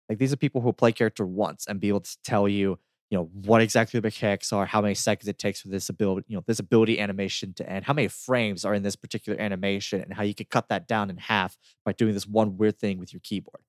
like 0.08 0.18
these 0.18 0.32
are 0.32 0.36
people 0.36 0.60
who 0.60 0.72
play 0.72 0.92
character 0.92 1.24
once 1.26 1.66
and 1.66 1.80
be 1.80 1.88
able 1.88 2.00
to 2.00 2.16
tell 2.24 2.48
you, 2.48 2.78
you 3.10 3.16
know, 3.18 3.30
what 3.32 3.62
exactly 3.62 4.00
the 4.00 4.06
mechanics 4.06 4.52
are, 4.52 4.66
how 4.66 4.80
many 4.80 4.94
seconds 4.94 5.28
it 5.28 5.38
takes 5.38 5.60
for 5.60 5.68
this 5.68 5.88
ability, 5.88 6.26
you 6.28 6.36
know, 6.36 6.42
this 6.46 6.58
ability 6.58 6.98
animation 6.98 7.52
to 7.54 7.68
end, 7.68 7.84
how 7.84 7.92
many 7.92 8.08
frames 8.08 8.64
are 8.64 8.74
in 8.74 8.82
this 8.82 8.96
particular 8.96 9.40
animation, 9.40 10.00
and 10.00 10.12
how 10.14 10.24
you 10.24 10.34
could 10.34 10.50
cut 10.50 10.68
that 10.68 10.88
down 10.88 11.08
in 11.08 11.16
half 11.16 11.56
by 11.84 11.92
doing 11.92 12.14
this 12.14 12.26
one 12.26 12.56
weird 12.56 12.78
thing 12.78 12.98
with 12.98 13.12
your 13.12 13.20
keyboard. 13.20 13.62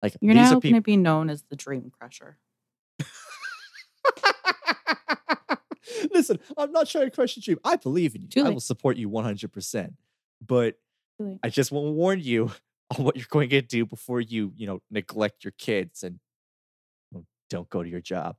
Like 0.00 0.16
You're 0.20 0.34
these 0.34 0.42
now 0.42 0.58
are 0.58 0.60
going 0.60 0.60
to 0.60 0.68
people 0.68 0.80
be 0.80 0.96
known 0.96 1.28
as 1.28 1.42
the 1.50 1.56
Dream 1.56 1.90
Crusher. 1.98 2.38
Listen, 6.12 6.38
I'm 6.56 6.70
not 6.70 6.88
trying 6.88 7.06
to 7.06 7.10
crush 7.10 7.36
your 7.36 7.42
dream. 7.42 7.58
I 7.64 7.74
believe 7.74 8.14
in 8.14 8.22
you. 8.22 8.28
Too 8.28 8.40
I 8.40 8.44
late. 8.44 8.54
will 8.54 8.60
support 8.60 8.96
you 8.96 9.10
100%. 9.10 9.94
But 10.46 10.76
I 11.42 11.48
just 11.48 11.72
want 11.72 11.86
to 11.86 11.90
warn 11.90 12.20
you 12.20 12.52
on 12.96 13.04
what 13.04 13.16
you're 13.16 13.26
going 13.28 13.50
to 13.50 13.60
do 13.60 13.84
before 13.84 14.20
you, 14.20 14.52
you 14.54 14.68
know, 14.68 14.80
neglect 14.88 15.42
your 15.44 15.52
kids 15.58 16.04
and 16.04 16.20
don't 17.50 17.68
go 17.68 17.82
to 17.82 17.88
your 17.88 18.00
job. 18.00 18.36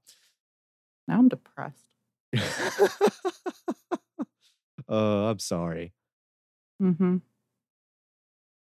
Now 1.10 1.18
I'm 1.18 1.28
depressed. 1.28 1.86
uh, 4.88 4.88
I'm 5.30 5.40
sorry. 5.40 5.94
Mm-hmm. 6.82 7.18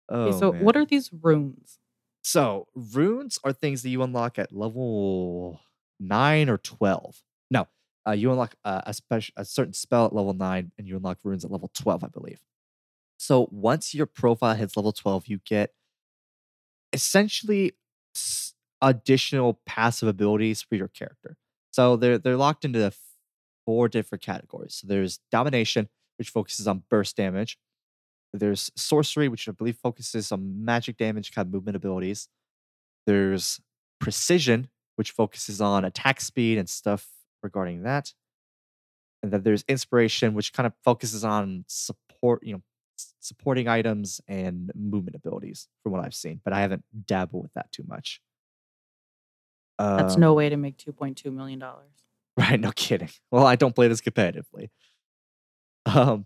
Oh, 0.09 0.21
Okay, 0.29 0.39
so, 0.39 0.51
what 0.51 0.75
are 0.75 0.85
these 0.85 1.09
runes? 1.13 1.79
So 2.23 2.67
runes 2.75 3.39
are 3.43 3.53
things 3.53 3.83
that 3.83 3.89
you 3.89 4.03
unlock 4.03 4.37
at 4.37 4.51
level 4.51 5.61
nine 5.99 6.49
or 6.49 6.57
twelve. 6.57 7.21
No, 7.49 7.67
uh, 8.07 8.11
you 8.11 8.31
unlock 8.31 8.55
uh, 8.65 8.81
a 8.85 8.93
special 8.93 9.33
a 9.37 9.45
certain 9.45 9.73
spell 9.73 10.05
at 10.07 10.13
level 10.13 10.33
nine, 10.33 10.71
and 10.77 10.87
you 10.87 10.97
unlock 10.97 11.19
runes 11.23 11.45
at 11.45 11.51
level 11.51 11.71
twelve, 11.73 12.03
I 12.03 12.07
believe. 12.07 12.39
So 13.17 13.47
once 13.51 13.93
your 13.95 14.07
profile 14.07 14.55
hits 14.55 14.75
level 14.75 14.91
twelve, 14.91 15.27
you 15.27 15.39
get 15.45 15.71
essentially 16.93 17.73
s- 18.15 18.53
additional 18.81 19.61
passive 19.65 20.07
abilities 20.09 20.61
for 20.61 20.75
your 20.75 20.87
character. 20.87 21.37
So 21.75 21.97
they're 21.97 22.17
they're 22.17 22.37
locked 22.37 22.63
into 22.63 22.89
four 23.65 23.89
different 23.89 24.21
categories. 24.21 24.75
So 24.75 24.87
there's 24.87 25.19
domination, 25.29 25.89
which 26.17 26.29
focuses 26.29 26.69
on 26.69 26.83
burst 26.89 27.17
damage. 27.17 27.57
There's 28.31 28.71
sorcery, 28.77 29.27
which 29.27 29.49
I 29.49 29.51
believe 29.51 29.75
focuses 29.75 30.31
on 30.31 30.63
magic 30.63 30.95
damage, 30.95 31.33
kind 31.33 31.45
of 31.45 31.53
movement 31.53 31.75
abilities. 31.75 32.29
There's 33.05 33.59
precision, 33.99 34.69
which 34.95 35.11
focuses 35.11 35.59
on 35.59 35.83
attack 35.83 36.21
speed 36.21 36.57
and 36.57 36.69
stuff 36.69 37.09
regarding 37.43 37.83
that. 37.83 38.13
And 39.21 39.33
then 39.33 39.43
there's 39.43 39.65
inspiration, 39.67 40.33
which 40.33 40.53
kind 40.53 40.67
of 40.67 40.73
focuses 40.81 41.25
on 41.25 41.65
support, 41.67 42.41
you 42.45 42.53
know, 42.53 42.61
supporting 43.19 43.67
items 43.67 44.21
and 44.29 44.71
movement 44.75 45.17
abilities, 45.17 45.67
from 45.83 45.91
what 45.91 46.05
I've 46.05 46.15
seen. 46.15 46.39
But 46.41 46.53
I 46.53 46.61
haven't 46.61 46.85
dabbled 47.05 47.43
with 47.43 47.53
that 47.55 47.69
too 47.73 47.83
much. 47.85 48.21
That's 49.77 50.15
Um, 50.15 50.21
no 50.21 50.33
way 50.33 50.49
to 50.49 50.57
make 50.57 50.77
$2.2 50.77 51.33
million. 51.33 51.63
Right, 52.37 52.59
no 52.59 52.73
kidding. 52.73 53.07
Well, 53.31 53.45
I 53.45 53.55
don't 53.55 53.73
play 53.73 53.87
this 53.87 54.01
competitively. 54.01 54.67
Um, 55.85 56.25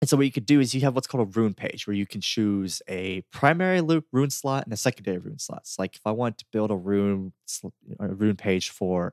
and 0.00 0.08
so 0.08 0.16
what 0.16 0.24
you 0.24 0.32
could 0.32 0.46
do 0.46 0.60
is 0.60 0.74
you 0.74 0.80
have 0.82 0.94
what's 0.94 1.06
called 1.06 1.28
a 1.28 1.38
rune 1.38 1.52
page, 1.52 1.86
where 1.86 1.94
you 1.94 2.06
can 2.06 2.20
choose 2.20 2.80
a 2.88 3.22
primary 3.32 3.80
rune 4.12 4.30
slot 4.30 4.64
and 4.64 4.72
a 4.72 4.76
secondary 4.76 5.18
rune 5.18 5.38
slot. 5.38 5.66
So 5.66 5.82
like 5.82 5.96
if 5.96 6.02
I 6.06 6.12
want 6.12 6.38
to 6.38 6.44
build 6.52 6.70
a 6.70 6.76
rune 6.76 7.32
a 7.98 8.08
rune 8.08 8.36
page 8.36 8.70
for, 8.70 9.12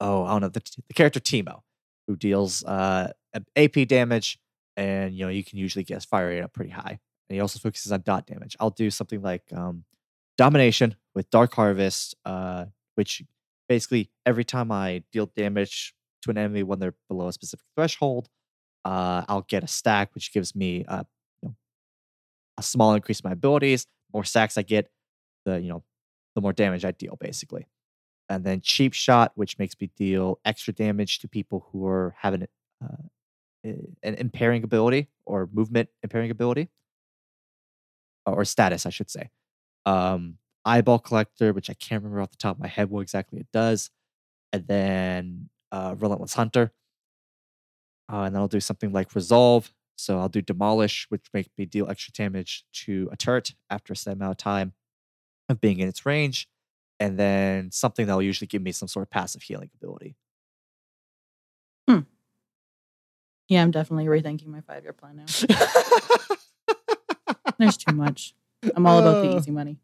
oh, 0.00 0.24
I 0.24 0.32
don't 0.32 0.40
know, 0.42 0.48
the, 0.48 0.62
the 0.88 0.94
character 0.94 1.20
Teemo, 1.20 1.60
who 2.06 2.16
deals 2.16 2.64
uh 2.64 3.12
AP 3.56 3.86
damage, 3.86 4.38
and 4.76 5.14
you 5.14 5.24
know 5.24 5.30
you 5.30 5.44
can 5.44 5.58
usually 5.58 5.84
get 5.84 5.94
his 5.94 6.04
fire 6.04 6.28
rate 6.28 6.42
up 6.42 6.52
pretty 6.52 6.70
high, 6.70 6.98
and 7.28 7.34
he 7.34 7.40
also 7.40 7.58
focuses 7.58 7.92
on 7.92 8.02
dot 8.02 8.26
damage. 8.26 8.56
I'll 8.60 8.70
do 8.70 8.90
something 8.90 9.22
like 9.22 9.44
um, 9.54 9.84
domination 10.36 10.96
with 11.14 11.30
Dark 11.30 11.54
Harvest, 11.54 12.14
uh, 12.24 12.66
which 12.94 13.22
basically 13.68 14.10
every 14.26 14.44
time 14.44 14.70
I 14.72 15.02
deal 15.12 15.26
damage 15.36 15.94
to 16.22 16.30
an 16.30 16.38
enemy 16.38 16.62
when 16.62 16.78
they're 16.78 16.94
below 17.08 17.28
a 17.28 17.32
specific 17.32 17.66
threshold, 17.74 18.28
uh, 18.84 19.24
I'll 19.28 19.46
get 19.48 19.64
a 19.64 19.68
stack, 19.68 20.14
which 20.14 20.32
gives 20.32 20.54
me 20.54 20.84
uh, 20.86 21.04
you 21.42 21.48
know, 21.48 21.54
a 22.58 22.62
small 22.62 22.94
increase 22.94 23.20
in 23.20 23.28
my 23.28 23.32
abilities. 23.32 23.84
The 23.84 24.18
more 24.18 24.24
stacks 24.24 24.58
I 24.58 24.62
get, 24.62 24.90
the 25.44 25.60
you 25.60 25.68
know, 25.68 25.82
the 26.34 26.40
more 26.40 26.52
damage 26.52 26.84
I 26.84 26.92
deal, 26.92 27.16
basically. 27.20 27.66
And 28.28 28.44
then 28.44 28.60
cheap 28.60 28.92
shot, 28.92 29.32
which 29.34 29.58
makes 29.58 29.74
me 29.80 29.90
deal 29.96 30.38
extra 30.44 30.72
damage 30.72 31.18
to 31.20 31.28
people 31.28 31.66
who 31.72 31.86
are 31.86 32.14
having 32.18 32.46
uh, 32.82 33.08
an 33.64 34.14
impairing 34.14 34.62
ability 34.62 35.08
or 35.26 35.48
movement 35.52 35.88
impairing 36.02 36.30
ability, 36.30 36.68
or 38.26 38.44
status, 38.44 38.86
I 38.86 38.90
should 38.90 39.10
say. 39.10 39.30
Um, 39.86 40.38
eyeball 40.64 40.98
collector, 40.98 41.52
which 41.52 41.70
I 41.70 41.74
can't 41.74 42.02
remember 42.02 42.22
off 42.22 42.30
the 42.30 42.36
top 42.36 42.56
of 42.56 42.60
my 42.60 42.68
head 42.68 42.90
what 42.90 43.00
exactly 43.00 43.40
it 43.40 43.48
does, 43.52 43.90
and 44.52 44.66
then 44.66 45.48
uh, 45.72 45.94
relentless 45.98 46.34
hunter, 46.34 46.72
uh, 48.12 48.22
and 48.22 48.34
then 48.34 48.42
I'll 48.42 48.48
do 48.48 48.60
something 48.60 48.92
like 48.92 49.14
resolve. 49.14 49.72
So 49.96 50.18
I'll 50.18 50.30
do 50.30 50.40
demolish, 50.40 51.06
which 51.10 51.26
makes 51.34 51.50
me 51.58 51.66
deal 51.66 51.90
extra 51.90 52.12
damage 52.12 52.64
to 52.72 53.08
a 53.12 53.16
turret 53.16 53.52
after 53.68 53.92
a 53.92 53.96
set 53.96 54.14
amount 54.14 54.30
of 54.30 54.36
time 54.38 54.72
of 55.50 55.60
being 55.60 55.78
in 55.78 55.88
its 55.88 56.06
range, 56.06 56.48
and 56.98 57.18
then 57.18 57.70
something 57.70 58.06
that 58.06 58.14
will 58.14 58.22
usually 58.22 58.46
give 58.46 58.62
me 58.62 58.72
some 58.72 58.88
sort 58.88 59.02
of 59.02 59.10
passive 59.10 59.42
healing 59.42 59.68
ability. 59.74 60.16
Hmm. 61.88 62.00
Yeah, 63.48 63.62
I'm 63.62 63.70
definitely 63.72 64.06
rethinking 64.06 64.46
my 64.46 64.60
five 64.60 64.84
year 64.84 64.92
plan 64.92 65.16
now. 65.16 65.26
There's 67.58 67.76
too 67.76 67.94
much. 67.94 68.34
I'm 68.74 68.86
all 68.86 68.98
about 69.00 69.22
the 69.22 69.36
easy 69.36 69.50
money. 69.50 69.78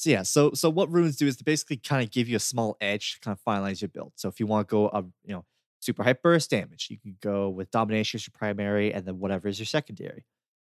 So 0.00 0.08
yeah, 0.08 0.22
so 0.22 0.52
so 0.54 0.70
what 0.70 0.90
runes 0.90 1.16
do 1.16 1.26
is 1.26 1.36
to 1.36 1.44
basically 1.44 1.76
kind 1.76 2.02
of 2.02 2.10
give 2.10 2.26
you 2.26 2.36
a 2.36 2.40
small 2.40 2.74
edge 2.80 3.12
to 3.12 3.20
kind 3.20 3.36
of 3.36 3.44
finalize 3.44 3.82
your 3.82 3.90
build. 3.90 4.12
So 4.16 4.30
if 4.30 4.40
you 4.40 4.46
want 4.46 4.66
to 4.66 4.70
go 4.70 4.88
up, 4.88 5.04
you 5.26 5.34
know, 5.34 5.44
super 5.80 6.02
high 6.02 6.14
burst 6.14 6.48
damage, 6.48 6.88
you 6.88 6.98
can 6.98 7.18
go 7.20 7.50
with 7.50 7.70
domination 7.70 8.16
as 8.16 8.26
your 8.26 8.32
primary, 8.32 8.94
and 8.94 9.04
then 9.04 9.18
whatever 9.18 9.46
is 9.46 9.58
your 9.58 9.66
secondary. 9.66 10.24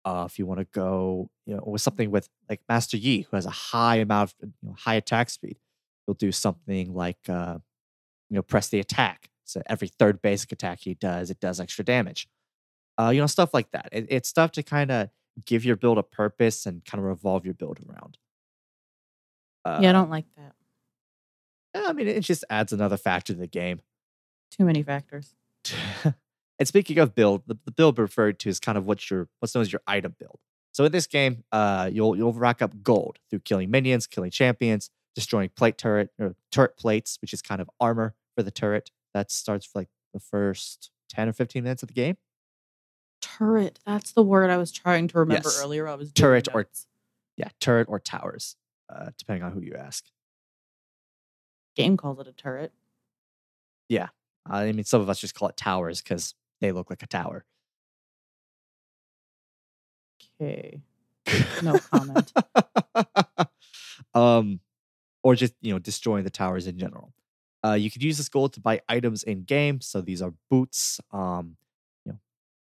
Uh, 0.04 0.26
if 0.28 0.40
you 0.40 0.46
want 0.46 0.58
to 0.58 0.66
go, 0.72 1.30
you 1.46 1.54
know, 1.54 1.62
with 1.64 1.80
something 1.80 2.10
with 2.10 2.28
like 2.50 2.62
Master 2.68 2.96
Yi, 2.96 3.20
who 3.20 3.36
has 3.36 3.46
a 3.46 3.50
high 3.50 3.96
amount 3.98 4.32
of 4.32 4.48
you 4.60 4.70
know, 4.70 4.74
high 4.76 4.96
attack 4.96 5.30
speed, 5.30 5.56
you'll 6.04 6.14
do 6.14 6.32
something 6.32 6.92
like 6.92 7.28
uh, 7.28 7.58
you 8.28 8.34
know, 8.34 8.42
press 8.42 8.70
the 8.70 8.80
attack. 8.80 9.30
So 9.44 9.62
every 9.66 9.86
third 9.86 10.20
basic 10.20 10.50
attack 10.50 10.80
he 10.80 10.94
does, 10.94 11.30
it 11.30 11.38
does 11.38 11.60
extra 11.60 11.84
damage. 11.84 12.26
Uh, 12.98 13.10
you 13.10 13.20
know, 13.20 13.28
stuff 13.28 13.54
like 13.54 13.70
that. 13.70 13.88
It, 13.92 14.06
it's 14.08 14.28
stuff 14.28 14.50
to 14.52 14.64
kind 14.64 14.90
of 14.90 15.10
give 15.46 15.64
your 15.64 15.76
build 15.76 15.98
a 15.98 16.02
purpose 16.02 16.66
and 16.66 16.84
kind 16.84 16.98
of 16.98 17.04
revolve 17.04 17.44
your 17.44 17.54
build 17.54 17.78
around. 17.88 18.18
Uh, 19.64 19.78
yeah, 19.82 19.90
I 19.90 19.92
don't 19.92 20.10
like 20.10 20.26
that. 20.36 20.54
I 21.74 21.92
mean, 21.92 22.08
it 22.08 22.20
just 22.20 22.44
adds 22.50 22.72
another 22.72 22.96
factor 22.96 23.32
to 23.32 23.38
the 23.38 23.46
game. 23.46 23.80
Too 24.50 24.64
many 24.64 24.82
factors. 24.82 25.34
and 26.04 26.68
speaking 26.68 26.98
of 26.98 27.14
build, 27.14 27.42
the, 27.46 27.56
the 27.64 27.70
build 27.70 27.98
referred 27.98 28.38
to 28.40 28.48
is 28.48 28.60
kind 28.60 28.76
of 28.76 28.84
what's 28.84 29.10
your 29.10 29.28
what's 29.40 29.54
known 29.54 29.62
as 29.62 29.72
your 29.72 29.80
item 29.86 30.14
build. 30.18 30.38
So 30.72 30.84
in 30.84 30.92
this 30.92 31.06
game, 31.06 31.44
uh, 31.52 31.88
you'll 31.92 32.16
you'll 32.16 32.32
rack 32.32 32.60
up 32.62 32.82
gold 32.82 33.18
through 33.30 33.40
killing 33.40 33.70
minions, 33.70 34.06
killing 34.06 34.30
champions, 34.30 34.90
destroying 35.14 35.50
plate 35.50 35.78
turret 35.78 36.10
or 36.18 36.34
turret 36.50 36.76
plates, 36.76 37.18
which 37.22 37.32
is 37.32 37.40
kind 37.42 37.60
of 37.60 37.70
armor 37.80 38.14
for 38.36 38.42
the 38.42 38.50
turret. 38.50 38.90
That 39.14 39.30
starts 39.30 39.64
for 39.66 39.80
like 39.80 39.88
the 40.12 40.20
first 40.20 40.90
ten 41.08 41.28
or 41.28 41.32
fifteen 41.32 41.62
minutes 41.62 41.82
of 41.82 41.88
the 41.88 41.94
game. 41.94 42.16
Turret. 43.20 43.78
That's 43.86 44.12
the 44.12 44.22
word 44.22 44.50
I 44.50 44.56
was 44.56 44.72
trying 44.72 45.08
to 45.08 45.18
remember 45.18 45.48
Yes. 45.48 45.62
earlier. 45.62 45.86
I 45.88 45.94
was 45.94 46.12
Turret 46.12 46.48
or- 46.52 46.66
Yeah, 47.36 47.48
turret 47.60 47.88
or 47.88 47.98
towers, 48.00 48.56
uh, 48.94 49.10
depending 49.16 49.42
on 49.42 49.52
who 49.52 49.60
you 49.60 49.74
ask. 49.74 50.04
game 51.76 51.96
calls 51.96 52.18
it 52.20 52.26
a 52.26 52.32
turret. 52.32 52.72
Yeah. 53.88 54.08
I 54.46 54.72
mean, 54.72 54.84
some 54.84 55.00
of 55.00 55.08
us 55.08 55.20
just 55.20 55.34
call 55.34 55.48
it 55.48 55.56
towers 55.56 56.00
because 56.02 56.34
they 56.60 56.72
look 56.72 56.90
like 56.90 57.02
a 57.02 57.06
tower. 57.06 57.44
Okay. 60.40 60.80
No 61.62 61.78
comment. 61.78 62.32
um, 64.14 64.60
or 65.22 65.34
just 65.34 65.54
you 65.60 65.72
know 65.72 65.78
destroying 65.78 66.24
the 66.24 66.30
towers 66.30 66.66
in 66.66 66.78
general. 66.78 67.12
Uh, 67.64 67.74
you 67.74 67.90
could 67.90 68.02
use 68.02 68.16
this 68.16 68.28
gold 68.28 68.52
to 68.54 68.60
buy 68.60 68.80
items 68.88 69.22
in 69.22 69.44
game. 69.44 69.80
So 69.80 70.00
these 70.00 70.20
are 70.20 70.34
boots, 70.50 71.00
um, 71.12 71.56
you 72.04 72.10
know, 72.12 72.18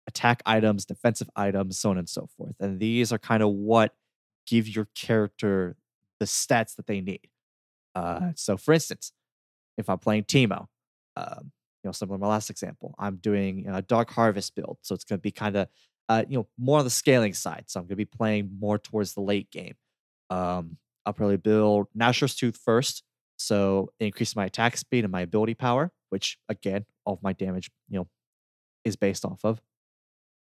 attack 0.06 0.40
items, 0.46 0.84
defensive 0.84 1.28
items, 1.34 1.78
so 1.78 1.90
on 1.90 1.98
and 1.98 2.08
so 2.08 2.28
forth. 2.36 2.54
And 2.60 2.78
these 2.78 3.12
are 3.12 3.18
kind 3.18 3.42
of 3.42 3.48
what 3.50 3.94
give 4.46 4.68
your 4.68 4.86
character 4.94 5.76
the 6.20 6.26
stats 6.26 6.76
that 6.76 6.86
they 6.86 7.00
need. 7.00 7.28
Uh, 7.94 8.32
so, 8.34 8.56
for 8.56 8.74
instance, 8.74 9.12
if 9.78 9.88
I'm 9.88 9.98
playing 9.98 10.24
Teemo, 10.24 10.66
um, 11.16 11.52
you 11.82 11.88
know, 11.88 11.92
similar 11.92 12.18
to 12.18 12.20
my 12.20 12.28
last 12.28 12.50
example, 12.50 12.94
I'm 12.98 13.16
doing 13.16 13.66
a 13.68 13.82
Dark 13.82 14.10
Harvest 14.10 14.54
build, 14.54 14.78
so 14.82 14.94
it's 14.94 15.04
going 15.04 15.18
to 15.18 15.22
be 15.22 15.30
kind 15.30 15.56
of, 15.56 15.68
uh, 16.08 16.24
you 16.28 16.38
know, 16.38 16.48
more 16.58 16.78
on 16.78 16.84
the 16.84 16.90
scaling 16.90 17.34
side. 17.34 17.64
So 17.66 17.78
I'm 17.78 17.84
going 17.84 17.90
to 17.90 17.96
be 17.96 18.04
playing 18.04 18.50
more 18.58 18.78
towards 18.78 19.14
the 19.14 19.20
late 19.20 19.50
game. 19.50 19.74
Um, 20.30 20.78
I'll 21.06 21.12
probably 21.12 21.36
build 21.36 21.86
Nashor's 21.94 22.34
Tooth 22.34 22.56
first, 22.56 23.02
so 23.36 23.90
increase 24.00 24.34
my 24.34 24.46
attack 24.46 24.76
speed 24.76 25.04
and 25.04 25.12
my 25.12 25.20
ability 25.20 25.54
power, 25.54 25.92
which 26.10 26.38
again, 26.48 26.86
all 27.04 27.14
of 27.14 27.22
my 27.22 27.32
damage, 27.32 27.70
you 27.88 27.98
know, 27.98 28.08
is 28.84 28.96
based 28.96 29.24
off 29.24 29.44
of, 29.44 29.60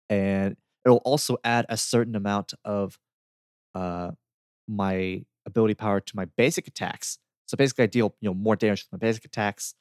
and 0.08 0.56
it'll 0.84 0.98
also 0.98 1.36
add 1.44 1.66
a 1.68 1.76
certain 1.76 2.16
amount 2.16 2.54
of 2.64 2.98
uh 3.74 4.10
my 4.66 5.22
ability 5.48 5.74
power 5.74 6.00
to 6.00 6.16
my 6.16 6.26
basic 6.36 6.68
attacks. 6.68 7.18
So 7.46 7.56
basically, 7.56 7.84
I 7.84 7.86
deal 7.86 8.14
you 8.20 8.28
know 8.28 8.34
more 8.34 8.56
damage 8.56 8.84
with 8.84 9.00
my 9.00 9.04
basic 9.04 9.24
attacks, 9.24 9.74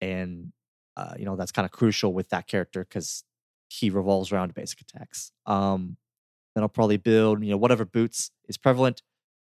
and 0.00 0.52
uh, 0.96 1.14
you 1.18 1.24
know 1.24 1.36
that's 1.36 1.52
kind 1.52 1.66
of 1.66 1.72
crucial 1.72 2.12
with 2.12 2.28
that 2.30 2.46
character 2.46 2.84
because 2.84 3.24
he 3.68 3.90
revolves 3.90 4.32
around 4.32 4.54
basic 4.54 4.80
attacks. 4.80 5.32
Um, 5.46 5.96
then 6.54 6.62
I'll 6.62 6.68
probably 6.68 6.96
build 6.96 7.42
you 7.42 7.50
know 7.50 7.56
whatever 7.56 7.84
boots 7.84 8.30
is 8.48 8.56
prevalent 8.56 9.02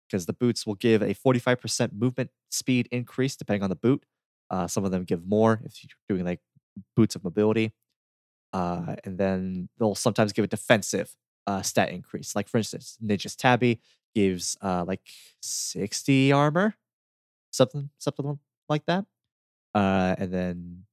because 0.09 0.26
the 0.26 0.32
boots 0.32 0.66
will 0.66 0.74
give 0.74 1.03
a 1.03 1.14
45% 1.14 1.92
movement 1.92 2.30
speed 2.51 2.88
increase 2.90 3.36
depending 3.36 3.62
on 3.62 3.70
the 3.70 3.76
boot. 3.76 4.05
Uh, 4.51 4.66
some 4.66 4.84
of 4.84 4.90
them 4.90 5.05
give 5.05 5.24
more 5.24 5.61
if 5.64 5.84
you're 5.84 6.16
doing 6.16 6.26
like 6.26 6.40
boots 6.96 7.14
of 7.14 7.22
mobility. 7.22 7.72
Uh, 8.53 8.96
and 9.05 9.18
then 9.18 9.68
they'll 9.78 9.94
sometimes 9.94 10.32
give 10.32 10.44
a 10.44 10.48
defensive 10.48 11.14
uh, 11.46 11.62
stat 11.62 11.90
increase. 11.90 12.34
Like 12.34 12.48
for 12.48 12.59
instance, 12.59 12.98
Ninja's 13.05 13.36
Tabi 13.36 13.80
gives 14.15 14.57
uh, 14.63 14.85
like 14.87 15.03
60 15.41 16.33
armor, 16.33 16.77
something 17.51 17.91
something 17.99 18.39
like 18.69 18.87
that. 18.87 19.05
Uh, 19.75 20.15
and 20.19 20.33
then 20.33 20.85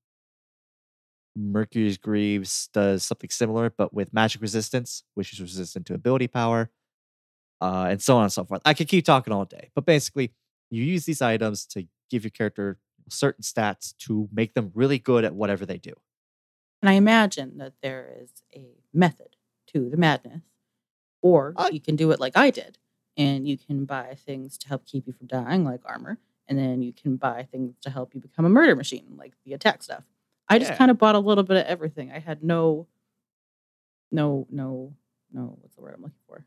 Mercury's 1.36 1.98
Greaves 1.98 2.70
does 2.74 3.04
something 3.04 3.30
similar, 3.30 3.70
but 3.70 3.94
with 3.94 4.14
magic 4.14 4.42
resistance, 4.42 5.04
which 5.14 5.34
is 5.34 5.42
resistant 5.42 5.86
to 5.88 5.94
ability 5.94 6.28
power, 6.28 6.72
uh, 7.62 7.88
and 7.90 8.02
so 8.02 8.18
on 8.18 8.24
and 8.24 8.34
so 8.34 8.44
forth. 8.44 8.62
I 8.66 8.74
could 8.74 8.88
keep 8.88 9.06
talking 9.06 9.34
all 9.34 9.46
day, 9.46 9.70
but 9.76 9.86
basically, 9.86 10.34
you 10.72 10.84
use 10.84 11.06
these 11.06 11.22
items 11.22 11.66
to 11.68 11.86
give 12.10 12.24
your 12.24 12.32
character 12.32 12.80
certain 13.10 13.44
stats 13.44 13.96
to 13.98 14.28
make 14.34 14.54
them 14.54 14.72
really 14.74 15.00
good 15.00 15.24
at 15.24 15.34
whatever 15.34 15.66
they 15.66 15.78
do. 15.78 15.94
And 16.82 16.90
I 16.90 16.94
imagine 16.94 17.58
that 17.58 17.74
there 17.82 18.18
is 18.22 18.32
a 18.56 18.66
method 18.94 19.36
to 19.68 19.90
the 19.90 19.98
madness, 19.98 20.42
or 21.22 21.54
Uh, 21.56 21.70
you 21.72 21.80
can 21.80 21.96
do 21.96 22.12
it 22.12 22.20
like 22.20 22.36
I 22.36 22.50
did, 22.52 22.78
and 23.18 23.48
you 23.48 23.58
can 23.58 23.86
buy 23.86 24.16
things 24.26 24.58
to 24.60 24.68
help 24.68 24.86
keep 24.86 25.08
you 25.08 25.14
from 25.14 25.28
dying, 25.28 25.64
like 25.66 25.82
armor, 25.86 26.18
and 26.48 26.58
then 26.58 26.82
you 26.82 26.94
can 26.94 27.16
buy 27.18 27.48
things 27.52 27.76
to 27.82 27.90
help 27.90 28.14
you 28.14 28.22
become 28.22 28.46
a 28.46 28.50
murder 28.50 28.76
machine, 28.76 29.16
like 29.18 29.34
the 29.46 29.54
attack 29.54 29.84
stuff. 29.84 30.04
I 30.50 30.60
just 30.60 30.76
kind 30.76 30.90
of 30.92 30.98
bought 30.98 31.16
a 31.16 31.20
little 31.20 31.44
bit 31.44 31.58
of 31.58 31.66
everything. 31.66 32.12
I 32.12 32.20
had 32.20 32.42
no, 32.44 32.88
no, 34.12 34.48
no, 34.50 34.94
no. 35.34 35.58
What's 35.62 35.76
the 35.76 35.82
word 35.82 35.94
I'm 35.96 36.02
looking 36.02 36.16
for? 36.28 36.46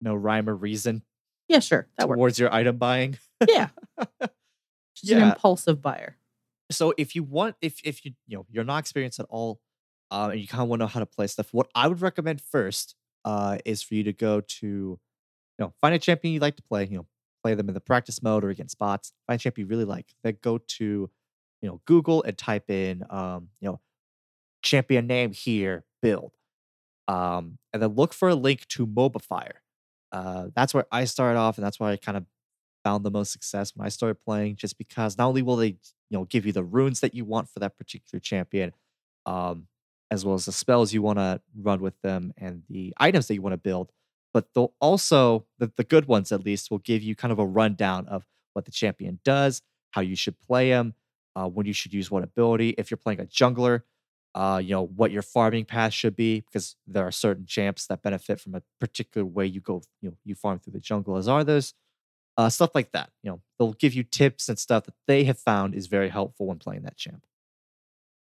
No 0.00 0.14
rhyme 0.14 0.48
or 0.48 0.54
reason 0.54 1.02
Yeah, 1.48 1.58
sure, 1.60 1.86
that 1.98 2.08
works. 2.08 2.18
towards 2.18 2.38
your 2.38 2.52
item 2.54 2.76
buying. 2.78 3.18
Yeah, 3.48 3.68
just 4.94 5.12
an 5.12 5.22
impulsive 5.22 5.82
buyer. 5.82 6.16
so 6.70 6.94
if 6.96 7.14
you 7.14 7.22
want 7.22 7.56
if 7.60 7.80
if 7.84 8.04
you 8.04 8.12
you 8.26 8.38
know 8.38 8.46
you're 8.50 8.64
not 8.64 8.78
experienced 8.78 9.20
at 9.20 9.26
all 9.28 9.60
uh, 10.10 10.30
and 10.32 10.40
you 10.40 10.46
kind 10.48 10.62
of 10.62 10.68
want 10.68 10.80
to 10.80 10.84
know 10.84 10.88
how 10.88 11.00
to 11.00 11.06
play 11.06 11.26
stuff 11.26 11.52
what 11.52 11.68
i 11.74 11.86
would 11.88 12.00
recommend 12.00 12.40
first 12.40 12.94
uh, 13.24 13.58
is 13.64 13.82
for 13.82 13.94
you 13.94 14.04
to 14.04 14.12
go 14.12 14.40
to 14.40 14.98
know 15.62 15.72
find 15.80 15.94
a 15.94 15.98
champion 15.98 16.34
you 16.34 16.40
like 16.40 16.56
to 16.56 16.62
play 16.62 16.86
you 16.86 16.96
know 16.96 17.06
play 17.42 17.54
them 17.54 17.68
in 17.68 17.74
the 17.74 17.80
practice 17.80 18.22
mode 18.22 18.44
or 18.44 18.50
against 18.50 18.78
bots 18.78 19.12
find 19.26 19.40
a 19.40 19.42
champion 19.42 19.66
you 19.66 19.70
really 19.70 19.84
like 19.84 20.14
then 20.22 20.36
go 20.42 20.58
to 20.58 21.10
you 21.60 21.68
know 21.68 21.80
google 21.86 22.22
and 22.22 22.36
type 22.36 22.70
in 22.70 23.02
um, 23.10 23.48
you 23.60 23.68
know 23.68 23.80
champion 24.62 25.06
name 25.06 25.32
here 25.32 25.84
build 26.00 26.32
um, 27.08 27.58
and 27.72 27.82
then 27.82 27.90
look 27.90 28.14
for 28.14 28.28
a 28.28 28.34
link 28.34 28.66
to 28.68 28.86
Mobafire. 28.86 29.56
Uh, 30.12 30.48
that's 30.54 30.74
where 30.74 30.86
i 30.92 31.04
started 31.04 31.38
off 31.38 31.56
and 31.56 31.64
that's 31.64 31.80
where 31.80 31.88
i 31.88 31.96
kind 31.96 32.18
of 32.18 32.26
found 32.84 33.02
the 33.02 33.10
most 33.10 33.32
success 33.32 33.72
when 33.74 33.86
i 33.86 33.88
started 33.88 34.16
playing 34.16 34.56
just 34.56 34.76
because 34.76 35.16
not 35.16 35.26
only 35.26 35.40
will 35.40 35.56
they 35.56 35.68
you 35.68 35.76
know 36.10 36.24
give 36.24 36.44
you 36.44 36.52
the 36.52 36.62
runes 36.62 37.00
that 37.00 37.14
you 37.14 37.24
want 37.24 37.48
for 37.48 37.60
that 37.60 37.78
particular 37.78 38.20
champion 38.20 38.72
um 39.24 39.66
as 40.10 40.22
well 40.26 40.34
as 40.34 40.44
the 40.44 40.52
spells 40.52 40.92
you 40.92 41.00
want 41.00 41.18
to 41.18 41.40
run 41.56 41.80
with 41.80 41.98
them 42.02 42.34
and 42.36 42.62
the 42.68 42.92
items 42.98 43.26
that 43.26 43.34
you 43.34 43.40
want 43.40 43.54
to 43.54 43.58
build 43.58 43.90
but 44.32 44.48
they'll 44.54 44.74
also 44.80 45.46
the, 45.58 45.70
the 45.76 45.84
good 45.84 46.06
ones 46.06 46.32
at 46.32 46.44
least 46.44 46.70
will 46.70 46.78
give 46.78 47.02
you 47.02 47.14
kind 47.14 47.32
of 47.32 47.38
a 47.38 47.46
rundown 47.46 48.06
of 48.08 48.24
what 48.52 48.64
the 48.64 48.70
champion 48.70 49.18
does 49.24 49.62
how 49.92 50.00
you 50.00 50.16
should 50.16 50.38
play 50.40 50.68
him 50.68 50.94
uh, 51.36 51.48
when 51.48 51.66
you 51.66 51.72
should 51.72 51.92
use 51.92 52.10
what 52.10 52.22
ability 52.22 52.70
if 52.78 52.90
you're 52.90 52.98
playing 52.98 53.20
a 53.20 53.26
jungler 53.26 53.82
uh, 54.34 54.60
you 54.62 54.70
know 54.70 54.86
what 54.86 55.10
your 55.10 55.22
farming 55.22 55.64
path 55.64 55.92
should 55.92 56.16
be 56.16 56.40
because 56.40 56.76
there 56.86 57.06
are 57.06 57.12
certain 57.12 57.44
champs 57.46 57.86
that 57.86 58.02
benefit 58.02 58.40
from 58.40 58.54
a 58.54 58.62
particular 58.80 59.24
way 59.24 59.46
you 59.46 59.60
go 59.60 59.82
you 60.00 60.08
know 60.08 60.16
you 60.24 60.34
farm 60.34 60.58
through 60.58 60.72
the 60.72 60.80
jungle 60.80 61.16
as 61.16 61.28
are 61.28 61.44
those 61.44 61.74
uh, 62.36 62.48
stuff 62.48 62.70
like 62.74 62.92
that. 62.92 63.10
You 63.22 63.30
know, 63.30 63.40
they'll 63.58 63.72
give 63.72 63.94
you 63.94 64.02
tips 64.02 64.48
and 64.48 64.58
stuff 64.58 64.84
that 64.84 64.94
they 65.06 65.24
have 65.24 65.38
found 65.38 65.74
is 65.74 65.86
very 65.86 66.08
helpful 66.08 66.46
when 66.46 66.58
playing 66.58 66.82
that 66.82 66.96
champ. 66.96 67.24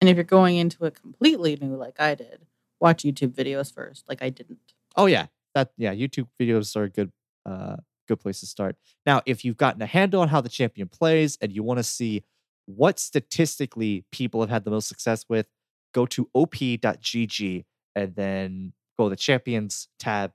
And 0.00 0.10
if 0.10 0.16
you're 0.16 0.24
going 0.24 0.56
into 0.56 0.84
it 0.84 1.00
completely 1.00 1.56
new, 1.60 1.76
like 1.76 1.98
I 2.00 2.14
did, 2.14 2.46
watch 2.80 3.02
YouTube 3.02 3.32
videos 3.32 3.72
first, 3.72 4.04
like 4.08 4.22
I 4.22 4.28
didn't. 4.28 4.74
Oh 4.94 5.06
yeah, 5.06 5.26
that 5.56 5.70
yeah, 5.76 5.94
YouTube 5.94 6.28
videos 6.40 6.76
are 6.76 6.84
a 6.84 6.90
good 6.90 7.10
uh 7.44 7.76
good 8.06 8.20
place 8.20 8.40
to 8.40 8.46
start. 8.46 8.76
Now, 9.04 9.22
if 9.26 9.44
you've 9.44 9.56
gotten 9.56 9.82
a 9.82 9.86
handle 9.86 10.20
on 10.20 10.28
how 10.28 10.40
the 10.40 10.48
champion 10.48 10.88
plays 10.88 11.36
and 11.40 11.52
you 11.52 11.62
want 11.64 11.78
to 11.78 11.82
see 11.82 12.22
what 12.66 13.00
statistically 13.00 14.04
people 14.12 14.40
have 14.40 14.50
had 14.50 14.64
the 14.64 14.70
most 14.70 14.86
success 14.86 15.24
with, 15.28 15.48
go 15.92 16.06
to 16.06 16.28
op.gg 16.34 17.64
and 17.96 18.14
then 18.14 18.72
go 18.96 19.06
to 19.06 19.10
the 19.10 19.16
champions 19.16 19.88
tab 19.98 20.32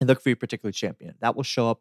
and 0.00 0.08
look 0.08 0.22
for 0.22 0.28
your 0.28 0.36
particular 0.36 0.72
champion. 0.72 1.14
That 1.20 1.36
will 1.36 1.42
show 1.42 1.70
up 1.70 1.80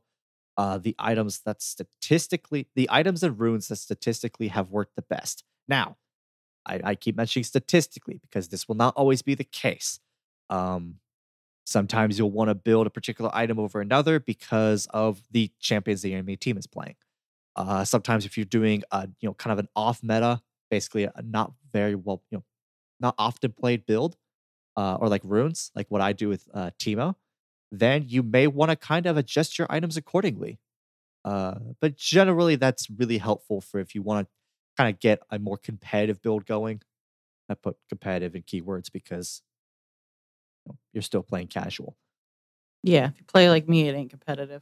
uh, 0.57 0.77
the 0.77 0.95
items 0.99 1.41
that 1.45 1.61
statistically, 1.61 2.67
the 2.75 2.87
items 2.91 3.23
and 3.23 3.39
runes 3.39 3.67
that 3.69 3.77
statistically 3.77 4.49
have 4.49 4.69
worked 4.69 4.95
the 4.95 5.01
best. 5.01 5.43
Now, 5.67 5.97
I, 6.65 6.81
I 6.83 6.95
keep 6.95 7.15
mentioning 7.15 7.45
statistically 7.45 8.19
because 8.21 8.49
this 8.49 8.67
will 8.67 8.75
not 8.75 8.93
always 8.95 9.21
be 9.21 9.35
the 9.35 9.43
case. 9.43 9.99
Um, 10.49 10.95
sometimes 11.69 12.17
you'll 12.17 12.31
want 12.31 12.49
to 12.49 12.55
build 12.55 12.87
a 12.87 12.89
particular 12.89 13.29
item 13.33 13.59
over 13.59 13.81
another 13.81 14.19
because 14.19 14.87
of 14.91 15.21
the 15.31 15.51
champions 15.59 16.01
the 16.01 16.13
enemy 16.13 16.35
team 16.35 16.57
is 16.57 16.67
playing. 16.67 16.95
Uh, 17.55 17.83
sometimes 17.83 18.25
if 18.25 18.37
you're 18.37 18.45
doing 18.45 18.83
a 18.91 19.07
you 19.19 19.29
know 19.29 19.33
kind 19.33 19.51
of 19.53 19.59
an 19.59 19.67
off 19.75 20.01
meta, 20.03 20.41
basically 20.71 21.03
a 21.03 21.13
not 21.23 21.53
very 21.71 21.95
well 21.95 22.23
you 22.31 22.37
know 22.39 22.43
not 22.99 23.15
often 23.17 23.51
played 23.51 23.85
build, 23.85 24.17
uh, 24.77 24.95
or 24.95 25.09
like 25.09 25.21
runes, 25.23 25.71
like 25.75 25.87
what 25.89 26.01
I 26.01 26.13
do 26.13 26.29
with 26.29 26.47
uh, 26.53 26.71
Teemo, 26.79 27.15
then 27.71 28.05
you 28.07 28.23
may 28.23 28.47
want 28.47 28.71
to 28.71 28.75
kind 28.77 29.05
of 29.05 29.17
adjust 29.17 29.57
your 29.59 29.67
items 29.69 29.97
accordingly. 29.97 30.59
Uh, 31.25 31.55
but 31.81 31.97
generally, 31.97 32.55
that's 32.55 32.89
really 32.89 33.17
helpful 33.17 33.61
for 33.61 33.79
if 33.79 33.95
you 33.95 34.01
want 34.01 34.27
to 34.27 34.31
kind 34.77 34.93
of 34.93 34.99
get 34.99 35.21
a 35.29 35.39
more 35.39 35.57
competitive 35.57 36.21
build 36.21 36.45
going. 36.45 36.81
I 37.49 37.55
put 37.55 37.77
competitive 37.89 38.35
in 38.35 38.43
keywords 38.43 38.91
because 38.91 39.41
you're 40.93 41.01
still 41.01 41.23
playing 41.23 41.47
casual. 41.47 41.95
Yeah, 42.83 43.07
if 43.07 43.17
you 43.17 43.25
play 43.25 43.49
like 43.49 43.67
me, 43.67 43.87
it 43.87 43.95
ain't 43.95 44.09
competitive. 44.09 44.61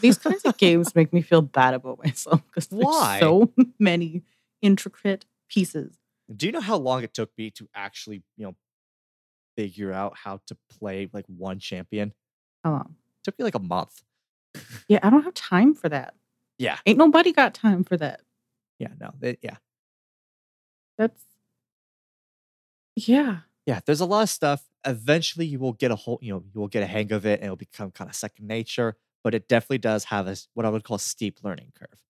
These 0.00 0.18
kinds 0.18 0.44
of 0.44 0.56
games 0.58 0.94
make 0.94 1.12
me 1.12 1.22
feel 1.22 1.42
bad 1.42 1.74
about 1.74 2.02
myself 2.04 2.42
because 2.46 2.66
there's 2.66 2.84
Why? 2.84 3.20
so 3.20 3.52
many 3.78 4.22
intricate 4.60 5.26
pieces. 5.48 5.96
Do 6.34 6.46
you 6.46 6.52
know 6.52 6.60
how 6.60 6.76
long 6.76 7.02
it 7.02 7.14
took 7.14 7.30
me 7.36 7.50
to 7.52 7.68
actually, 7.74 8.22
you 8.36 8.46
know, 8.46 8.56
figure 9.56 9.92
out 9.92 10.16
how 10.16 10.40
to 10.46 10.56
play 10.70 11.08
like 11.12 11.26
one 11.26 11.58
champion? 11.58 12.12
How 12.64 12.70
long? 12.72 12.96
It 13.20 13.24
took 13.24 13.38
me 13.38 13.44
like 13.44 13.54
a 13.54 13.60
month. 13.60 14.02
Yeah, 14.88 15.00
I 15.02 15.10
don't 15.10 15.22
have 15.22 15.34
time 15.34 15.74
for 15.74 15.88
that. 15.88 16.14
Yeah. 16.58 16.78
Ain't 16.86 16.98
nobody 16.98 17.32
got 17.32 17.54
time 17.54 17.84
for 17.84 17.96
that. 17.96 18.20
Yeah, 18.78 18.88
no, 19.00 19.12
it, 19.20 19.38
yeah. 19.42 19.56
That's 20.98 21.22
yeah. 22.94 23.38
yeah, 23.66 23.80
there's 23.86 24.00
a 24.00 24.04
lot 24.04 24.22
of 24.22 24.30
stuff. 24.30 24.62
Eventually, 24.86 25.46
you 25.46 25.58
will 25.58 25.72
get 25.74 25.90
a 25.90 25.96
whole, 25.96 26.18
you 26.22 26.32
know, 26.32 26.42
you 26.52 26.60
will 26.60 26.68
get 26.68 26.82
a 26.82 26.86
hang 26.86 27.12
of 27.12 27.24
it, 27.26 27.40
and 27.40 27.44
it'll 27.44 27.56
become 27.56 27.90
kind 27.90 28.10
of 28.10 28.16
second 28.16 28.46
nature. 28.48 28.96
But 29.24 29.34
it 29.34 29.48
definitely 29.48 29.78
does 29.78 30.04
have 30.04 30.26
a, 30.26 30.36
what 30.54 30.66
I 30.66 30.68
would 30.68 30.82
call 30.84 30.96
a 30.96 31.00
steep 31.00 31.38
learning 31.44 31.72
curve. 31.78 32.00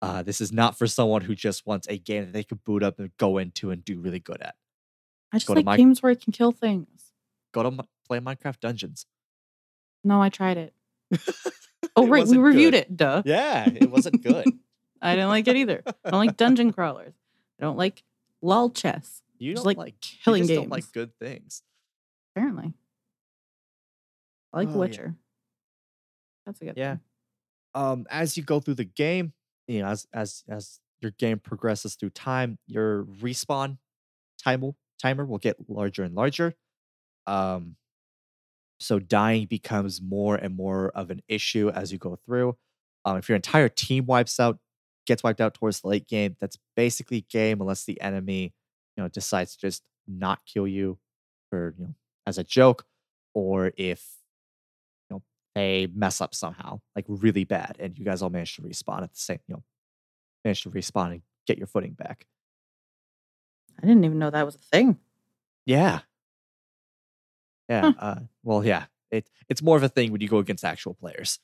Uh, 0.00 0.22
this 0.22 0.40
is 0.40 0.52
not 0.52 0.78
for 0.78 0.86
someone 0.86 1.22
who 1.22 1.34
just 1.34 1.66
wants 1.66 1.88
a 1.88 1.98
game 1.98 2.26
that 2.26 2.32
they 2.32 2.44
could 2.44 2.62
boot 2.62 2.82
up 2.82 2.98
and 3.00 3.10
go 3.16 3.38
into 3.38 3.70
and 3.70 3.84
do 3.84 3.98
really 3.98 4.20
good 4.20 4.40
at. 4.40 4.54
I 5.32 5.38
just 5.38 5.46
Go 5.48 5.54
like 5.54 5.64
my- 5.64 5.76
games 5.76 6.02
where 6.02 6.12
I 6.12 6.14
can 6.14 6.32
kill 6.32 6.52
things. 6.52 7.12
Go 7.52 7.62
to 7.64 7.70
Mi- 7.72 7.88
play 8.06 8.20
Minecraft 8.20 8.60
Dungeons. 8.60 9.06
No, 10.04 10.20
I 10.22 10.28
tried 10.28 10.56
it. 10.58 10.74
Oh 11.96 12.06
It 12.06 12.10
right, 12.10 12.26
we 12.26 12.38
reviewed 12.38 12.72
good. 12.72 12.78
it. 12.80 12.96
Duh. 12.96 13.22
Yeah, 13.24 13.68
it 13.68 13.88
wasn't 13.90 14.22
good. 14.22 14.46
I 15.02 15.14
didn't 15.14 15.28
like 15.28 15.46
it 15.46 15.54
either. 15.54 15.82
I 16.04 16.10
don't 16.10 16.18
like 16.18 16.36
dungeon 16.36 16.72
crawlers. 16.72 17.14
I 17.60 17.62
don't 17.64 17.76
like 17.76 18.02
lol 18.42 18.70
chess. 18.70 19.22
You 19.38 19.52
Just 19.52 19.62
don't 19.64 19.66
like 19.66 19.76
like 19.76 20.00
killing 20.00 20.46
games. 20.46 20.58
don't 20.58 20.70
like 20.70 20.90
good 20.92 21.16
things. 21.20 21.62
Apparently, 22.34 22.74
I 24.52 24.58
like 24.58 24.68
Oh, 24.68 24.72
yeah. 24.72 24.76
Witcher. 24.78 25.14
That's 26.46 26.60
a 26.60 26.64
good. 26.66 26.76
Yeah. 26.76 26.96
thing. 26.96 27.00
Um, 27.74 28.06
as 28.10 28.36
you 28.36 28.42
go 28.42 28.60
through 28.60 28.74
the 28.74 28.84
game, 28.84 29.32
you 29.66 29.80
know, 29.82 29.88
as 29.88 30.06
as 30.12 30.44
as 30.48 30.80
your 31.00 31.12
game 31.12 31.38
progresses 31.38 31.96
through 31.96 32.10
time, 32.10 32.58
your 32.66 33.04
respawn 33.04 33.78
timer 34.42 34.72
timer 35.00 35.24
will 35.24 35.38
get 35.38 35.56
larger 35.68 36.02
and 36.04 36.14
larger. 36.14 36.54
Um, 37.26 37.76
so 38.80 38.98
dying 38.98 39.46
becomes 39.46 40.02
more 40.02 40.36
and 40.36 40.54
more 40.56 40.90
of 40.90 41.10
an 41.10 41.22
issue 41.28 41.70
as 41.70 41.92
you 41.92 41.98
go 41.98 42.16
through. 42.16 42.56
Um, 43.04 43.16
if 43.18 43.28
your 43.28 43.36
entire 43.36 43.68
team 43.68 44.06
wipes 44.06 44.38
out, 44.40 44.58
gets 45.06 45.22
wiped 45.22 45.40
out 45.40 45.54
towards 45.54 45.80
the 45.80 45.88
late 45.88 46.08
game, 46.08 46.36
that's 46.40 46.58
basically 46.76 47.22
game 47.30 47.60
unless 47.60 47.84
the 47.84 48.00
enemy, 48.00 48.52
you 48.96 49.02
know, 49.02 49.08
decides 49.08 49.56
to 49.56 49.60
just 49.60 49.82
not 50.06 50.40
kill 50.46 50.66
you 50.66 50.98
for 51.50 51.74
you 51.78 51.84
know 51.86 51.94
as 52.26 52.38
a 52.38 52.44
joke, 52.44 52.86
or 53.34 53.72
if 53.76 54.04
you 55.08 55.16
know 55.16 55.22
they 55.54 55.88
mess 55.94 56.20
up 56.20 56.34
somehow, 56.34 56.80
like 56.94 57.04
really 57.08 57.44
bad, 57.44 57.76
and 57.78 57.98
you 57.98 58.04
guys 58.04 58.22
all 58.22 58.30
manage 58.30 58.56
to 58.56 58.62
respawn 58.62 59.02
at 59.02 59.12
the 59.12 59.18
same, 59.18 59.40
you 59.46 59.54
know, 59.54 59.62
manage 60.44 60.62
to 60.62 60.70
respawn 60.70 61.12
and 61.12 61.22
get 61.46 61.58
your 61.58 61.66
footing 61.66 61.92
back. 61.92 62.26
I 63.82 63.86
didn't 63.86 64.04
even 64.04 64.18
know 64.18 64.30
that 64.30 64.46
was 64.46 64.54
a 64.54 64.58
thing. 64.58 64.98
Yeah. 65.66 66.00
Yeah. 67.68 67.92
Huh. 67.92 67.92
Uh, 67.98 68.20
well, 68.42 68.64
yeah. 68.64 68.84
It 69.10 69.30
it's 69.48 69.62
more 69.62 69.76
of 69.76 69.82
a 69.82 69.88
thing 69.88 70.12
when 70.12 70.20
you 70.20 70.28
go 70.28 70.38
against 70.38 70.64
actual 70.64 70.94
players. 70.94 71.38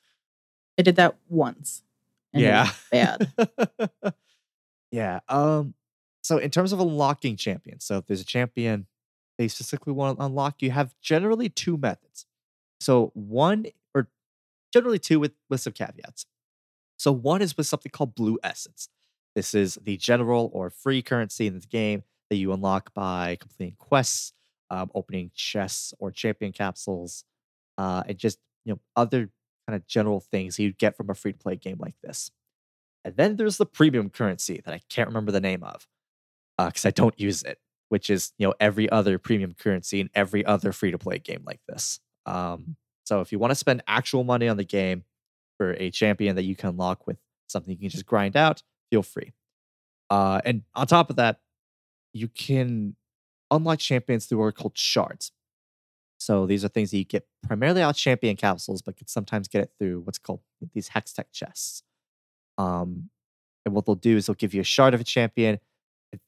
I 0.79 0.83
did 0.83 0.97
that 0.97 1.17
once. 1.29 1.83
yeah. 2.33 2.71
bad. 2.91 3.33
yeah. 4.91 5.21
Um. 5.29 5.75
So 6.23 6.39
in 6.39 6.51
terms 6.51 6.73
of 6.73 6.81
unlocking 6.81 7.37
champions, 7.37 7.85
so 7.85 7.99
if 7.99 8.07
there's 8.07 8.21
a 8.21 8.27
champion 8.27 8.87
they 9.41 9.49
specifically 9.49 9.95
want 9.95 10.19
to 10.19 10.25
unlock, 10.27 10.61
you 10.61 10.71
have 10.71 10.95
generally 11.01 11.49
two 11.49 11.79
methods. 11.79 12.27
So 12.79 13.11
one 13.15 13.65
or 13.95 14.11
generally 14.71 14.99
two 14.99 15.19
with 15.19 15.33
with 15.49 15.63
some 15.63 15.73
caveats. 15.73 16.27
So 16.99 17.11
one 17.11 17.41
is 17.41 17.57
with 17.57 17.67
something 17.67 17.91
called 17.91 18.15
Blue 18.15 18.39
Essence. 18.43 18.91
This 19.35 19.55
is 19.55 19.79
the 19.83 19.97
general 19.97 20.51
or 20.53 20.69
free 20.69 21.01
currency 21.01 21.47
in 21.47 21.59
the 21.59 21.67
game 21.67 22.03
that 22.29 22.37
you 22.37 22.53
unlock 22.53 22.93
by 22.93 23.39
completing 23.41 23.77
quests, 23.79 24.35
um, 24.69 24.91
opening 24.95 25.31
chests 25.35 25.95
or 25.99 26.11
champion 26.11 26.53
capsules, 26.53 27.25
uh, 27.79 28.03
and 28.07 28.19
just 28.19 28.39
you 28.67 28.75
know 28.75 28.81
other 28.95 29.31
kind 29.67 29.75
of 29.75 29.87
general 29.87 30.21
things 30.21 30.59
you'd 30.59 30.77
get 30.77 30.99
from 30.99 31.09
a 31.09 31.15
free 31.15 31.33
to 31.33 31.39
play 31.39 31.57
game 31.57 31.79
like 31.79 31.97
this. 32.03 32.31
And 33.07 33.17
then 33.17 33.37
there's 33.37 33.57
the 33.57 33.65
premium 33.65 34.11
currency 34.11 34.61
that 34.67 34.75
I 34.75 34.83
can't 34.91 35.09
remember 35.09 35.33
the 35.33 35.41
name 35.41 35.65
of 35.65 35.89
because 36.59 36.85
I 36.85 36.91
don't 36.91 37.19
use 37.19 37.43
it, 37.43 37.59
which 37.91 38.09
is 38.09 38.33
you 38.39 38.47
know 38.47 38.55
every 38.59 38.89
other 38.89 39.19
premium 39.19 39.53
currency 39.53 40.01
in 40.01 40.09
every 40.15 40.45
other 40.45 40.73
free 40.73 40.91
to 40.91 40.99
play 40.99 41.19
game 41.19 41.43
like 41.47 41.61
this. 41.69 42.01
Um, 42.25 42.77
so 43.05 43.21
if 43.21 43.33
you 43.33 43.39
want 43.39 43.51
to 43.51 43.57
spend 43.57 43.83
actual 43.87 44.25
money 44.25 44.49
on 44.49 44.57
the 44.57 44.65
game 44.65 45.05
for 45.59 45.73
a 45.73 45.91
champion 45.91 46.37
that 46.37 46.45
you 46.45 46.57
can 46.57 46.71
unlock 46.71 47.07
with 47.07 47.19
something 47.49 47.73
you 47.73 47.79
can 47.79 47.89
just 47.91 48.07
grind 48.07 48.37
out, 48.37 48.63
feel 48.91 49.03
free. 49.03 49.33
Uh, 50.09 50.41
and 50.45 50.63
on 50.75 50.87
top 50.87 51.11
of 51.11 51.17
that, 51.17 51.41
you 52.13 52.29
can 52.29 52.97
unlock 53.51 53.79
champions 53.79 54.27
through 54.27 54.39
what 54.39 54.45
are 54.45 54.53
called 54.53 54.79
shards. 54.79 55.33
So 56.19 56.47
these 56.47 56.65
are 56.65 56.69
things 56.69 56.91
that 56.91 56.99
you 56.99 57.05
get 57.05 57.27
primarily 57.43 57.83
out 57.83 57.97
champion 57.97 58.37
capsules, 58.37 58.83
but 58.83 58.97
can 58.97 59.07
sometimes 59.09 59.49
get 59.49 59.63
it 59.63 59.73
through 59.79 60.01
what's 60.01 60.19
called 60.19 60.41
these 60.75 60.91
Hextech 60.91 61.27
chests. 61.33 61.83
Um, 62.59 63.11
and 63.65 63.75
what 63.75 63.87
they'll 63.87 63.95
do 63.95 64.17
is 64.17 64.27
they'll 64.27 64.35
give 64.35 64.55
you 64.55 64.61
a 64.61 64.65
shard 64.65 64.95
of 64.95 65.01
a 65.01 65.05
champion. 65.05 65.59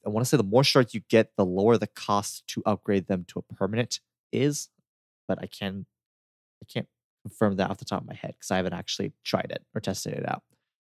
I 0.05 0.09
want 0.09 0.25
to 0.25 0.29
say 0.29 0.37
the 0.37 0.43
more 0.43 0.63
shards 0.63 0.93
you 0.93 1.01
get, 1.09 1.31
the 1.35 1.45
lower 1.45 1.77
the 1.77 1.87
cost 1.87 2.45
to 2.47 2.63
upgrade 2.65 3.07
them 3.07 3.25
to 3.29 3.39
a 3.39 3.53
permanent 3.53 3.99
is. 4.31 4.69
But 5.27 5.39
I 5.41 5.47
can, 5.47 5.85
I 6.61 6.65
can't 6.71 6.87
confirm 7.23 7.55
that 7.57 7.69
off 7.69 7.77
the 7.77 7.85
top 7.85 8.01
of 8.01 8.07
my 8.07 8.13
head 8.13 8.35
because 8.37 8.51
I 8.51 8.57
haven't 8.57 8.73
actually 8.73 9.13
tried 9.23 9.51
it 9.51 9.63
or 9.73 9.81
tested 9.81 10.13
it 10.13 10.27
out. 10.27 10.43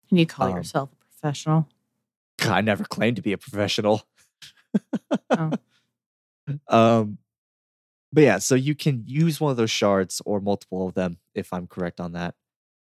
Can 0.09 0.19
you 0.19 0.27
call 0.27 0.49
Um, 0.49 0.57
yourself 0.57 0.91
a 0.93 0.97
professional? 1.21 1.69
I 2.43 2.61
never 2.61 2.85
claimed 2.85 3.17
to 3.17 3.23
be 3.23 3.33
a 3.33 3.39
professional. 3.39 4.03
Oh. 5.31 5.53
Um, 6.69 7.19
but 8.13 8.23
yeah, 8.25 8.39
so 8.39 8.57
you 8.57 8.75
can 8.75 9.05
use 9.07 9.41
one 9.41 9.53
of 9.53 9.57
those 9.57 9.71
shards 9.71 10.21
or 10.25 10.41
multiple 10.41 10.89
of 10.89 10.95
them, 10.95 11.19
if 11.33 11.53
I'm 11.53 11.69
correct 11.69 12.01
on 12.01 12.13
that, 12.15 12.35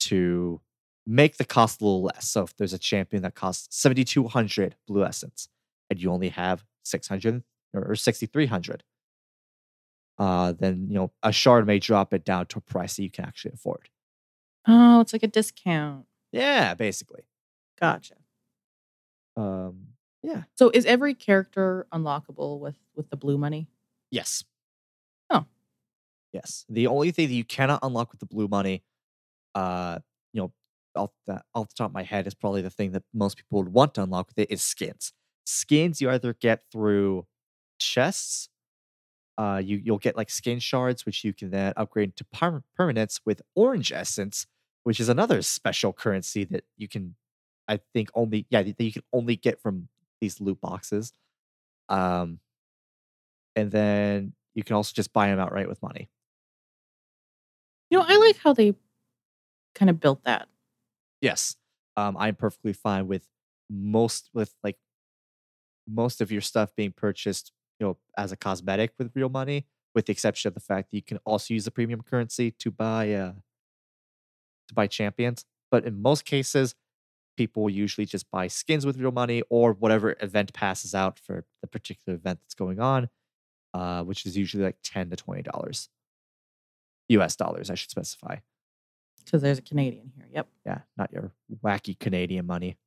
to 0.01 0.61
make 1.05 1.35
the 1.35 1.43
cost 1.43 1.81
a 1.81 1.83
little 1.83 2.03
less. 2.03 2.29
So 2.29 2.43
if 2.43 2.55
there's 2.55 2.71
a 2.71 2.77
champion 2.79 3.23
that 3.23 3.35
costs 3.35 3.75
7,200 3.77 4.75
blue 4.87 5.03
essence 5.03 5.49
and 5.89 6.01
you 6.01 6.11
only 6.11 6.29
have 6.29 6.63
600 6.83 7.43
or 7.73 7.91
or 7.91 7.95
6,300, 7.95 8.83
uh, 10.17 10.53
then 10.53 10.87
you 10.89 10.95
know 10.95 11.11
a 11.23 11.31
shard 11.31 11.65
may 11.65 11.79
drop 11.79 12.13
it 12.13 12.25
down 12.25 12.45
to 12.47 12.59
a 12.59 12.61
price 12.61 12.95
that 12.95 13.03
you 13.03 13.11
can 13.11 13.25
actually 13.25 13.51
afford. 13.53 13.89
Oh, 14.67 14.99
it's 15.01 15.13
like 15.13 15.23
a 15.23 15.27
discount. 15.27 16.05
Yeah, 16.31 16.73
basically. 16.73 17.23
Gotcha. 17.79 18.15
Um, 19.37 19.87
yeah. 20.21 20.43
So 20.55 20.69
is 20.73 20.85
every 20.85 21.13
character 21.13 21.87
unlockable 21.93 22.59
with 22.59 22.77
with 22.95 23.09
the 23.09 23.17
blue 23.17 23.37
money? 23.37 23.67
Yes. 24.11 24.43
Oh. 25.29 25.45
Yes. 26.33 26.65
The 26.69 26.87
only 26.87 27.11
thing 27.11 27.27
that 27.29 27.33
you 27.33 27.45
cannot 27.45 27.79
unlock 27.83 28.11
with 28.11 28.19
the 28.19 28.25
blue 28.25 28.47
money, 28.47 28.83
uh, 29.55 29.99
you 30.33 30.41
know, 30.41 30.53
off 30.95 31.11
the 31.27 31.41
off 31.55 31.69
the 31.69 31.75
top 31.75 31.91
of 31.91 31.93
my 31.93 32.03
head 32.03 32.27
is 32.27 32.33
probably 32.35 32.61
the 32.61 32.69
thing 32.69 32.91
that 32.91 33.03
most 33.13 33.37
people 33.37 33.59
would 33.63 33.73
want 33.73 33.95
to 33.95 34.03
unlock 34.03 34.27
with 34.29 34.39
it 34.39 34.51
is 34.51 34.61
skins. 34.63 35.13
Skins 35.45 36.01
you 36.01 36.09
either 36.09 36.33
get 36.33 36.63
through 36.71 37.25
chests, 37.79 38.49
uh, 39.37 39.61
you 39.63 39.81
you'll 39.83 39.97
get 39.99 40.17
like 40.17 40.29
skin 40.29 40.59
shards, 40.59 41.05
which 41.05 41.23
you 41.23 41.33
can 41.33 41.49
then 41.51 41.73
upgrade 41.77 42.15
to 42.17 42.25
per- 42.25 42.63
permanents 42.79 43.21
with 43.25 43.41
orange 43.55 43.91
essence, 43.91 44.47
which 44.83 44.99
is 44.99 45.09
another 45.09 45.41
special 45.41 45.93
currency 45.93 46.43
that 46.45 46.65
you 46.77 46.87
can, 46.87 47.15
I 47.67 47.79
think, 47.93 48.09
only 48.15 48.45
yeah 48.49 48.63
that 48.63 48.79
you 48.79 48.91
can 48.91 49.03
only 49.13 49.35
get 49.37 49.61
from 49.61 49.89
these 50.21 50.41
loot 50.41 50.59
boxes. 50.61 51.13
Um, 51.89 52.39
and 53.55 53.71
then 53.71 54.33
you 54.53 54.63
can 54.63 54.75
also 54.75 54.93
just 54.93 55.13
buy 55.13 55.27
them 55.27 55.39
outright 55.39 55.67
with 55.67 55.81
money. 55.81 56.09
You 57.89 57.97
know, 57.97 58.05
I 58.07 58.17
like 58.17 58.37
how 58.37 58.53
they 58.53 58.75
kind 59.75 59.89
of 59.89 59.99
built 59.99 60.23
that. 60.23 60.47
Yes, 61.21 61.55
um, 61.97 62.17
I'm 62.17 62.35
perfectly 62.35 62.73
fine 62.73 63.07
with 63.07 63.27
most 63.69 64.29
with 64.33 64.53
like 64.63 64.77
most 65.91 66.21
of 66.21 66.31
your 66.31 66.41
stuff 66.41 66.75
being 66.75 66.91
purchased, 66.91 67.51
you 67.79 67.87
know, 67.87 67.97
as 68.17 68.31
a 68.31 68.37
cosmetic 68.37 68.93
with 68.97 69.11
real 69.15 69.29
money, 69.29 69.65
with 69.95 70.05
the 70.05 70.11
exception 70.11 70.47
of 70.47 70.53
the 70.53 70.59
fact 70.59 70.91
that 70.91 70.97
you 70.97 71.03
can 71.03 71.19
also 71.25 71.53
use 71.53 71.65
the 71.65 71.71
premium 71.71 72.01
currency 72.01 72.51
to 72.51 72.71
buy 72.71 73.13
uh 73.13 73.33
to 74.67 74.73
buy 74.73 74.87
champions. 74.87 75.45
But 75.71 75.85
in 75.85 76.01
most 76.01 76.25
cases, 76.25 76.75
people 77.37 77.69
usually 77.69 78.05
just 78.05 78.29
buy 78.31 78.47
skins 78.47 78.85
with 78.85 78.97
real 78.97 79.11
money 79.11 79.41
or 79.49 79.73
whatever 79.73 80.15
event 80.19 80.53
passes 80.53 80.93
out 80.93 81.17
for 81.19 81.45
the 81.61 81.67
particular 81.67 82.17
event 82.17 82.39
that's 82.43 82.53
going 82.53 82.79
on, 82.79 83.09
uh, 83.73 84.03
which 84.03 84.25
is 84.25 84.37
usually 84.37 84.63
like 84.63 84.77
ten 84.83 85.09
to 85.09 85.15
twenty 85.15 85.41
dollars. 85.41 85.89
US 87.09 87.35
dollars, 87.35 87.69
I 87.69 87.75
should 87.75 87.89
specify. 87.89 88.37
Because 89.23 89.41
there's 89.41 89.59
a 89.59 89.63
Canadian 89.63 90.11
here. 90.15 90.27
Yep. 90.33 90.47
Yeah, 90.65 90.79
not 90.97 91.11
your 91.11 91.31
wacky 91.63 91.97
Canadian 91.97 92.45
money. 92.45 92.77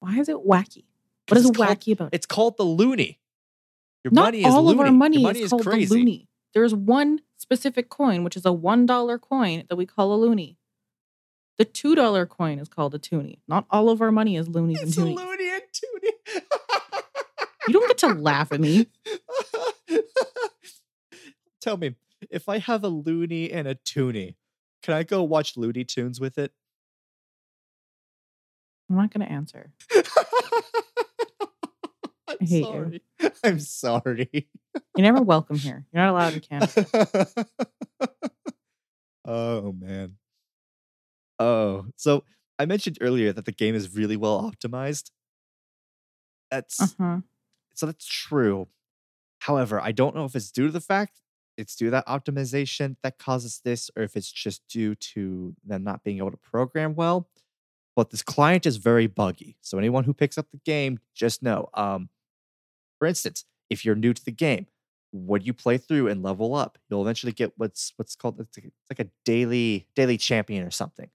Why 0.00 0.18
is 0.18 0.28
it 0.28 0.36
wacky? 0.36 0.84
What 1.28 1.38
is 1.38 1.46
it's 1.46 1.56
called- 1.56 1.68
wacky 1.68 1.92
about 1.92 2.08
it? 2.08 2.14
It's 2.16 2.26
called 2.26 2.56
the 2.56 2.64
loony. 2.64 3.20
Your 4.04 4.12
Not 4.12 4.24
money 4.26 4.40
is 4.40 4.46
all 4.46 4.62
loony. 4.64 4.80
of 4.80 4.86
our 4.86 4.92
money, 4.92 5.22
money 5.22 5.38
is 5.40 5.44
is 5.46 5.50
called 5.50 5.64
crazy. 5.64 5.86
the 5.86 5.94
loony. 5.94 6.28
There's 6.54 6.74
one 6.74 7.20
specific 7.36 7.88
coin, 7.90 8.24
which 8.24 8.36
is 8.36 8.46
a 8.46 8.52
one 8.52 8.86
dollar 8.86 9.18
coin 9.18 9.64
that 9.68 9.76
we 9.76 9.86
call 9.86 10.14
a 10.14 10.16
loony. 10.16 10.56
The 11.58 11.64
two 11.64 11.94
dollar 11.94 12.24
coin 12.24 12.58
is 12.60 12.68
called 12.68 12.94
a 12.94 12.98
toonie. 12.98 13.40
Not 13.48 13.66
all 13.70 13.90
of 13.90 14.00
our 14.00 14.12
money 14.12 14.36
is 14.36 14.48
loonies 14.48 14.78
and 14.80 14.88
It's 14.88 14.96
a 14.96 15.00
toonies. 15.02 15.16
loony 15.16 15.50
and 15.50 15.62
toonie. 15.72 16.42
You 17.66 17.74
don't 17.74 17.88
get 17.88 17.98
to 17.98 18.08
laugh 18.14 18.52
at 18.52 18.60
me. 18.60 18.86
Tell 21.60 21.76
me, 21.76 21.96
if 22.30 22.48
I 22.48 22.58
have 22.58 22.84
a 22.84 22.88
loony 22.88 23.50
and 23.50 23.66
a 23.66 23.74
toonie, 23.74 24.36
can 24.82 24.94
I 24.94 25.02
go 25.02 25.22
watch 25.24 25.56
Looney 25.56 25.84
Tunes 25.84 26.20
with 26.20 26.38
it? 26.38 26.52
I'm 28.88 28.96
not 28.96 29.12
going 29.12 29.26
to 29.26 29.32
answer. 29.32 29.72
I'm 32.40 32.46
hate 32.46 32.58
you. 32.60 32.64
sorry. 32.64 33.02
I'm 33.44 33.60
sorry. 33.60 34.48
You're 34.96 35.04
never 35.04 35.22
welcome 35.22 35.56
here. 35.58 35.84
You're 35.92 36.02
not 36.04 36.10
allowed 36.12 36.34
in 36.34 36.40
Canada. 36.40 37.26
oh 39.24 39.72
man. 39.72 40.16
Oh, 41.38 41.86
so 41.96 42.24
I 42.58 42.66
mentioned 42.66 42.98
earlier 43.00 43.32
that 43.32 43.44
the 43.44 43.52
game 43.52 43.74
is 43.74 43.94
really 43.94 44.16
well 44.16 44.50
optimized. 44.50 45.10
That's 46.50 46.80
Uh 46.80 46.86
huh. 46.98 47.16
so 47.74 47.86
that's 47.86 48.06
true. 48.06 48.68
However, 49.40 49.80
I 49.80 49.92
don't 49.92 50.14
know 50.16 50.24
if 50.24 50.34
it's 50.34 50.50
due 50.50 50.66
to 50.66 50.72
the 50.72 50.80
fact 50.80 51.20
it's 51.56 51.74
due 51.74 51.86
to 51.86 51.90
that 51.90 52.06
optimization 52.06 52.96
that 53.02 53.18
causes 53.18 53.60
this, 53.64 53.90
or 53.96 54.04
if 54.04 54.16
it's 54.16 54.30
just 54.30 54.62
due 54.68 54.94
to 54.94 55.54
them 55.66 55.82
not 55.82 56.04
being 56.04 56.18
able 56.18 56.30
to 56.30 56.36
program 56.36 56.94
well. 56.94 57.28
but 57.96 58.10
this 58.10 58.22
client 58.22 58.64
is 58.64 58.76
very 58.76 59.08
buggy. 59.08 59.56
So 59.60 59.76
anyone 59.76 60.04
who 60.04 60.14
picks 60.14 60.38
up 60.38 60.46
the 60.52 60.60
game, 60.64 61.00
just 61.16 61.42
know. 61.42 61.68
Um, 61.74 62.10
for 62.98 63.06
instance, 63.06 63.44
if 63.70 63.84
you're 63.84 63.94
new 63.94 64.12
to 64.12 64.24
the 64.24 64.32
game, 64.32 64.66
when 65.12 65.42
you 65.42 65.54
play 65.54 65.78
through 65.78 66.08
and 66.08 66.22
level 66.22 66.54
up, 66.54 66.78
you'll 66.88 67.02
eventually 67.02 67.32
get 67.32 67.52
what's 67.56 67.92
what's 67.96 68.14
called 68.14 68.38
it's 68.40 68.56
like, 68.56 68.66
it's 68.66 68.98
like 68.98 69.06
a 69.06 69.10
daily 69.24 69.86
daily 69.94 70.18
champion 70.18 70.64
or 70.64 70.70
something. 70.70 71.08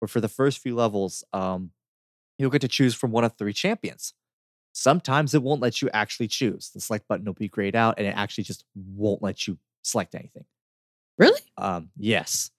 Where 0.00 0.08
for 0.08 0.20
the 0.20 0.28
first 0.28 0.58
few 0.58 0.74
levels, 0.74 1.24
um, 1.32 1.70
you'll 2.38 2.50
get 2.50 2.60
to 2.62 2.68
choose 2.68 2.94
from 2.94 3.12
one 3.12 3.24
of 3.24 3.34
three 3.36 3.52
champions. 3.52 4.14
Sometimes 4.72 5.32
it 5.34 5.42
won't 5.42 5.62
let 5.62 5.80
you 5.80 5.88
actually 5.94 6.28
choose. 6.28 6.70
The 6.70 6.80
select 6.80 7.08
button 7.08 7.24
will 7.24 7.32
be 7.32 7.48
grayed 7.48 7.76
out, 7.76 7.94
and 7.98 8.06
it 8.06 8.14
actually 8.16 8.44
just 8.44 8.64
won't 8.74 9.22
let 9.22 9.46
you 9.46 9.58
select 9.82 10.14
anything. 10.14 10.44
Really? 11.18 11.40
Um, 11.56 11.90
yes. 11.96 12.50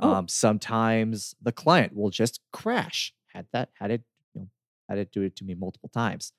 Oh. 0.00 0.12
Um, 0.12 0.28
sometimes 0.28 1.34
the 1.40 1.52
client 1.52 1.94
will 1.94 2.10
just 2.10 2.40
crash. 2.52 3.14
Had 3.32 3.46
that 3.52 3.70
had 3.74 3.90
it, 3.90 4.02
you 4.34 4.42
know, 4.42 4.48
had 4.88 4.98
it 4.98 5.12
do 5.12 5.22
it 5.22 5.36
to 5.36 5.44
me 5.44 5.54
multiple 5.54 5.88
times. 5.88 6.32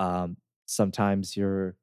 Um, 0.00 0.38
sometimes 0.68 1.36
your 1.36 1.76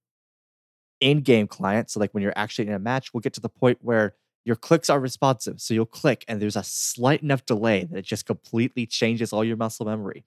in-game 1.02 1.48
client, 1.48 1.90
so 1.90 2.00
like 2.00 2.14
when 2.14 2.24
you're 2.24 2.34
actually 2.36 2.68
in 2.68 2.74
a 2.74 2.80
match, 2.80 3.14
we'll 3.14 3.22
get 3.22 3.34
to 3.34 3.42
the 3.42 3.50
point 3.50 3.80
where 3.82 4.16
your 4.46 4.56
clicks 4.56 4.90
are 4.90 5.00
responsive. 5.00 5.60
So 5.60 5.74
you'll 5.74 5.86
click, 5.86 6.24
and 6.28 6.42
there's 6.42 6.56
a 6.56 6.64
slight 6.64 7.22
enough 7.22 7.46
delay 7.46 7.84
that 7.84 7.98
it 7.98 8.06
just 8.06 8.26
completely 8.26 8.86
changes 8.86 9.34
all 9.34 9.44
your 9.44 9.58
muscle 9.58 9.86
memory. 9.86 10.24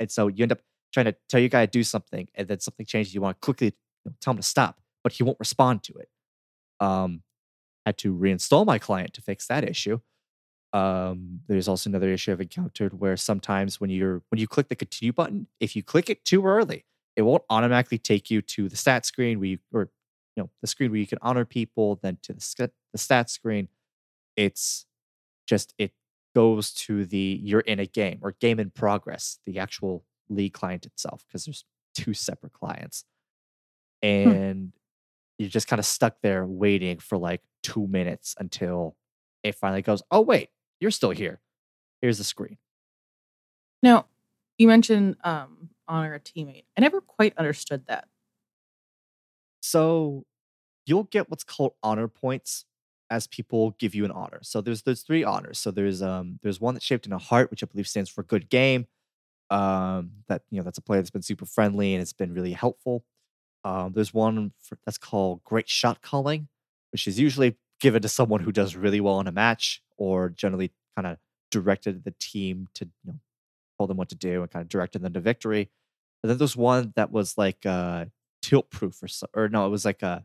And 0.00 0.10
so 0.10 0.28
you 0.28 0.42
end 0.42 0.52
up 0.52 0.60
trying 0.92 1.06
to 1.06 1.16
tell 1.28 1.40
your 1.40 1.48
guy 1.48 1.64
to 1.64 1.70
do 1.70 1.84
something, 1.84 2.28
and 2.34 2.48
then 2.48 2.60
something 2.60 2.84
changes. 2.84 3.14
You 3.14 3.22
want 3.22 3.40
to 3.40 3.44
quickly 3.44 3.74
tell 4.20 4.32
him 4.32 4.36
to 4.38 4.42
stop, 4.42 4.80
but 5.02 5.12
he 5.12 5.22
won't 5.22 5.38
respond 5.40 5.82
to 5.84 5.94
it. 5.94 6.08
Um, 6.80 7.22
had 7.86 7.98
to 7.98 8.14
reinstall 8.14 8.66
my 8.66 8.78
client 8.78 9.12
to 9.14 9.22
fix 9.22 9.46
that 9.46 9.68
issue. 9.68 10.00
Um, 10.72 11.40
there's 11.48 11.68
also 11.68 11.90
another 11.90 12.10
issue 12.10 12.32
I've 12.32 12.40
encountered 12.40 12.98
where 12.98 13.16
sometimes 13.16 13.80
when 13.80 13.90
you're 13.90 14.22
when 14.30 14.40
you 14.40 14.48
click 14.48 14.68
the 14.68 14.76
continue 14.76 15.12
button, 15.12 15.46
if 15.60 15.76
you 15.76 15.82
click 15.82 16.08
it 16.10 16.24
too 16.24 16.46
early, 16.46 16.84
it 17.16 17.22
won't 17.22 17.42
automatically 17.50 17.98
take 17.98 18.30
you 18.30 18.42
to 18.42 18.68
the 18.68 18.76
stat 18.76 19.04
screen 19.04 19.38
where 19.38 19.48
you 19.48 19.58
or 19.72 19.90
you 20.36 20.42
know 20.42 20.50
the 20.60 20.66
screen 20.66 20.90
where 20.90 21.00
you 21.00 21.06
can 21.06 21.18
honor 21.22 21.44
people, 21.44 21.98
then 22.02 22.18
to 22.22 22.32
the 22.32 22.40
stat, 22.40 22.70
the 22.92 22.98
stat 22.98 23.30
screen. 23.30 23.68
It's 24.36 24.86
just 25.46 25.74
it 25.78 25.92
goes 26.34 26.72
to 26.72 27.04
the 27.04 27.40
you're 27.42 27.60
in 27.60 27.78
a 27.78 27.86
game 27.86 28.18
or 28.22 28.32
game 28.40 28.58
in 28.58 28.70
progress, 28.70 29.38
the 29.46 29.58
actual 29.58 30.04
league 30.28 30.54
client 30.54 30.86
itself, 30.86 31.24
because 31.26 31.44
there's 31.44 31.64
two 31.94 32.14
separate 32.14 32.52
clients. 32.52 33.04
And 34.02 34.72
you're 35.38 35.48
just 35.48 35.68
kind 35.68 35.78
of 35.78 35.86
stuck 35.86 36.16
there 36.22 36.44
waiting 36.46 36.98
for 36.98 37.16
like 37.16 37.40
two 37.62 37.86
minutes 37.86 38.34
until 38.38 38.96
it 39.42 39.54
finally 39.54 39.82
goes, 39.82 40.02
oh, 40.10 40.20
wait, 40.20 40.48
you're 40.80 40.90
still 40.90 41.10
here. 41.10 41.40
Here's 42.00 42.18
the 42.18 42.24
screen. 42.24 42.58
Now, 43.82 44.06
you 44.58 44.66
mentioned 44.66 45.16
um, 45.24 45.70
honor 45.92 46.14
a 46.14 46.20
teammate. 46.20 46.64
I 46.76 46.80
never 46.80 47.00
quite 47.00 47.36
understood 47.36 47.84
that. 47.86 48.08
So 49.60 50.24
you'll 50.86 51.04
get 51.04 51.30
what's 51.30 51.44
called 51.44 51.74
honor 51.82 52.08
points 52.08 52.64
as 53.10 53.26
people 53.26 53.76
give 53.78 53.94
you 53.94 54.04
an 54.06 54.10
honor. 54.10 54.40
So 54.42 54.62
there's 54.62 54.82
there's 54.82 55.02
three 55.02 55.22
honors. 55.22 55.58
So 55.58 55.70
there's 55.70 56.02
um 56.02 56.38
there's 56.42 56.60
one 56.60 56.74
that's 56.74 56.86
shaped 56.86 57.06
in 57.06 57.12
a 57.12 57.18
heart, 57.18 57.50
which 57.50 57.62
I 57.62 57.66
believe 57.66 57.86
stands 57.86 58.10
for 58.10 58.22
good 58.22 58.48
game. 58.48 58.86
Um, 59.50 60.12
that 60.28 60.42
you 60.50 60.58
know 60.58 60.64
that's 60.64 60.78
a 60.78 60.82
player 60.82 61.00
that's 61.00 61.10
been 61.10 61.22
super 61.22 61.44
friendly 61.44 61.94
and 61.94 62.02
it's 62.02 62.14
been 62.14 62.32
really 62.32 62.52
helpful. 62.52 63.04
Um, 63.64 63.92
there's 63.94 64.14
one 64.14 64.52
for, 64.58 64.78
that's 64.86 64.98
called 64.98 65.44
great 65.44 65.68
shot 65.68 66.00
calling, 66.02 66.48
which 66.90 67.06
is 67.06 67.20
usually 67.20 67.56
given 67.80 68.02
to 68.02 68.08
someone 68.08 68.40
who 68.40 68.50
does 68.50 68.74
really 68.76 69.00
well 69.00 69.20
in 69.20 69.26
a 69.26 69.32
match 69.32 69.82
or 69.98 70.30
generally 70.30 70.72
kind 70.96 71.06
of 71.06 71.18
directed 71.50 72.04
the 72.04 72.14
team 72.18 72.68
to 72.74 72.86
you 73.04 73.12
know 73.12 73.18
told 73.78 73.90
them 73.90 73.96
what 73.98 74.08
to 74.08 74.14
do 74.14 74.42
and 74.42 74.50
kind 74.50 74.62
of 74.62 74.68
directed 74.68 75.02
them 75.02 75.12
to 75.12 75.20
victory. 75.20 75.70
And 76.22 76.30
then 76.30 76.38
there's 76.38 76.56
one 76.56 76.92
that 76.96 77.10
was 77.10 77.36
like 77.36 77.66
uh 77.66 78.06
tilt 78.42 78.70
proof 78.70 79.02
or 79.02 79.08
so, 79.08 79.26
or 79.34 79.48
no, 79.48 79.66
it 79.66 79.70
was 79.70 79.84
like 79.84 80.02
a 80.02 80.24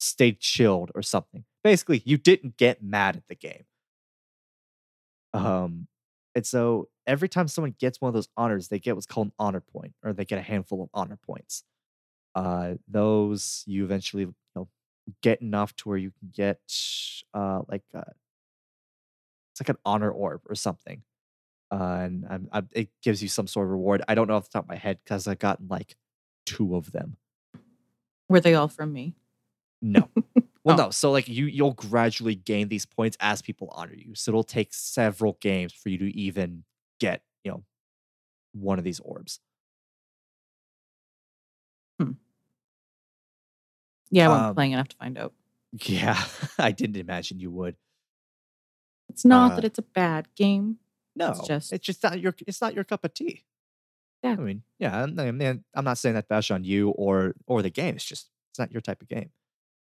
stay 0.00 0.32
chilled 0.32 0.92
or 0.94 1.02
something. 1.02 1.44
Basically, 1.64 2.02
you 2.04 2.16
didn't 2.18 2.56
get 2.56 2.82
mad 2.82 3.16
at 3.16 3.28
the 3.28 3.36
game. 3.36 3.64
Um, 5.32 5.86
and 6.34 6.46
so 6.46 6.88
every 7.06 7.28
time 7.28 7.48
someone 7.48 7.74
gets 7.78 8.00
one 8.00 8.08
of 8.08 8.14
those 8.14 8.28
honors, 8.36 8.68
they 8.68 8.78
get 8.78 8.94
what's 8.94 9.06
called 9.06 9.28
an 9.28 9.32
honor 9.38 9.60
point, 9.60 9.94
or 10.04 10.12
they 10.12 10.24
get 10.24 10.38
a 10.38 10.42
handful 10.42 10.82
of 10.82 10.88
honor 10.94 11.18
points. 11.24 11.64
Uh, 12.34 12.74
those 12.88 13.64
you 13.66 13.84
eventually 13.84 14.24
you 14.24 14.34
know 14.54 14.68
get 15.22 15.42
enough 15.42 15.74
to 15.76 15.88
where 15.88 15.98
you 15.98 16.12
can 16.20 16.30
get 16.32 16.60
uh 17.34 17.62
like 17.68 17.82
uh 17.94 18.02
it's 19.52 19.60
like 19.60 19.68
an 19.68 19.78
honor 19.84 20.10
orb 20.10 20.42
or 20.48 20.54
something. 20.54 21.02
Uh, 21.70 22.00
and 22.02 22.26
I'm, 22.28 22.48
i 22.52 22.62
it 22.72 22.88
gives 23.02 23.22
you 23.22 23.28
some 23.28 23.46
sort 23.46 23.66
of 23.66 23.70
reward. 23.70 24.02
I 24.08 24.14
don't 24.14 24.26
know 24.28 24.34
off 24.34 24.44
the 24.48 24.52
top 24.54 24.64
of 24.64 24.68
my 24.68 24.76
head 24.76 24.98
because 25.04 25.28
I've 25.28 25.38
gotten 25.38 25.68
like 25.68 25.96
two 26.46 26.74
of 26.76 26.90
them. 26.92 27.16
Were 28.28 28.40
they 28.40 28.54
all 28.54 28.68
from 28.68 28.92
me? 28.92 29.14
No. 29.82 30.08
Well, 30.62 30.78
Oh. 30.78 30.84
no. 30.84 30.90
So 30.90 31.10
like 31.10 31.26
you 31.26 31.46
you'll 31.46 31.72
gradually 31.72 32.34
gain 32.34 32.68
these 32.68 32.84
points 32.84 33.16
as 33.18 33.40
people 33.40 33.70
honor 33.72 33.94
you. 33.94 34.14
So 34.14 34.30
it'll 34.30 34.44
take 34.44 34.74
several 34.74 35.38
games 35.40 35.72
for 35.72 35.88
you 35.88 35.96
to 35.96 36.14
even 36.14 36.64
get, 36.98 37.22
you 37.44 37.50
know, 37.50 37.64
one 38.52 38.76
of 38.78 38.84
these 38.84 39.00
orbs. 39.00 39.40
Hmm. 41.98 42.12
Yeah, 44.10 44.26
I 44.26 44.28
wasn't 44.28 44.48
Um, 44.48 44.54
playing 44.54 44.72
enough 44.72 44.88
to 44.88 44.96
find 44.96 45.16
out. 45.16 45.32
Yeah, 45.72 46.22
I 46.58 46.72
didn't 46.72 46.96
imagine 46.96 47.40
you 47.40 47.50
would. 47.52 47.76
It's 49.08 49.24
not 49.24 49.52
uh, 49.52 49.54
that 49.56 49.64
it's 49.64 49.78
a 49.78 49.82
bad 49.82 50.28
game. 50.34 50.78
No, 51.16 51.30
It's 51.30 51.46
just- 51.46 51.72
it's 51.72 51.84
just 51.86 52.02
not 52.02 52.20
your 52.20 52.34
it's 52.46 52.60
not 52.60 52.74
your 52.74 52.84
cup 52.84 53.04
of 53.04 53.14
tea. 53.14 53.44
Yeah. 54.22 54.32
I 54.32 54.36
mean, 54.36 54.62
yeah, 54.78 55.02
I'm, 55.02 55.14
mean, 55.38 55.64
I'm 55.74 55.84
not 55.84 55.96
saying 55.98 56.14
that 56.14 56.28
bash 56.28 56.50
on 56.50 56.62
you 56.64 56.90
or 56.90 57.34
or 57.46 57.62
the 57.62 57.70
game. 57.70 57.94
It's 57.96 58.04
just 58.04 58.30
it's 58.50 58.58
not 58.58 58.70
your 58.72 58.80
type 58.82 59.00
of 59.02 59.08
game. 59.08 59.30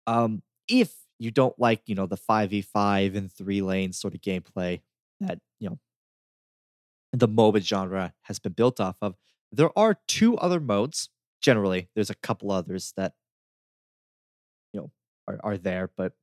Um, 0.07 0.43
if 0.68 0.93
you 1.20 1.30
don't 1.32 1.57
like, 1.59 1.82
you 1.88 1.95
know, 1.95 2.05
the 2.05 2.18
five 2.18 2.49
v 2.51 2.61
five 2.61 3.16
and 3.16 3.32
three 3.32 3.61
lane 3.61 3.93
sort 3.93 4.14
of 4.16 4.22
gameplay 4.22 4.82
that 5.20 5.39
you 5.59 5.70
know 5.70 5.80
the 7.11 7.28
MOBA 7.28 7.61
genre 7.61 8.14
has 8.24 8.39
been 8.39 8.53
built 8.53 8.80
off 8.80 8.97
of, 9.01 9.16
there 9.51 9.78
are 9.78 9.99
two 10.07 10.38
other 10.38 10.59
modes. 10.59 11.09
Generally, 11.41 11.89
there's 11.93 12.09
a 12.09 12.16
couple 12.16 12.51
others 12.51 12.93
that 12.97 13.14
you 14.74 14.80
know 14.82 14.91
are 15.28 15.39
are 15.43 15.57
there, 15.57 15.89
but 15.95 16.14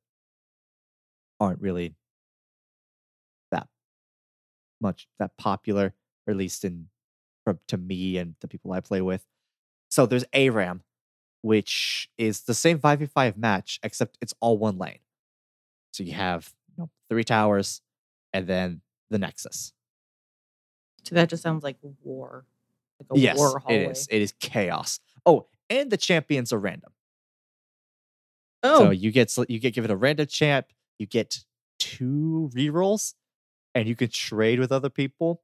aren't 1.39 1.61
really 1.61 1.95
much 4.81 5.07
that 5.19 5.37
popular, 5.37 5.93
or 6.27 6.31
at 6.31 6.37
least 6.37 6.65
in 6.65 6.87
from 7.43 7.59
to 7.67 7.77
me 7.77 8.17
and 8.17 8.35
the 8.41 8.47
people 8.47 8.71
I 8.71 8.79
play 8.79 9.01
with. 9.01 9.25
So 9.89 10.05
there's 10.05 10.25
ARAM, 10.33 10.83
which 11.41 12.09
is 12.17 12.41
the 12.41 12.53
same 12.53 12.79
5v5 12.79 13.37
match, 13.37 13.79
except 13.83 14.17
it's 14.21 14.33
all 14.39 14.57
one 14.57 14.77
lane. 14.77 14.99
So 15.91 16.03
you 16.03 16.13
have 16.13 16.53
you 16.69 16.83
know, 16.83 16.89
three 17.09 17.23
towers 17.23 17.81
and 18.31 18.47
then 18.47 18.81
the 19.09 19.17
Nexus. 19.17 19.73
So 21.03 21.15
that 21.15 21.29
just 21.29 21.43
sounds 21.43 21.63
like 21.63 21.77
war. 22.03 22.45
Like 22.99 23.17
a 23.17 23.19
yes, 23.19 23.37
war 23.37 23.61
it 23.67 23.91
is. 23.91 24.07
It 24.09 24.21
is 24.21 24.33
chaos. 24.39 24.99
Oh, 25.25 25.47
and 25.69 25.89
the 25.89 25.97
champions 25.97 26.53
are 26.53 26.59
random. 26.59 26.91
Oh, 28.63 28.77
So 28.77 28.89
you 28.91 29.11
get 29.11 29.35
you 29.49 29.59
get 29.59 29.73
given 29.73 29.89
a 29.89 29.95
random 29.95 30.27
champ, 30.27 30.67
you 30.99 31.07
get 31.07 31.43
two 31.79 32.51
rerolls, 32.53 33.15
and 33.75 33.87
you 33.87 33.95
can 33.95 34.09
trade 34.09 34.59
with 34.59 34.71
other 34.71 34.89
people, 34.89 35.41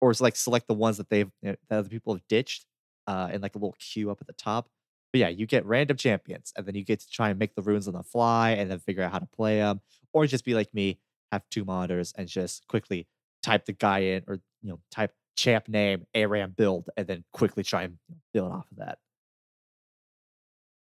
or 0.00 0.10
it's 0.10 0.20
like 0.20 0.36
select 0.36 0.68
the 0.68 0.74
ones 0.74 0.96
that 0.98 1.08
they've 1.10 1.30
that 1.42 1.58
other 1.70 1.88
people 1.88 2.14
have 2.14 2.26
ditched, 2.28 2.66
uh, 3.06 3.30
in 3.32 3.40
like 3.40 3.54
a 3.54 3.58
little 3.58 3.76
queue 3.78 4.10
up 4.10 4.20
at 4.20 4.26
the 4.26 4.32
top. 4.32 4.68
But 5.12 5.20
yeah, 5.20 5.28
you 5.28 5.46
get 5.46 5.64
random 5.64 5.96
champions, 5.96 6.52
and 6.56 6.66
then 6.66 6.74
you 6.74 6.84
get 6.84 7.00
to 7.00 7.10
try 7.10 7.30
and 7.30 7.38
make 7.38 7.54
the 7.54 7.62
runes 7.62 7.88
on 7.88 7.94
the 7.94 8.02
fly, 8.02 8.50
and 8.50 8.70
then 8.70 8.78
figure 8.78 9.02
out 9.02 9.12
how 9.12 9.18
to 9.18 9.26
play 9.26 9.58
them, 9.58 9.80
or 10.12 10.26
just 10.26 10.44
be 10.44 10.54
like 10.54 10.72
me, 10.74 10.98
have 11.32 11.42
two 11.50 11.64
monitors, 11.64 12.12
and 12.16 12.28
just 12.28 12.66
quickly 12.68 13.06
type 13.42 13.64
the 13.66 13.72
guy 13.72 14.00
in, 14.00 14.24
or 14.26 14.40
you 14.62 14.70
know, 14.70 14.80
type 14.90 15.12
champ 15.36 15.68
name, 15.68 16.06
ARAM 16.14 16.54
build, 16.56 16.90
and 16.96 17.06
then 17.06 17.24
quickly 17.32 17.62
try 17.62 17.82
and 17.84 17.98
build 18.32 18.52
off 18.52 18.66
of 18.70 18.78
that. 18.78 18.98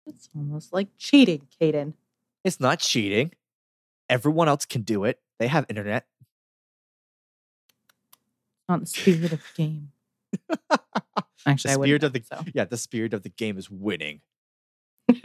it's 0.06 0.28
almost 0.36 0.72
like 0.72 0.88
cheating, 0.96 1.46
Caden. 1.60 1.94
It's 2.44 2.60
not 2.60 2.78
cheating. 2.78 3.32
Everyone 4.08 4.48
else 4.48 4.64
can 4.64 4.82
do 4.82 5.04
it. 5.04 5.18
They 5.38 5.48
have 5.48 5.66
internet. 5.68 6.06
Not 8.68 8.80
the 8.80 8.86
spirit 8.86 9.32
of 9.32 9.40
the 9.40 9.62
game. 9.62 9.92
Actually, 11.46 11.70
I 11.70 11.74
spirit 11.74 12.04
of 12.04 12.12
the 12.12 12.22
so. 12.22 12.44
yeah, 12.52 12.64
the 12.64 12.76
spirit 12.76 13.14
of 13.14 13.22
the 13.22 13.28
game 13.28 13.56
is 13.58 13.70
winning. 13.70 14.20
but 15.06 15.22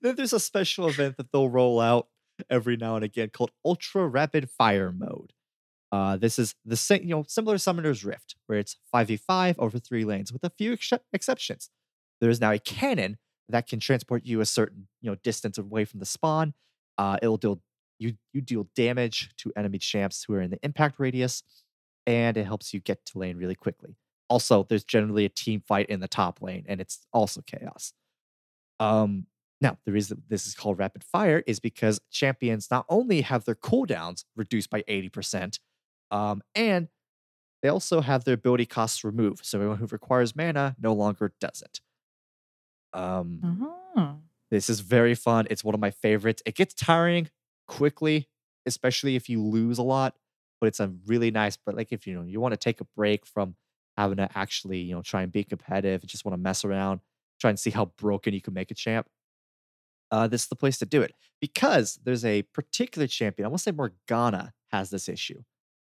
then 0.00 0.16
there's 0.16 0.32
a 0.32 0.40
special 0.40 0.88
event 0.88 1.16
that 1.16 1.30
they'll 1.32 1.48
roll 1.48 1.80
out 1.80 2.08
every 2.48 2.76
now 2.76 2.96
and 2.96 3.04
again 3.04 3.30
called 3.30 3.52
Ultra 3.64 4.06
Rapid 4.08 4.50
Fire 4.50 4.90
Mode. 4.92 5.32
Uh, 5.92 6.16
this 6.16 6.38
is 6.38 6.54
the 6.64 6.76
same, 6.76 7.02
you 7.02 7.08
know, 7.08 7.24
similar 7.26 7.56
to 7.56 7.58
Summoner's 7.58 8.04
Rift, 8.04 8.36
where 8.46 8.58
it's 8.58 8.76
5v5 8.94 9.56
over 9.58 9.78
three 9.78 10.04
lanes, 10.04 10.32
with 10.32 10.44
a 10.44 10.50
few 10.50 10.72
ex- 10.72 10.92
exceptions. 11.12 11.70
There 12.20 12.30
is 12.30 12.40
now 12.40 12.52
a 12.52 12.58
cannon 12.58 13.18
that 13.48 13.66
can 13.66 13.80
transport 13.80 14.24
you 14.24 14.40
a 14.40 14.46
certain, 14.46 14.86
you 15.00 15.10
know, 15.10 15.16
distance 15.22 15.58
away 15.58 15.84
from 15.84 15.98
the 15.98 16.06
spawn. 16.06 16.54
Uh, 16.96 17.18
it'll 17.22 17.36
deal 17.36 17.60
you 18.00 18.14
you 18.34 18.42
deal 18.42 18.68
damage 18.76 19.30
to 19.38 19.52
enemy 19.56 19.78
champs 19.78 20.24
who 20.24 20.34
are 20.34 20.42
in 20.42 20.50
the 20.52 20.60
impact 20.64 21.00
radius, 21.00 21.44
and 22.06 22.36
it 22.38 22.46
helps 22.46 22.74
you 22.74 22.80
get 22.80 23.04
to 23.06 23.18
lane 23.18 23.38
really 23.38 23.56
quickly. 23.56 23.96
Also, 24.28 24.64
there's 24.64 24.84
generally 24.84 25.24
a 25.26 25.30
team 25.30 25.62
fight 25.66 25.88
in 25.90 26.00
the 26.00 26.08
top 26.08 26.42
lane, 26.42 26.64
and 26.68 26.80
it's 26.80 27.06
also 27.12 27.42
chaos. 27.42 27.94
Um, 28.78 29.26
now, 29.60 29.78
the 29.84 29.92
reason 29.92 30.22
this 30.28 30.46
is 30.46 30.54
called 30.54 30.78
rapid 30.78 31.04
fire 31.04 31.42
is 31.46 31.60
because 31.60 32.00
champions 32.10 32.70
not 32.70 32.86
only 32.88 33.20
have 33.22 33.44
their 33.44 33.54
cooldowns 33.54 34.24
reduced 34.36 34.70
by 34.70 34.84
80%, 34.88 35.60
um, 36.10 36.42
and 36.54 36.88
they 37.62 37.68
also 37.70 38.00
have 38.02 38.24
their 38.24 38.34
ability 38.34 38.66
costs 38.66 39.04
removed. 39.04 39.44
So 39.46 39.60
anyone 39.60 39.78
who 39.78 39.86
requires 39.86 40.36
mana 40.36 40.76
no 40.80 40.94
longer 40.94 41.34
does 41.40 41.62
it. 41.62 41.80
Um, 42.92 43.44
Uh-huh. 43.44 44.16
this 44.50 44.68
is 44.68 44.80
very 44.80 45.14
fun. 45.14 45.46
It's 45.50 45.62
one 45.62 45.74
of 45.74 45.80
my 45.80 45.90
favorites. 45.90 46.42
It 46.44 46.54
gets 46.56 46.74
tiring 46.74 47.28
quickly, 47.70 48.28
especially 48.66 49.16
if 49.16 49.28
you 49.28 49.42
lose 49.42 49.78
a 49.78 49.82
lot. 49.82 50.16
But 50.60 50.66
it's 50.66 50.80
a 50.80 50.92
really 51.06 51.30
nice. 51.30 51.56
But 51.56 51.76
like 51.76 51.92
if 51.92 52.06
you 52.06 52.14
know 52.14 52.24
you 52.24 52.40
want 52.40 52.52
to 52.52 52.58
take 52.58 52.80
a 52.80 52.86
break 52.96 53.24
from 53.24 53.54
having 53.96 54.18
to 54.18 54.28
actually 54.34 54.80
you 54.80 54.94
know 54.94 55.02
try 55.02 55.22
and 55.22 55.32
be 55.32 55.44
competitive, 55.44 56.04
just 56.04 56.24
want 56.24 56.34
to 56.34 56.42
mess 56.42 56.64
around, 56.64 57.00
try 57.40 57.48
and 57.48 57.58
see 57.58 57.70
how 57.70 57.86
broken 57.86 58.34
you 58.34 58.42
can 58.42 58.52
make 58.52 58.70
a 58.70 58.74
champ. 58.74 59.06
Uh, 60.10 60.26
this 60.26 60.42
is 60.42 60.48
the 60.48 60.56
place 60.56 60.76
to 60.78 60.86
do 60.86 61.00
it 61.00 61.14
because 61.40 61.98
there's 62.04 62.24
a 62.24 62.42
particular 62.52 63.06
champion. 63.06 63.46
I 63.46 63.48
want 63.48 63.60
to 63.60 63.62
say 63.62 63.70
Morgana 63.70 64.52
has 64.72 64.90
this 64.90 65.08
issue, 65.08 65.42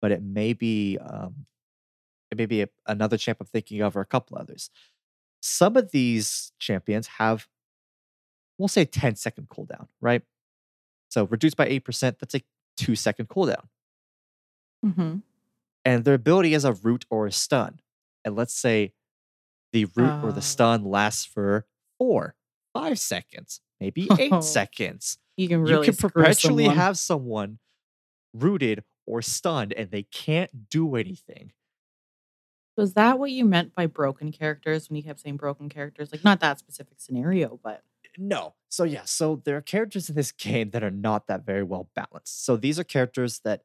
but 0.02 0.12
it 0.12 0.22
may 0.22 0.52
be 0.52 0.98
um, 0.98 1.46
it 2.30 2.38
may 2.38 2.46
be 2.46 2.62
a, 2.62 2.68
another 2.86 3.16
champ 3.16 3.38
I'm 3.40 3.46
thinking 3.46 3.80
of 3.80 3.96
or 3.96 4.00
a 4.00 4.06
couple 4.06 4.36
others. 4.38 4.70
Some 5.40 5.76
of 5.76 5.90
these 5.90 6.52
champions 6.60 7.06
have 7.18 7.48
we'll 8.58 8.68
say 8.68 8.84
10 8.84 9.16
second 9.16 9.48
cooldown, 9.48 9.88
right? 10.00 10.22
So 11.12 11.24
reduced 11.24 11.58
by 11.58 11.68
8%, 11.68 12.18
that's 12.18 12.34
a 12.34 12.40
two 12.78 12.96
second 12.96 13.28
cooldown. 13.28 13.64
hmm 14.82 15.16
And 15.84 16.04
their 16.06 16.14
ability 16.14 16.54
is 16.54 16.64
a 16.64 16.72
root 16.72 17.04
or 17.10 17.26
a 17.26 17.32
stun. 17.32 17.80
And 18.24 18.34
let's 18.34 18.54
say 18.54 18.94
the 19.74 19.84
root 19.94 20.14
or 20.22 20.32
the 20.32 20.40
stun 20.40 20.84
lasts 20.84 21.26
for 21.26 21.66
four, 21.98 22.34
five 22.72 22.98
seconds, 22.98 23.60
maybe 23.78 24.08
eight 24.18 24.32
Oh. 24.32 24.40
seconds. 24.40 25.18
You 25.36 25.48
can 25.48 25.60
really 25.60 25.86
you 25.86 25.92
can 25.92 25.96
perpetually 25.96 26.64
someone. 26.64 26.76
have 26.76 26.98
someone 26.98 27.58
rooted 28.32 28.82
or 29.06 29.20
stunned 29.20 29.74
and 29.74 29.90
they 29.90 30.04
can't 30.04 30.70
do 30.70 30.96
anything. 30.96 31.52
Was 32.78 32.94
that 32.94 33.18
what 33.18 33.30
you 33.30 33.44
meant 33.44 33.74
by 33.74 33.84
broken 33.84 34.32
characters 34.32 34.88
when 34.88 34.96
you 34.96 35.02
kept 35.02 35.20
saying 35.20 35.36
broken 35.36 35.68
characters? 35.68 36.10
Like 36.10 36.24
not 36.24 36.40
that 36.40 36.58
specific 36.58 37.00
scenario, 37.02 37.60
but 37.62 37.82
No. 38.18 38.54
So 38.68 38.84
yeah, 38.84 39.02
so 39.04 39.42
there 39.44 39.56
are 39.56 39.62
characters 39.62 40.08
in 40.08 40.14
this 40.16 40.32
game 40.32 40.70
that 40.70 40.82
are 40.82 40.90
not 40.90 41.26
that 41.26 41.44
very 41.44 41.62
well 41.62 41.88
balanced. 41.94 42.44
So 42.44 42.56
these 42.56 42.78
are 42.78 42.84
characters 42.84 43.40
that 43.44 43.62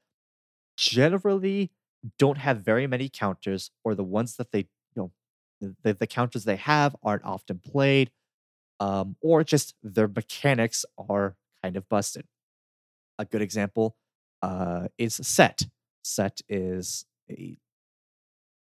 generally 0.78 1.72
don't 2.20 2.38
have 2.38 2.60
very 2.62 2.88
many 2.88 3.10
counters, 3.10 3.72
or 3.84 3.96
the 3.96 4.04
ones 4.04 4.36
that 4.38 4.52
they 4.52 4.68
you 4.96 5.12
know 5.62 5.74
the, 5.84 5.94
the 5.94 6.08
counters 6.08 6.46
they 6.46 6.56
have 6.58 6.96
aren't 7.04 7.26
often 7.26 7.60
played, 7.60 8.12
um, 8.80 9.16
or 9.22 9.44
just 9.44 9.76
their 9.84 10.08
mechanics 10.08 10.86
are 11.10 11.36
kind 11.64 11.78
of 11.78 11.90
busted. 11.90 12.26
A 13.20 13.26
good 13.26 13.42
example 13.42 13.98
uh, 14.42 14.88
is 14.98 15.16
Sett. 15.16 15.64
Sett 16.04 16.42
is 16.50 17.06
a 17.30 17.58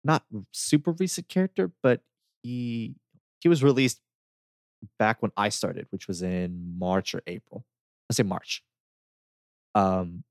not 0.04 0.24
super 0.52 0.92
recent 0.92 1.28
character, 1.28 1.70
but 1.82 2.00
he 2.42 2.94
he 3.40 3.48
was 3.48 3.62
released 3.62 4.00
back 4.98 5.22
when 5.22 5.32
I 5.36 5.48
started, 5.48 5.86
which 5.90 6.08
was 6.08 6.22
in 6.22 6.78
March 6.78 7.14
or 7.14 7.22
April. 7.26 7.64
Let's 8.08 8.16
say 8.16 8.22
March. 8.22 8.62
Um, 9.74 10.24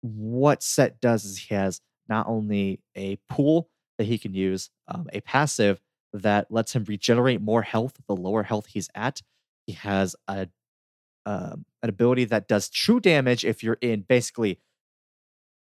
what 0.00 0.62
Sett 0.62 1.00
does 1.00 1.24
is 1.24 1.38
he 1.38 1.54
has 1.54 1.80
not 2.08 2.26
only 2.28 2.80
a 2.94 3.16
pool 3.28 3.70
that 3.98 4.04
he 4.04 4.18
can 4.18 4.34
use, 4.34 4.70
um, 4.88 5.08
a 5.12 5.20
passive 5.20 5.80
that 6.12 6.50
lets 6.50 6.74
him 6.74 6.84
regenerate 6.84 7.40
more 7.40 7.62
health 7.62 7.94
the 8.06 8.14
lower 8.14 8.42
health 8.42 8.66
he's 8.66 8.88
at. 8.94 9.22
He 9.66 9.72
has 9.72 10.14
a 10.28 10.48
um, 11.26 11.64
an 11.82 11.88
ability 11.88 12.26
that 12.26 12.48
does 12.48 12.68
true 12.68 13.00
damage 13.00 13.46
if 13.46 13.62
you're 13.62 13.78
in 13.80 14.04
basically 14.06 14.60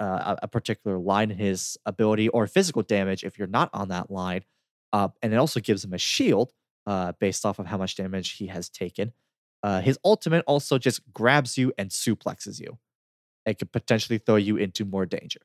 uh, 0.02 0.36
a, 0.44 0.48
particular 0.50 0.98
line 0.98 1.32
in 1.32 1.38
his 1.38 1.78
ability, 1.86 2.28
or 2.28 2.46
physical 2.48 2.82
damage 2.82 3.24
if 3.24 3.40
you're 3.40 3.48
not 3.48 3.70
on 3.74 3.88
that 3.88 4.12
line. 4.12 4.44
Uh, 4.92 5.08
and 5.22 5.34
it 5.34 5.38
also 5.38 5.62
gives 5.62 5.86
him 5.86 5.94
a 5.94 5.98
shield 5.98 6.52
uh, 6.86 7.14
based 7.20 7.46
off 7.46 7.60
of 7.60 7.68
how 7.68 7.78
much 7.78 7.96
damage 7.96 8.34
he 8.34 8.48
has 8.48 8.70
taken. 8.70 9.14
Uh, 9.64 9.82
his 9.82 9.98
ultimate 10.04 10.44
also 10.46 10.78
just 10.78 11.02
grabs 11.14 11.58
you 11.58 11.74
and 11.78 11.90
suplexes 11.90 12.60
you. 12.60 12.78
It 13.46 13.60
could 13.60 13.72
potentially 13.72 14.18
throw 14.18 14.36
you 14.36 14.58
into 14.58 14.86
more 14.86 15.06
danger. 15.06 15.40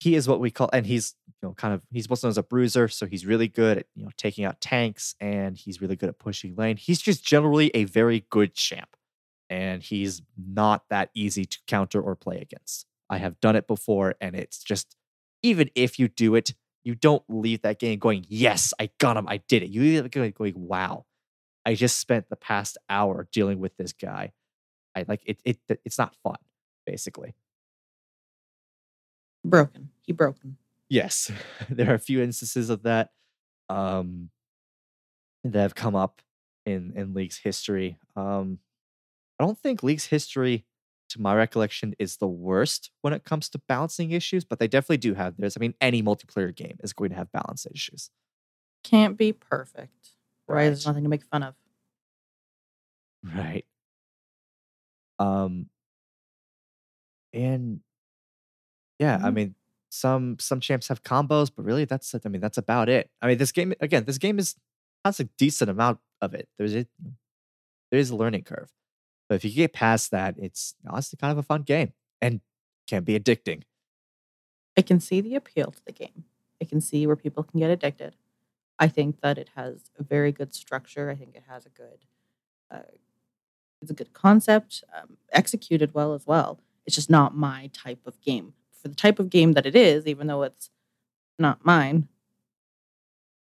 He 0.00 0.14
is 0.14 0.28
what 0.28 0.38
we 0.38 0.50
call, 0.52 0.70
and 0.72 0.86
he's 0.86 1.14
you 1.26 1.48
know 1.48 1.54
kind 1.54 1.74
of 1.74 1.82
he's 1.90 2.08
what's 2.08 2.22
known 2.22 2.30
as 2.30 2.38
a 2.38 2.42
bruiser, 2.42 2.86
so 2.86 3.06
he's 3.06 3.26
really 3.26 3.48
good 3.48 3.78
at 3.78 3.86
you 3.96 4.04
know 4.04 4.10
taking 4.16 4.44
out 4.44 4.60
tanks, 4.60 5.16
and 5.20 5.56
he's 5.56 5.80
really 5.80 5.96
good 5.96 6.08
at 6.08 6.18
pushing 6.20 6.54
lane. 6.54 6.76
He's 6.76 7.00
just 7.00 7.24
generally 7.24 7.72
a 7.74 7.84
very 7.84 8.24
good 8.30 8.54
champ, 8.54 8.96
and 9.50 9.82
he's 9.82 10.22
not 10.36 10.84
that 10.90 11.10
easy 11.14 11.44
to 11.44 11.58
counter 11.66 12.00
or 12.00 12.14
play 12.14 12.38
against. 12.40 12.86
I 13.10 13.18
have 13.18 13.40
done 13.40 13.56
it 13.56 13.66
before, 13.66 14.14
and 14.20 14.36
it's 14.36 14.62
just 14.62 14.96
even 15.42 15.70
if 15.74 15.98
you 15.98 16.08
do 16.08 16.34
it, 16.36 16.54
you 16.84 16.94
don't 16.94 17.24
leave 17.28 17.62
that 17.62 17.78
game 17.78 17.98
going, 17.98 18.26
"Yes, 18.28 18.72
I 18.80 18.90
got 18.98 19.16
him, 19.16 19.28
I 19.28 19.38
did 19.48 19.62
it." 19.62 19.70
You 19.70 19.82
leave 19.82 20.04
it 20.04 20.12
going, 20.12 20.54
"Wow, 20.56 21.06
I 21.66 21.74
just 21.74 21.98
spent 21.98 22.28
the 22.30 22.36
past 22.36 22.78
hour 22.88 23.28
dealing 23.32 23.58
with 23.60 23.76
this 23.76 23.92
guy." 23.92 24.32
I 24.96 25.04
like 25.08 25.22
it. 25.26 25.40
It 25.44 25.58
it's 25.84 25.98
not 25.98 26.14
fun, 26.22 26.38
basically. 26.86 27.34
broken. 29.44 29.90
He 30.06 30.12
broken. 30.12 30.56
Yes, 30.88 31.30
there 31.70 31.90
are 31.90 31.94
a 31.94 31.98
few 31.98 32.22
instances 32.22 32.70
of 32.70 32.82
that 32.84 33.10
um, 33.68 34.30
that 35.44 35.60
have 35.62 35.74
come 35.74 35.94
up 35.94 36.22
in 36.66 36.92
in 36.96 37.14
League's 37.14 37.38
history. 37.38 37.98
Um, 38.16 38.58
I 39.38 39.44
don't 39.44 39.58
think 39.58 39.82
League's 39.82 40.06
history, 40.06 40.64
to 41.10 41.20
my 41.20 41.34
recollection, 41.34 41.94
is 41.98 42.16
the 42.18 42.28
worst 42.28 42.90
when 43.02 43.12
it 43.12 43.24
comes 43.24 43.48
to 43.50 43.58
balancing 43.68 44.12
issues, 44.12 44.44
but 44.44 44.58
they 44.58 44.68
definitely 44.68 44.98
do 44.98 45.14
have 45.14 45.36
theirs. 45.36 45.56
I 45.56 45.60
mean, 45.60 45.74
any 45.80 46.02
multiplayer 46.02 46.54
game 46.54 46.78
is 46.82 46.92
going 46.92 47.10
to 47.10 47.16
have 47.16 47.32
balance 47.32 47.66
issues. 47.72 48.10
Can't 48.82 49.16
be 49.16 49.32
perfect. 49.32 50.10
Right. 50.48 50.64
There's 50.66 50.86
nothing 50.86 51.04
to 51.04 51.08
make 51.10 51.24
fun 51.24 51.42
of. 51.42 51.54
Right. 53.22 53.64
Um 55.18 55.68
and 57.32 57.80
yeah, 58.98 59.20
I 59.22 59.30
Mhm. 59.30 59.34
mean 59.34 59.54
some 59.90 60.38
some 60.38 60.60
champs 60.60 60.88
have 60.88 61.02
combos, 61.02 61.50
but 61.54 61.64
really 61.64 61.84
that's 61.84 62.12
it. 62.14 62.22
I 62.26 62.28
mean 62.28 62.40
that's 62.40 62.58
about 62.58 62.88
it. 62.88 63.10
I 63.22 63.26
mean 63.28 63.38
this 63.38 63.52
game 63.52 63.72
again, 63.80 64.04
this 64.04 64.18
game 64.18 64.38
is 64.38 64.56
has 65.04 65.20
a 65.20 65.24
decent 65.24 65.70
amount 65.70 66.00
of 66.20 66.34
it. 66.34 66.48
There's 66.58 66.74
a 66.74 66.86
there 67.90 68.00
is 68.00 68.10
a 68.10 68.16
learning 68.16 68.44
curve. 68.44 68.70
But 69.28 69.36
if 69.36 69.44
you 69.44 69.50
get 69.50 69.72
past 69.72 70.10
that, 70.10 70.36
it's 70.38 70.74
honestly 70.88 71.18
kind 71.20 71.32
of 71.32 71.38
a 71.38 71.42
fun 71.42 71.62
game 71.62 71.92
and 72.20 72.40
can 72.86 73.04
be 73.04 73.18
addicting. 73.18 73.62
I 74.76 74.82
can 74.82 75.00
see 75.00 75.20
the 75.20 75.34
appeal 75.34 75.70
to 75.70 75.84
the 75.84 75.92
game. 75.92 76.24
I 76.62 76.64
can 76.64 76.80
see 76.80 77.06
where 77.06 77.16
people 77.16 77.42
can 77.42 77.60
get 77.60 77.70
addicted. 77.70 78.16
I 78.78 78.88
think 78.88 79.20
that 79.20 79.38
it 79.38 79.50
has 79.56 79.90
a 79.98 80.02
very 80.02 80.32
good 80.32 80.54
structure. 80.54 81.10
I 81.10 81.14
think 81.14 81.34
it 81.34 81.44
has 81.48 81.66
a 81.66 81.70
good, 81.70 82.06
uh, 82.70 82.90
it's 83.82 83.90
a 83.90 83.94
good 83.94 84.12
concept, 84.12 84.84
um, 84.96 85.18
executed 85.32 85.94
well 85.94 86.14
as 86.14 86.26
well. 86.26 86.60
It's 86.86 86.96
just 86.96 87.10
not 87.10 87.36
my 87.36 87.70
type 87.72 88.06
of 88.06 88.20
game. 88.20 88.54
For 88.72 88.88
the 88.88 88.94
type 88.94 89.18
of 89.18 89.30
game 89.30 89.52
that 89.52 89.66
it 89.66 89.76
is, 89.76 90.06
even 90.06 90.28
though 90.28 90.42
it's 90.44 90.70
not 91.38 91.64
mine, 91.64 92.08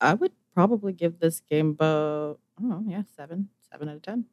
I 0.01 0.15
would 0.15 0.33
probably 0.53 0.91
give 0.91 1.19
this 1.19 1.39
game 1.39 1.69
about, 1.69 2.39
I 2.57 2.61
don't 2.61 2.69
know, 2.69 2.83
yeah, 2.87 3.03
seven, 3.15 3.49
seven 3.71 3.89
out 3.89 3.95
of 3.95 4.01
ten. 4.01 4.25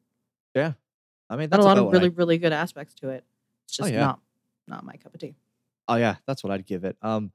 I 1.35 1.37
mean 1.37 1.51
that's 1.51 1.65
a 1.65 1.67
lot 1.67 1.79
of 1.79 1.87
what 1.87 1.95
I- 1.95 1.99
really, 1.99 2.09
really 2.11 2.39
good 2.39 2.53
aspects 2.53 2.95
to 2.95 3.09
it. 3.11 3.25
It's 3.67 3.81
Oh, 3.81 3.83
just 3.85 3.93
yeah. 3.93 4.01
not, 4.01 4.21
not 4.69 4.85
my 4.85 4.95
cup 4.95 5.15
of 5.15 5.21
tea. 5.21 5.35
Oh 5.89 5.97
yeah, 5.97 6.17
that's 6.27 6.45
what 6.45 6.53
I'd 6.53 6.65
give 6.65 6.85
it. 6.85 6.97
Um, 7.03 7.33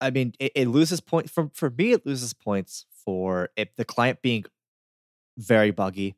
I 0.00 0.10
mean, 0.10 0.34
it, 0.40 0.52
it 0.54 0.66
loses 0.68 1.00
points 1.00 1.30
for 1.30 1.48
for 1.54 1.70
me. 1.70 1.92
It 1.92 2.04
loses 2.04 2.34
points 2.34 2.86
for 3.04 3.50
it, 3.56 3.70
the 3.76 3.84
client 3.84 4.20
being 4.20 4.44
very 5.38 5.70
buggy. 5.70 6.16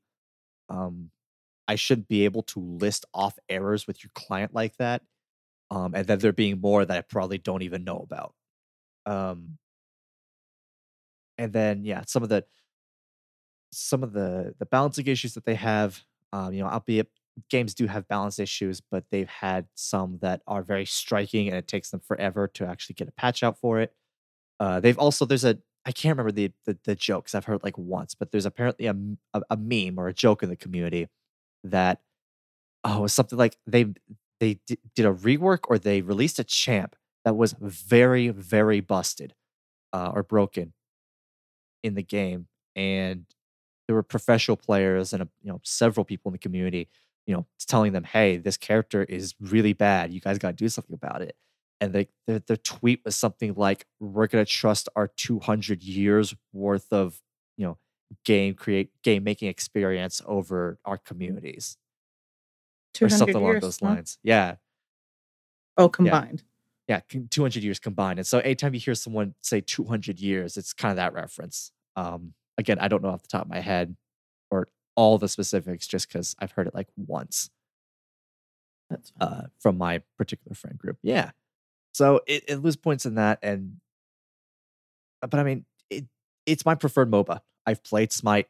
Um, 0.68 1.10
I 1.68 1.74
shouldn't 1.74 2.08
be 2.08 2.24
able 2.24 2.42
to 2.44 2.60
list 2.60 3.04
off 3.12 3.38
errors 3.48 3.86
with 3.86 4.02
your 4.02 4.10
client 4.14 4.54
like 4.54 4.76
that. 4.78 5.02
Um, 5.70 5.94
and 5.94 6.06
then 6.06 6.18
there 6.20 6.32
being 6.32 6.60
more 6.60 6.84
that 6.84 6.96
I 6.96 7.02
probably 7.02 7.38
don't 7.38 7.62
even 7.62 7.84
know 7.84 7.98
about. 7.98 8.34
Um, 9.04 9.58
and 11.38 11.52
then 11.52 11.84
yeah, 11.84 12.02
some 12.06 12.22
of 12.22 12.28
the 12.28 12.44
some 13.72 14.02
of 14.02 14.12
the 14.12 14.54
the 14.58 14.66
balancing 14.66 15.06
issues 15.06 15.34
that 15.34 15.44
they 15.44 15.54
have. 15.56 16.02
Um, 16.36 16.52
you 16.52 16.62
know, 16.62 16.68
albeit 16.68 17.08
games 17.50 17.74
do 17.74 17.86
have 17.86 18.08
balance 18.08 18.38
issues, 18.38 18.80
but 18.80 19.04
they've 19.10 19.28
had 19.28 19.66
some 19.74 20.18
that 20.22 20.42
are 20.46 20.62
very 20.62 20.86
striking, 20.86 21.48
and 21.48 21.56
it 21.56 21.68
takes 21.68 21.90
them 21.90 22.00
forever 22.00 22.48
to 22.54 22.66
actually 22.66 22.94
get 22.94 23.08
a 23.08 23.12
patch 23.12 23.42
out 23.42 23.58
for 23.58 23.80
it. 23.80 23.92
Uh, 24.60 24.80
they've 24.80 24.98
also 24.98 25.24
there's 25.24 25.44
a 25.44 25.58
I 25.84 25.92
can't 25.92 26.14
remember 26.16 26.32
the 26.32 26.52
the, 26.66 26.78
the 26.84 26.94
jokes 26.96 27.34
I've 27.34 27.44
heard 27.46 27.62
like 27.64 27.78
once, 27.78 28.14
but 28.14 28.30
there's 28.32 28.46
apparently 28.46 28.86
a 28.86 28.96
a 29.50 29.56
meme 29.56 29.98
or 29.98 30.08
a 30.08 30.14
joke 30.14 30.42
in 30.42 30.48
the 30.50 30.56
community 30.56 31.08
that 31.64 32.00
oh, 32.84 33.06
something 33.06 33.38
like 33.38 33.56
they 33.66 33.86
they 34.40 34.60
di- 34.66 34.78
did 34.94 35.06
a 35.06 35.12
rework 35.14 35.60
or 35.68 35.78
they 35.78 36.02
released 36.02 36.38
a 36.38 36.44
champ 36.44 36.96
that 37.24 37.36
was 37.36 37.54
very 37.60 38.28
very 38.30 38.80
busted 38.80 39.34
uh, 39.92 40.12
or 40.14 40.22
broken 40.22 40.74
in 41.82 41.94
the 41.94 42.02
game, 42.02 42.46
and 42.74 43.24
there 43.86 43.94
were 43.96 44.02
professional 44.02 44.56
players 44.56 45.12
and 45.12 45.28
you 45.42 45.50
know 45.50 45.60
several 45.64 46.04
people 46.04 46.30
in 46.30 46.32
the 46.32 46.38
community, 46.38 46.88
you 47.26 47.34
know, 47.34 47.46
telling 47.66 47.92
them, 47.92 48.04
"Hey, 48.04 48.36
this 48.36 48.56
character 48.56 49.04
is 49.04 49.34
really 49.40 49.72
bad. 49.72 50.12
You 50.12 50.20
guys 50.20 50.38
got 50.38 50.50
to 50.50 50.56
do 50.56 50.68
something 50.68 50.94
about 50.94 51.22
it." 51.22 51.36
And 51.80 51.92
they, 51.92 52.08
their 52.26 52.38
their 52.40 52.56
tweet 52.56 53.02
was 53.04 53.16
something 53.16 53.54
like, 53.54 53.86
"We're 54.00 54.26
gonna 54.28 54.44
trust 54.44 54.88
our 54.96 55.08
200 55.08 55.82
years 55.82 56.34
worth 56.52 56.92
of 56.92 57.20
you 57.56 57.66
know 57.66 57.78
game 58.24 58.54
create 58.54 58.90
game 59.02 59.24
making 59.24 59.48
experience 59.48 60.22
over 60.26 60.78
our 60.84 60.98
communities." 60.98 61.76
or 63.00 63.08
200 63.08 63.18
something 63.18 63.36
along 63.36 63.52
years, 63.52 63.62
those 63.62 63.78
huh? 63.80 63.86
lines. 63.88 64.18
Yeah, 64.22 64.56
Oh, 65.76 65.88
combined. 65.88 66.42
yeah, 66.88 67.00
con- 67.10 67.28
200 67.30 67.62
years 67.62 67.78
combined. 67.78 68.18
And 68.18 68.26
so 68.26 68.38
anytime 68.38 68.74
you 68.74 68.80
hear 68.80 68.94
someone 68.94 69.34
say 69.42 69.60
200 69.60 70.20
years, 70.20 70.56
it's 70.56 70.72
kind 70.72 70.90
of 70.90 70.96
that 70.96 71.12
reference. 71.12 71.72
Um, 71.96 72.34
again, 72.58 72.78
I 72.78 72.88
don't 72.88 73.02
know 73.02 73.10
off 73.10 73.22
the 73.22 73.28
top 73.28 73.42
of 73.42 73.48
my 73.48 73.60
head 73.60 73.96
or 74.50 74.68
all 74.94 75.18
the 75.18 75.28
specifics 75.28 75.86
just 75.86 76.08
because 76.08 76.34
I've 76.38 76.52
heard 76.52 76.66
it 76.66 76.74
like 76.74 76.88
once 76.96 77.50
That's 78.90 79.12
uh, 79.20 79.42
from 79.58 79.78
my 79.78 80.02
particular 80.16 80.54
friend 80.54 80.78
group. 80.78 80.98
Yeah. 81.02 81.30
So 81.92 82.20
it, 82.26 82.44
it 82.48 82.56
lose 82.56 82.76
points 82.76 83.06
in 83.06 83.16
that. 83.16 83.38
And, 83.42 83.76
but 85.20 85.34
I 85.34 85.42
mean, 85.42 85.64
it, 85.90 86.06
it's 86.44 86.64
my 86.64 86.74
preferred 86.74 87.10
MOBA. 87.10 87.40
I've 87.66 87.82
played 87.82 88.12
Smite. 88.12 88.48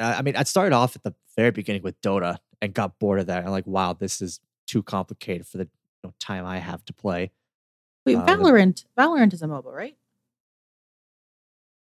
Uh, 0.00 0.14
I 0.18 0.22
mean, 0.22 0.36
I 0.36 0.42
started 0.42 0.74
off 0.74 0.96
at 0.96 1.02
the 1.02 1.14
very 1.36 1.50
beginning 1.50 1.82
with 1.82 2.00
Dota 2.00 2.38
and 2.60 2.74
got 2.74 2.98
bored 2.98 3.20
of 3.20 3.26
that. 3.26 3.44
I'm 3.44 3.50
like, 3.50 3.66
wow, 3.66 3.92
this 3.92 4.20
is 4.20 4.40
too 4.66 4.82
complicated 4.82 5.46
for 5.46 5.58
the 5.58 5.64
you 5.64 5.70
know, 6.08 6.14
time 6.18 6.44
I 6.46 6.58
have 6.58 6.84
to 6.86 6.92
play. 6.92 7.30
Wait, 8.04 8.16
uh, 8.16 8.26
Valorant. 8.26 8.84
Valorant 8.98 9.32
is 9.32 9.42
a 9.42 9.46
MOBA, 9.46 9.72
right? 9.72 9.96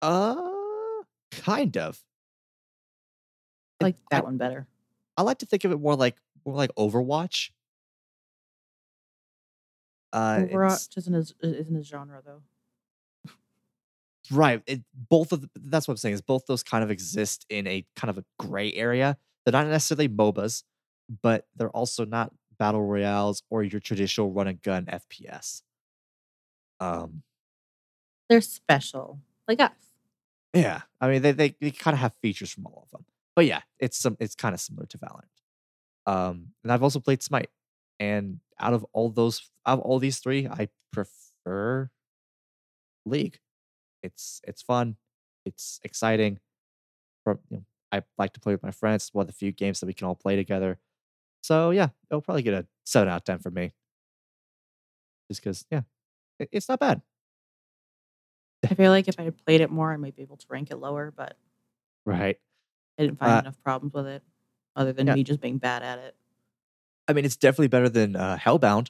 Uh, 0.01 0.36
kind 1.44 1.78
of. 1.78 2.02
I 3.82 3.86
like 3.86 3.96
I- 4.12 4.16
that 4.16 4.24
one 4.24 4.38
better. 4.38 4.68
I 5.18 5.22
like 5.22 5.38
to 5.40 5.46
think 5.46 5.64
of 5.64 5.72
it 5.72 5.80
more 5.80 5.96
like 5.96 6.18
more 6.46 6.56
like 6.56 6.72
Overwatch. 6.76 7.52
Uh, 10.12 10.40
Overwatch 10.50 10.98
isn't 10.98 11.16
a, 11.16 11.46
isn't 11.46 11.76
a 11.76 11.84
genre 11.84 12.22
though. 12.26 12.42
right. 14.32 14.62
It, 14.68 14.82
both 15.10 15.32
of 15.32 15.42
the, 15.42 15.50
that's 15.56 15.88
what 15.88 15.94
I'm 15.94 15.98
saying 15.98 16.16
is 16.16 16.22
both 16.22 16.46
those 16.48 16.64
kind 16.64 16.84
of 16.84 16.92
exist 16.92 17.46
in 17.50 17.68
a 17.68 17.86
kind 17.96 18.10
of 18.10 18.18
a 18.18 18.26
gray 18.40 18.74
area. 18.74 19.18
They're 19.46 19.52
not 19.54 19.68
necessarily 19.68 20.10
MOBAs, 20.10 20.64
but 21.22 21.46
they're 21.56 21.70
also 21.70 22.06
not 22.06 22.34
battle 22.58 22.84
royales 22.84 23.44
or 23.50 23.64
your 23.64 23.80
traditional 23.80 24.32
run 24.32 24.48
and 24.48 24.62
gun 24.62 24.86
FPS. 24.86 25.62
Um, 26.80 27.24
They're 28.30 28.42
special, 28.42 29.20
like 29.48 29.60
us. 29.60 29.72
Yeah, 30.56 30.82
I 31.01 31.10
mean 31.10 31.22
they 31.24 31.34
they, 31.34 31.56
they 31.62 31.72
kind 31.72 31.95
of 31.95 31.99
have 32.01 32.14
features 32.22 32.51
from 32.51 32.66
all 32.68 32.84
of 32.86 32.91
them, 32.91 33.06
but 33.36 33.45
yeah, 33.45 33.62
it's 33.80 33.97
some 33.97 34.18
it's 34.20 34.36
kind 34.36 34.53
of 34.56 34.62
similar 34.62 34.88
to 34.88 34.97
Valorant. 34.97 35.24
Um, 36.12 36.49
and 36.64 36.72
I've 36.72 36.84
also 36.84 36.99
played 36.99 37.24
Smite, 37.24 37.49
and 37.99 38.39
out 38.60 38.74
of 38.74 38.86
all 38.93 39.10
those, 39.10 39.49
out 39.66 39.80
of 39.80 39.86
all 39.86 39.99
these 39.99 40.20
three, 40.20 40.47
I 40.47 40.70
prefer 40.93 41.91
League. 43.06 43.39
It's 44.03 44.41
it's 44.45 44.62
fun, 44.62 44.97
it's 45.45 45.80
exciting. 45.84 46.39
For 47.24 47.39
you 47.49 47.58
know, 47.60 47.66
I 47.91 48.03
like 48.18 48.34
to 48.34 48.39
play 48.39 48.53
with 48.53 48.64
my 48.64 48.72
friends. 48.72 49.06
It's 49.06 49.16
one 49.16 49.24
of 49.24 49.28
the 49.28 49.34
few 49.34 49.51
games 49.51 49.80
that 49.82 49.88
we 49.88 49.93
can 49.93 50.08
all 50.08 50.16
play 50.16 50.36
together. 50.36 50.80
So 51.43 51.72
yeah, 51.72 51.89
it'll 52.12 52.22
probably 52.22 52.43
get 52.43 52.53
a 52.56 52.68
seven 52.86 53.10
out 53.10 53.18
of 53.18 53.24
ten 53.26 53.39
for 53.39 53.51
me. 53.51 53.74
Just 55.30 55.41
because, 55.41 55.66
yeah, 55.72 55.82
it- 56.39 56.49
it's 56.51 56.70
not 56.70 56.80
bad. 56.80 57.03
I 58.70 58.74
feel 58.76 58.91
like 58.91 59.07
if 59.07 59.20
I 59.20 59.24
had 59.24 59.38
played 59.45 59.61
it 59.61 59.70
more, 59.72 59.91
I 59.91 59.97
might 59.97 60.16
be 60.16 60.22
able 60.24 60.38
to 60.38 60.45
rank 60.49 60.72
it 60.72 60.78
lower, 60.78 61.11
but 61.16 61.38
Right. 62.05 62.39
I 62.97 63.03
didn't 63.03 63.20
find 63.20 63.32
Uh, 63.34 63.39
enough 63.39 63.61
problems 63.63 63.93
with 63.93 64.07
it, 64.07 64.24
other 64.76 64.93
than 64.93 65.07
yeah. 65.07 65.16
me 65.16 65.24
just 65.24 65.41
being 65.41 65.57
bad 65.57 65.84
at 65.84 65.99
it. 65.99 66.16
I 67.07 67.13
mean, 67.13 67.26
it's 67.26 67.36
definitely 67.36 67.68
better 67.68 67.89
than 67.89 68.16
uh, 68.16 68.38
Hellbound. 68.38 68.89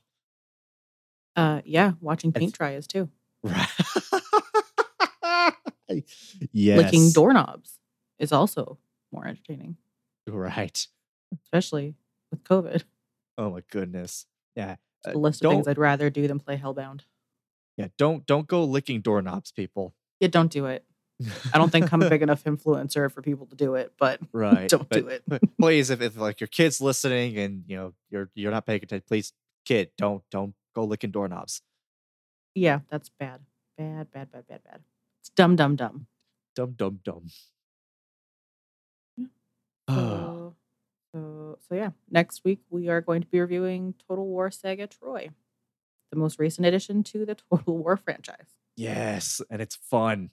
Uh, 1.35 1.61
yeah, 1.65 1.93
watching 1.99 2.31
paint 2.31 2.53
dry 2.53 2.73
is 2.75 2.87
too. 2.87 3.09
Right. 3.43 3.67
yes. 6.51 6.77
Licking 6.77 7.11
doorknobs 7.11 7.79
is 8.19 8.31
also 8.31 8.77
more 9.11 9.25
entertaining, 9.27 9.77
Right. 10.27 10.87
especially 11.43 11.95
with 12.31 12.43
COVID. 12.43 12.83
Oh 13.37 13.49
my 13.51 13.61
goodness. 13.69 14.25
Yeah. 14.55 14.77
Uh, 15.05 15.11
The 15.11 15.17
list 15.17 15.43
of 15.43 15.51
things 15.51 15.67
I'd 15.67 15.77
rather 15.77 16.09
do 16.09 16.27
than 16.27 16.39
play 16.39 16.57
Hellbound. 16.57 17.01
Yeah. 17.77 17.87
Don't 17.97 18.25
don't 18.25 18.47
go 18.47 18.63
licking 18.63 19.01
doorknobs, 19.01 19.51
people. 19.51 19.93
Yeah, 20.19 20.29
don't 20.29 20.51
do 20.51 20.65
it. 20.65 20.85
I 21.53 21.57
don't 21.57 21.71
think 21.71 21.91
I'm 21.93 22.01
a 22.01 22.09
big 22.09 22.21
enough 22.21 22.43
influencer 22.43 23.09
for 23.09 23.21
people 23.21 23.45
to 23.47 23.55
do 23.55 23.75
it, 23.75 23.93
but 23.97 24.19
right. 24.33 24.67
don't 24.67 24.87
but, 24.89 24.99
do 24.99 25.07
it. 25.07 25.23
please, 25.59 25.89
if, 25.89 26.01
if 26.01 26.17
like 26.17 26.41
your 26.41 26.47
kid's 26.47 26.81
listening 26.81 27.37
and 27.37 27.63
you 27.67 27.77
know 27.77 27.93
you're 28.09 28.29
you're 28.35 28.51
not 28.51 28.65
paying 28.65 28.83
attention, 28.83 29.05
please, 29.07 29.31
kid, 29.63 29.91
don't 29.97 30.23
don't 30.29 30.53
go 30.73 30.83
licking 30.83 31.11
doorknobs. 31.11 31.61
Yeah, 32.53 32.79
that's 32.89 33.09
bad. 33.09 33.41
Bad, 33.77 34.11
bad, 34.11 34.31
bad, 34.31 34.47
bad, 34.47 34.63
bad. 34.63 34.81
It's 35.21 35.29
dumb, 35.29 35.55
dumb, 35.55 35.75
dumb. 35.75 36.07
Dumb, 36.55 36.73
dumb, 36.77 36.99
dumb. 37.03 37.27
So, 39.89 40.55
so, 41.13 41.57
so 41.67 41.75
yeah, 41.75 41.91
next 42.09 42.43
week 42.43 42.59
we 42.69 42.87
are 42.87 43.01
going 43.01 43.21
to 43.21 43.27
be 43.27 43.39
reviewing 43.39 43.93
Total 44.07 44.25
War 44.25 44.51
Saga 44.51 44.87
Troy, 44.87 45.29
the 46.15 46.19
most 46.21 46.39
recent 46.39 46.65
addition 46.65 47.03
to 47.03 47.25
the 47.25 47.35
Total 47.35 47.77
War 47.77 47.97
franchise. 47.97 48.55
yes, 48.75 49.41
and 49.49 49.61
it's 49.61 49.75
fun. 49.75 50.31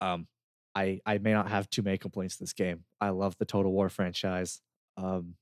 Um, 0.00 0.28
I 0.74 1.00
I 1.04 1.18
may 1.18 1.32
not 1.32 1.48
have 1.48 1.68
too 1.70 1.82
many 1.82 1.98
complaints 1.98 2.36
to 2.36 2.42
this 2.44 2.52
game. 2.52 2.84
I 3.00 3.08
love 3.10 3.36
the 3.38 3.44
Total 3.44 3.72
War 3.72 3.88
franchise. 3.88 4.60
Um, 4.96 5.34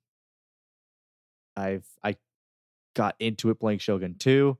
I've 1.57 1.87
I 2.03 2.17
got 2.95 3.17
into 3.19 3.51
it 3.51 3.57
playing 3.61 3.79
Shogun 3.79 4.15
2. 4.19 4.57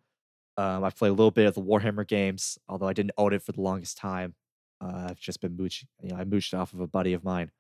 Um, 0.57 0.85
I've 0.85 0.97
played 0.97 1.09
a 1.09 1.13
little 1.13 1.31
bit 1.33 1.47
of 1.47 1.55
the 1.55 1.63
Warhammer 1.63 2.07
games, 2.07 2.59
although 2.69 2.87
I 2.87 2.93
didn't 2.93 3.13
own 3.19 3.33
it 3.33 3.43
for 3.43 3.53
the 3.53 3.61
longest 3.61 3.97
time. 3.99 4.35
Uh, 4.81 5.09
I've 5.11 5.19
just 5.21 5.41
been 5.41 5.57
mooching, 5.57 5.89
you 6.03 6.11
know, 6.11 6.17
I 6.17 6.25
mooched 6.25 6.57
off 6.57 6.73
of 6.75 6.81
a 6.81 6.87
buddy 6.87 7.13
of 7.13 7.25
mine. 7.25 7.51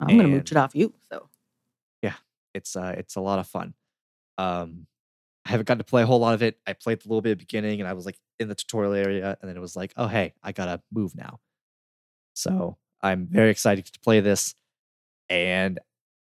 I'm 0.00 0.08
going 0.08 0.30
to 0.30 0.36
mooch 0.36 0.50
it 0.50 0.56
off 0.56 0.74
you. 0.74 0.94
So, 1.10 1.28
yeah, 2.02 2.14
It's 2.54 2.76
uh, 2.76 2.94
it's 2.96 3.16
a 3.16 3.20
lot 3.20 3.38
of 3.38 3.46
fun. 3.46 3.74
Um, 4.38 4.86
I 5.46 5.50
haven't 5.50 5.68
gotten 5.68 5.78
to 5.78 5.84
play 5.84 6.02
a 6.02 6.06
whole 6.06 6.18
lot 6.18 6.34
of 6.34 6.42
it. 6.42 6.58
I 6.66 6.72
played 6.72 7.04
a 7.04 7.08
little 7.08 7.20
bit 7.20 7.30
at 7.30 7.38
the 7.38 7.44
beginning, 7.44 7.80
and 7.80 7.88
I 7.88 7.92
was 7.92 8.04
like 8.04 8.18
in 8.40 8.48
the 8.48 8.56
tutorial 8.56 8.94
area, 8.94 9.38
and 9.40 9.48
then 9.48 9.56
it 9.56 9.60
was 9.60 9.76
like, 9.76 9.92
oh 9.96 10.08
hey, 10.08 10.34
I 10.42 10.50
gotta 10.50 10.82
move 10.92 11.14
now. 11.14 11.38
So 12.34 12.78
I'm 13.00 13.28
very 13.28 13.50
excited 13.50 13.84
to 13.86 14.00
play 14.00 14.18
this, 14.18 14.56
and 15.28 15.78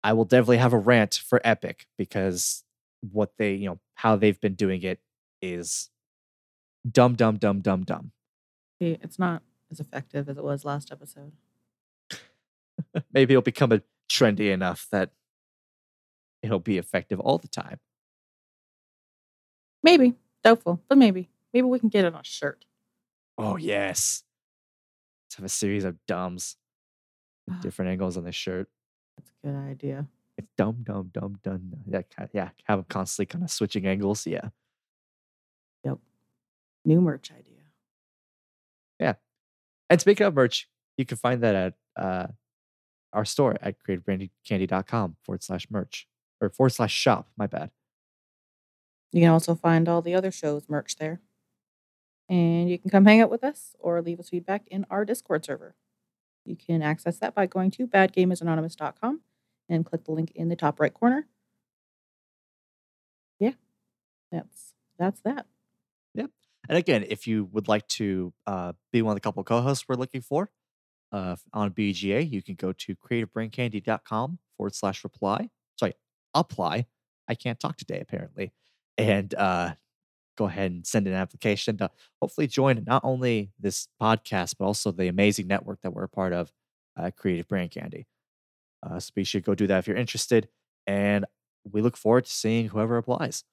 I 0.03 0.13
will 0.13 0.26
definitely 0.26 0.57
have 0.57 0.74
a 0.74 0.78
rant 0.78 1.16
for 1.16 1.39
Epic 1.45 1.88
because 1.97 2.63
what 3.11 3.32
they, 3.38 3.53
you 3.53 3.68
know, 3.68 3.80
how 3.93 4.18
they've 4.18 4.39
been 4.39 4.55
doing 4.55 4.84
it 4.84 4.99
is 5.41 5.89
dumb, 6.89 7.16
dumb, 7.16 7.38
dumb, 7.38 7.61
dumb, 7.61 7.84
dumb. 7.84 8.11
see, 8.80 8.97
it's 9.01 9.18
not 9.18 9.43
as 9.72 9.80
effective 9.80 10.28
as 10.28 10.38
it 10.38 10.43
was 10.43 10.66
last 10.66 10.91
episode. 10.91 11.32
Maybe 13.13 13.34
it'll 13.34 13.41
become 13.41 13.72
a 13.72 13.82
trendy 14.09 14.51
enough 14.51 14.88
that 14.91 15.11
it'll 16.43 16.59
be 16.59 16.78
effective 16.78 17.22
all 17.22 17.38
the 17.38 17.47
time. 17.47 17.80
Maybe. 19.86 20.16
Doubtful, 20.44 20.82
but 20.90 20.98
maybe. 20.98 21.30
Maybe 21.54 21.68
we 21.68 21.80
can 21.80 21.90
get 21.90 22.06
it 22.06 22.14
on 22.14 22.20
a 22.22 22.24
shirt. 22.24 22.66
Oh 23.38 23.56
yes. 23.56 24.24
Let's 25.28 25.36
have 25.36 25.46
a 25.46 25.50
series 25.50 25.84
of 25.86 25.96
dumbs. 26.08 26.58
with 27.48 27.58
Ah. 27.58 27.62
Different 27.62 27.92
angles 27.92 28.18
on 28.18 28.24
the 28.24 28.32
shirt. 28.32 28.68
That's 29.16 29.30
a 29.30 29.48
good 29.48 29.56
idea. 29.56 30.08
It's 30.38 30.48
dumb, 30.58 30.78
dumb, 30.84 31.12
dumb, 31.14 31.38
dumb. 31.44 31.72
Yeah, 31.88 32.02
yeah. 32.34 32.50
Have 32.64 32.80
them 32.80 32.86
constantly 32.90 33.28
kind 33.28 33.44
of 33.44 33.52
switching 33.52 33.86
angles. 33.86 34.26
Yeah. 34.26 34.50
Yep. 35.84 36.00
New 36.84 37.00
merch 37.02 37.32
idea. 37.32 37.62
Yeah. 39.00 39.14
And 39.90 40.02
speaking 40.02 40.26
of 40.26 40.34
merch, 40.34 40.68
you 40.98 41.06
can 41.06 41.18
find 41.18 41.42
that 41.44 41.56
at 41.56 41.74
uh, 41.96 42.28
our 43.14 43.24
store 43.24 43.56
at 43.62 43.76
creativebraincandy.com 43.88 45.18
forward 45.24 45.44
slash 45.44 45.68
merch 45.70 46.08
or 46.42 46.50
forward 46.50 46.72
slash 46.72 46.92
shop. 46.94 47.30
My 47.38 47.46
bad. 47.48 47.70
You 49.16 49.22
can 49.22 49.32
also 49.32 49.55
find 49.55 49.88
all 49.88 50.01
the 50.01 50.13
other 50.13 50.30
shows 50.30 50.68
merch 50.68 50.97
there. 50.97 51.22
And 52.28 52.70
you 52.70 52.78
can 52.78 52.89
come 52.89 53.05
hang 53.05 53.22
out 53.22 53.30
with 53.30 53.45
us 53.45 53.74
or 53.80 54.01
leave 54.01 54.20
us 54.20 54.28
feedback 54.28 54.68
in 54.68 54.86
our 54.89 55.05
Discord 55.05 55.45
server. 55.45 55.74
You 56.43 56.57
can 56.57 56.82
access 56.82 57.18
that 57.20 57.34
by 57.34 57.45
going 57.45 57.72
to 57.72 57.88
badgamersanonymous.com 57.88 59.22
and 59.70 59.86
click 59.86 60.03
the 60.03 60.11
link 60.11 60.34
in 60.36 60.49
the 60.49 60.57
top 60.57 60.82
right 60.82 60.93
corner. 60.93 61.28
Yeah. 63.39 63.53
That's 64.34 64.74
that's 64.99 65.22
that. 65.22 65.45
Yep. 66.16 66.32
And 66.68 66.78
again, 66.78 67.05
if 67.07 67.26
you 67.26 67.45
would 67.53 67.70
like 67.70 67.88
to 67.88 68.34
uh, 68.45 68.74
be 68.91 69.01
one 69.01 69.13
of 69.13 69.16
the 69.16 69.22
couple 69.22 69.41
co-hosts 69.45 69.86
we're 69.88 69.95
looking 69.95 70.22
for 70.24 70.49
uh, 71.13 71.38
on 71.53 71.72
BGA, 71.72 72.30
you 72.30 72.43
can 72.43 72.55
go 72.55 72.74
to 72.74 72.95
creativebraincandy.com 72.97 74.39
forward 74.57 74.76
slash 74.76 75.05
reply. 75.05 75.51
Sorry, 75.80 75.93
apply. 76.34 76.88
I 77.30 77.36
can't 77.36 77.61
talk 77.61 77.78
today, 77.78 78.01
apparently. 78.01 78.51
And 78.98 79.34
uh, 79.36 79.74
go 80.38 80.46
ahead 80.46 80.72
and 80.72 80.86
send 80.86 81.08
an 81.08 81.14
application 81.14 81.78
to 81.78 81.89
hopefully 82.22 82.48
join 82.48 82.84
not 82.86 83.04
only 83.04 83.52
this 83.60 83.88
podcast, 84.02 84.56
but 84.58 84.66
also 84.66 84.91
the 84.91 85.08
amazing 85.08 85.48
network 85.48 85.82
that 85.82 85.91
we're 85.91 86.04
a 86.04 86.10
part 86.10 86.34
of, 86.34 86.52
uh, 86.98 87.12
Creative 87.16 87.48
Brain 87.48 87.70
Candy. 87.70 88.08
Uh, 88.84 89.00
so 89.00 89.12
be 89.16 89.24
sure 89.24 89.41
to 89.41 89.46
go 89.46 89.56
do 89.56 89.68
that 89.68 89.80
if 89.80 89.88
you're 89.88 89.98
interested. 89.98 90.48
And 90.88 91.26
we 91.70 91.82
look 91.82 91.98
forward 91.98 92.26
to 92.26 92.32
seeing 92.32 92.68
whoever 92.68 92.98
applies. 92.98 93.43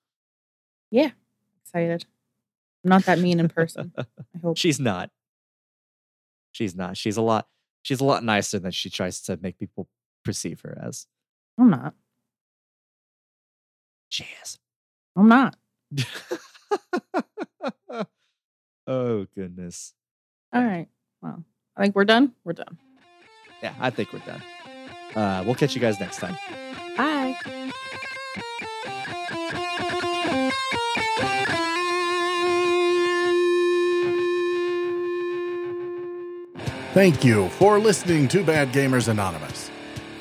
Yeah, 0.90 1.10
excited. 1.64 2.04
I'm 2.84 2.90
not 2.90 3.04
that 3.04 3.18
mean 3.18 3.40
in 3.40 3.48
person. 3.48 3.92
I 3.98 4.04
hope. 4.42 4.58
She's 4.58 4.78
not. 4.78 5.10
She's 6.52 6.76
not. 6.76 6.96
She's 6.96 7.16
a 7.16 7.22
lot. 7.22 7.48
She's 7.82 8.00
a 8.00 8.04
lot 8.04 8.22
nicer 8.22 8.58
than 8.58 8.70
she 8.72 8.90
tries 8.90 9.22
to 9.22 9.38
make 9.40 9.58
people 9.58 9.88
perceive 10.24 10.60
her 10.60 10.78
as. 10.80 11.06
I'm 11.58 11.70
not. 11.70 11.94
She 14.08 14.26
is. 14.42 14.58
I'm 15.16 15.28
not. 15.28 15.56
oh 18.86 19.26
goodness. 19.34 19.94
All 20.52 20.64
right. 20.64 20.88
Well, 21.20 21.44
I 21.76 21.82
think 21.82 21.94
we're 21.94 22.04
done. 22.04 22.32
We're 22.44 22.54
done. 22.54 22.78
Yeah, 23.62 23.74
I 23.80 23.90
think 23.90 24.12
we're 24.12 24.20
done. 24.20 24.42
Uh, 25.14 25.42
we'll 25.44 25.54
catch 25.54 25.74
you 25.74 25.80
guys 25.80 26.00
next 26.00 26.18
time. 26.18 26.36
Bye. 26.96 27.36
Thank 36.94 37.24
you 37.24 37.48
for 37.50 37.78
listening 37.78 38.28
to 38.28 38.44
Bad 38.44 38.70
Gamers 38.70 39.08
Anonymous. 39.08 39.71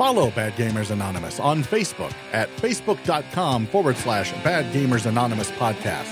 Follow 0.01 0.31
Bad 0.31 0.53
Gamers 0.53 0.89
Anonymous 0.89 1.39
on 1.39 1.63
Facebook 1.63 2.11
at 2.33 2.49
facebook.com 2.55 3.67
forward 3.67 3.95
slash 3.95 4.31
Bad 4.43 4.73
Gamers 4.73 5.05
Anonymous 5.05 5.51
podcast, 5.51 6.11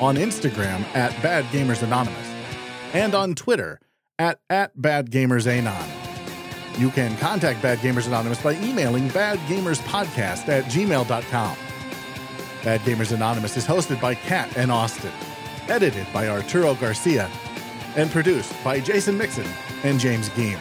on 0.00 0.16
Instagram 0.16 0.82
at 0.96 1.12
Bad 1.22 1.44
Gamers 1.52 1.82
Anonymous, 1.82 2.26
and 2.94 3.14
on 3.14 3.34
Twitter 3.34 3.78
at, 4.18 4.40
at 4.48 4.80
Bad 4.80 5.10
Gamers 5.10 5.46
Anon. 5.46 5.86
You 6.78 6.88
can 6.88 7.14
contact 7.18 7.60
Bad 7.60 7.80
Gamers 7.80 8.06
Anonymous 8.06 8.42
by 8.42 8.54
emailing 8.54 9.10
badgamerspodcast 9.10 10.48
at 10.48 10.64
gmail.com. 10.64 11.56
Bad 12.64 12.80
Gamers 12.80 13.12
Anonymous 13.12 13.58
is 13.58 13.66
hosted 13.66 14.00
by 14.00 14.14
Kat 14.14 14.56
and 14.56 14.72
Austin, 14.72 15.12
edited 15.68 16.06
by 16.10 16.28
Arturo 16.28 16.74
Garcia, 16.76 17.30
and 17.96 18.10
produced 18.10 18.54
by 18.64 18.80
Jason 18.80 19.18
Mixon 19.18 19.46
and 19.82 20.00
James 20.00 20.30
Geem. 20.30 20.58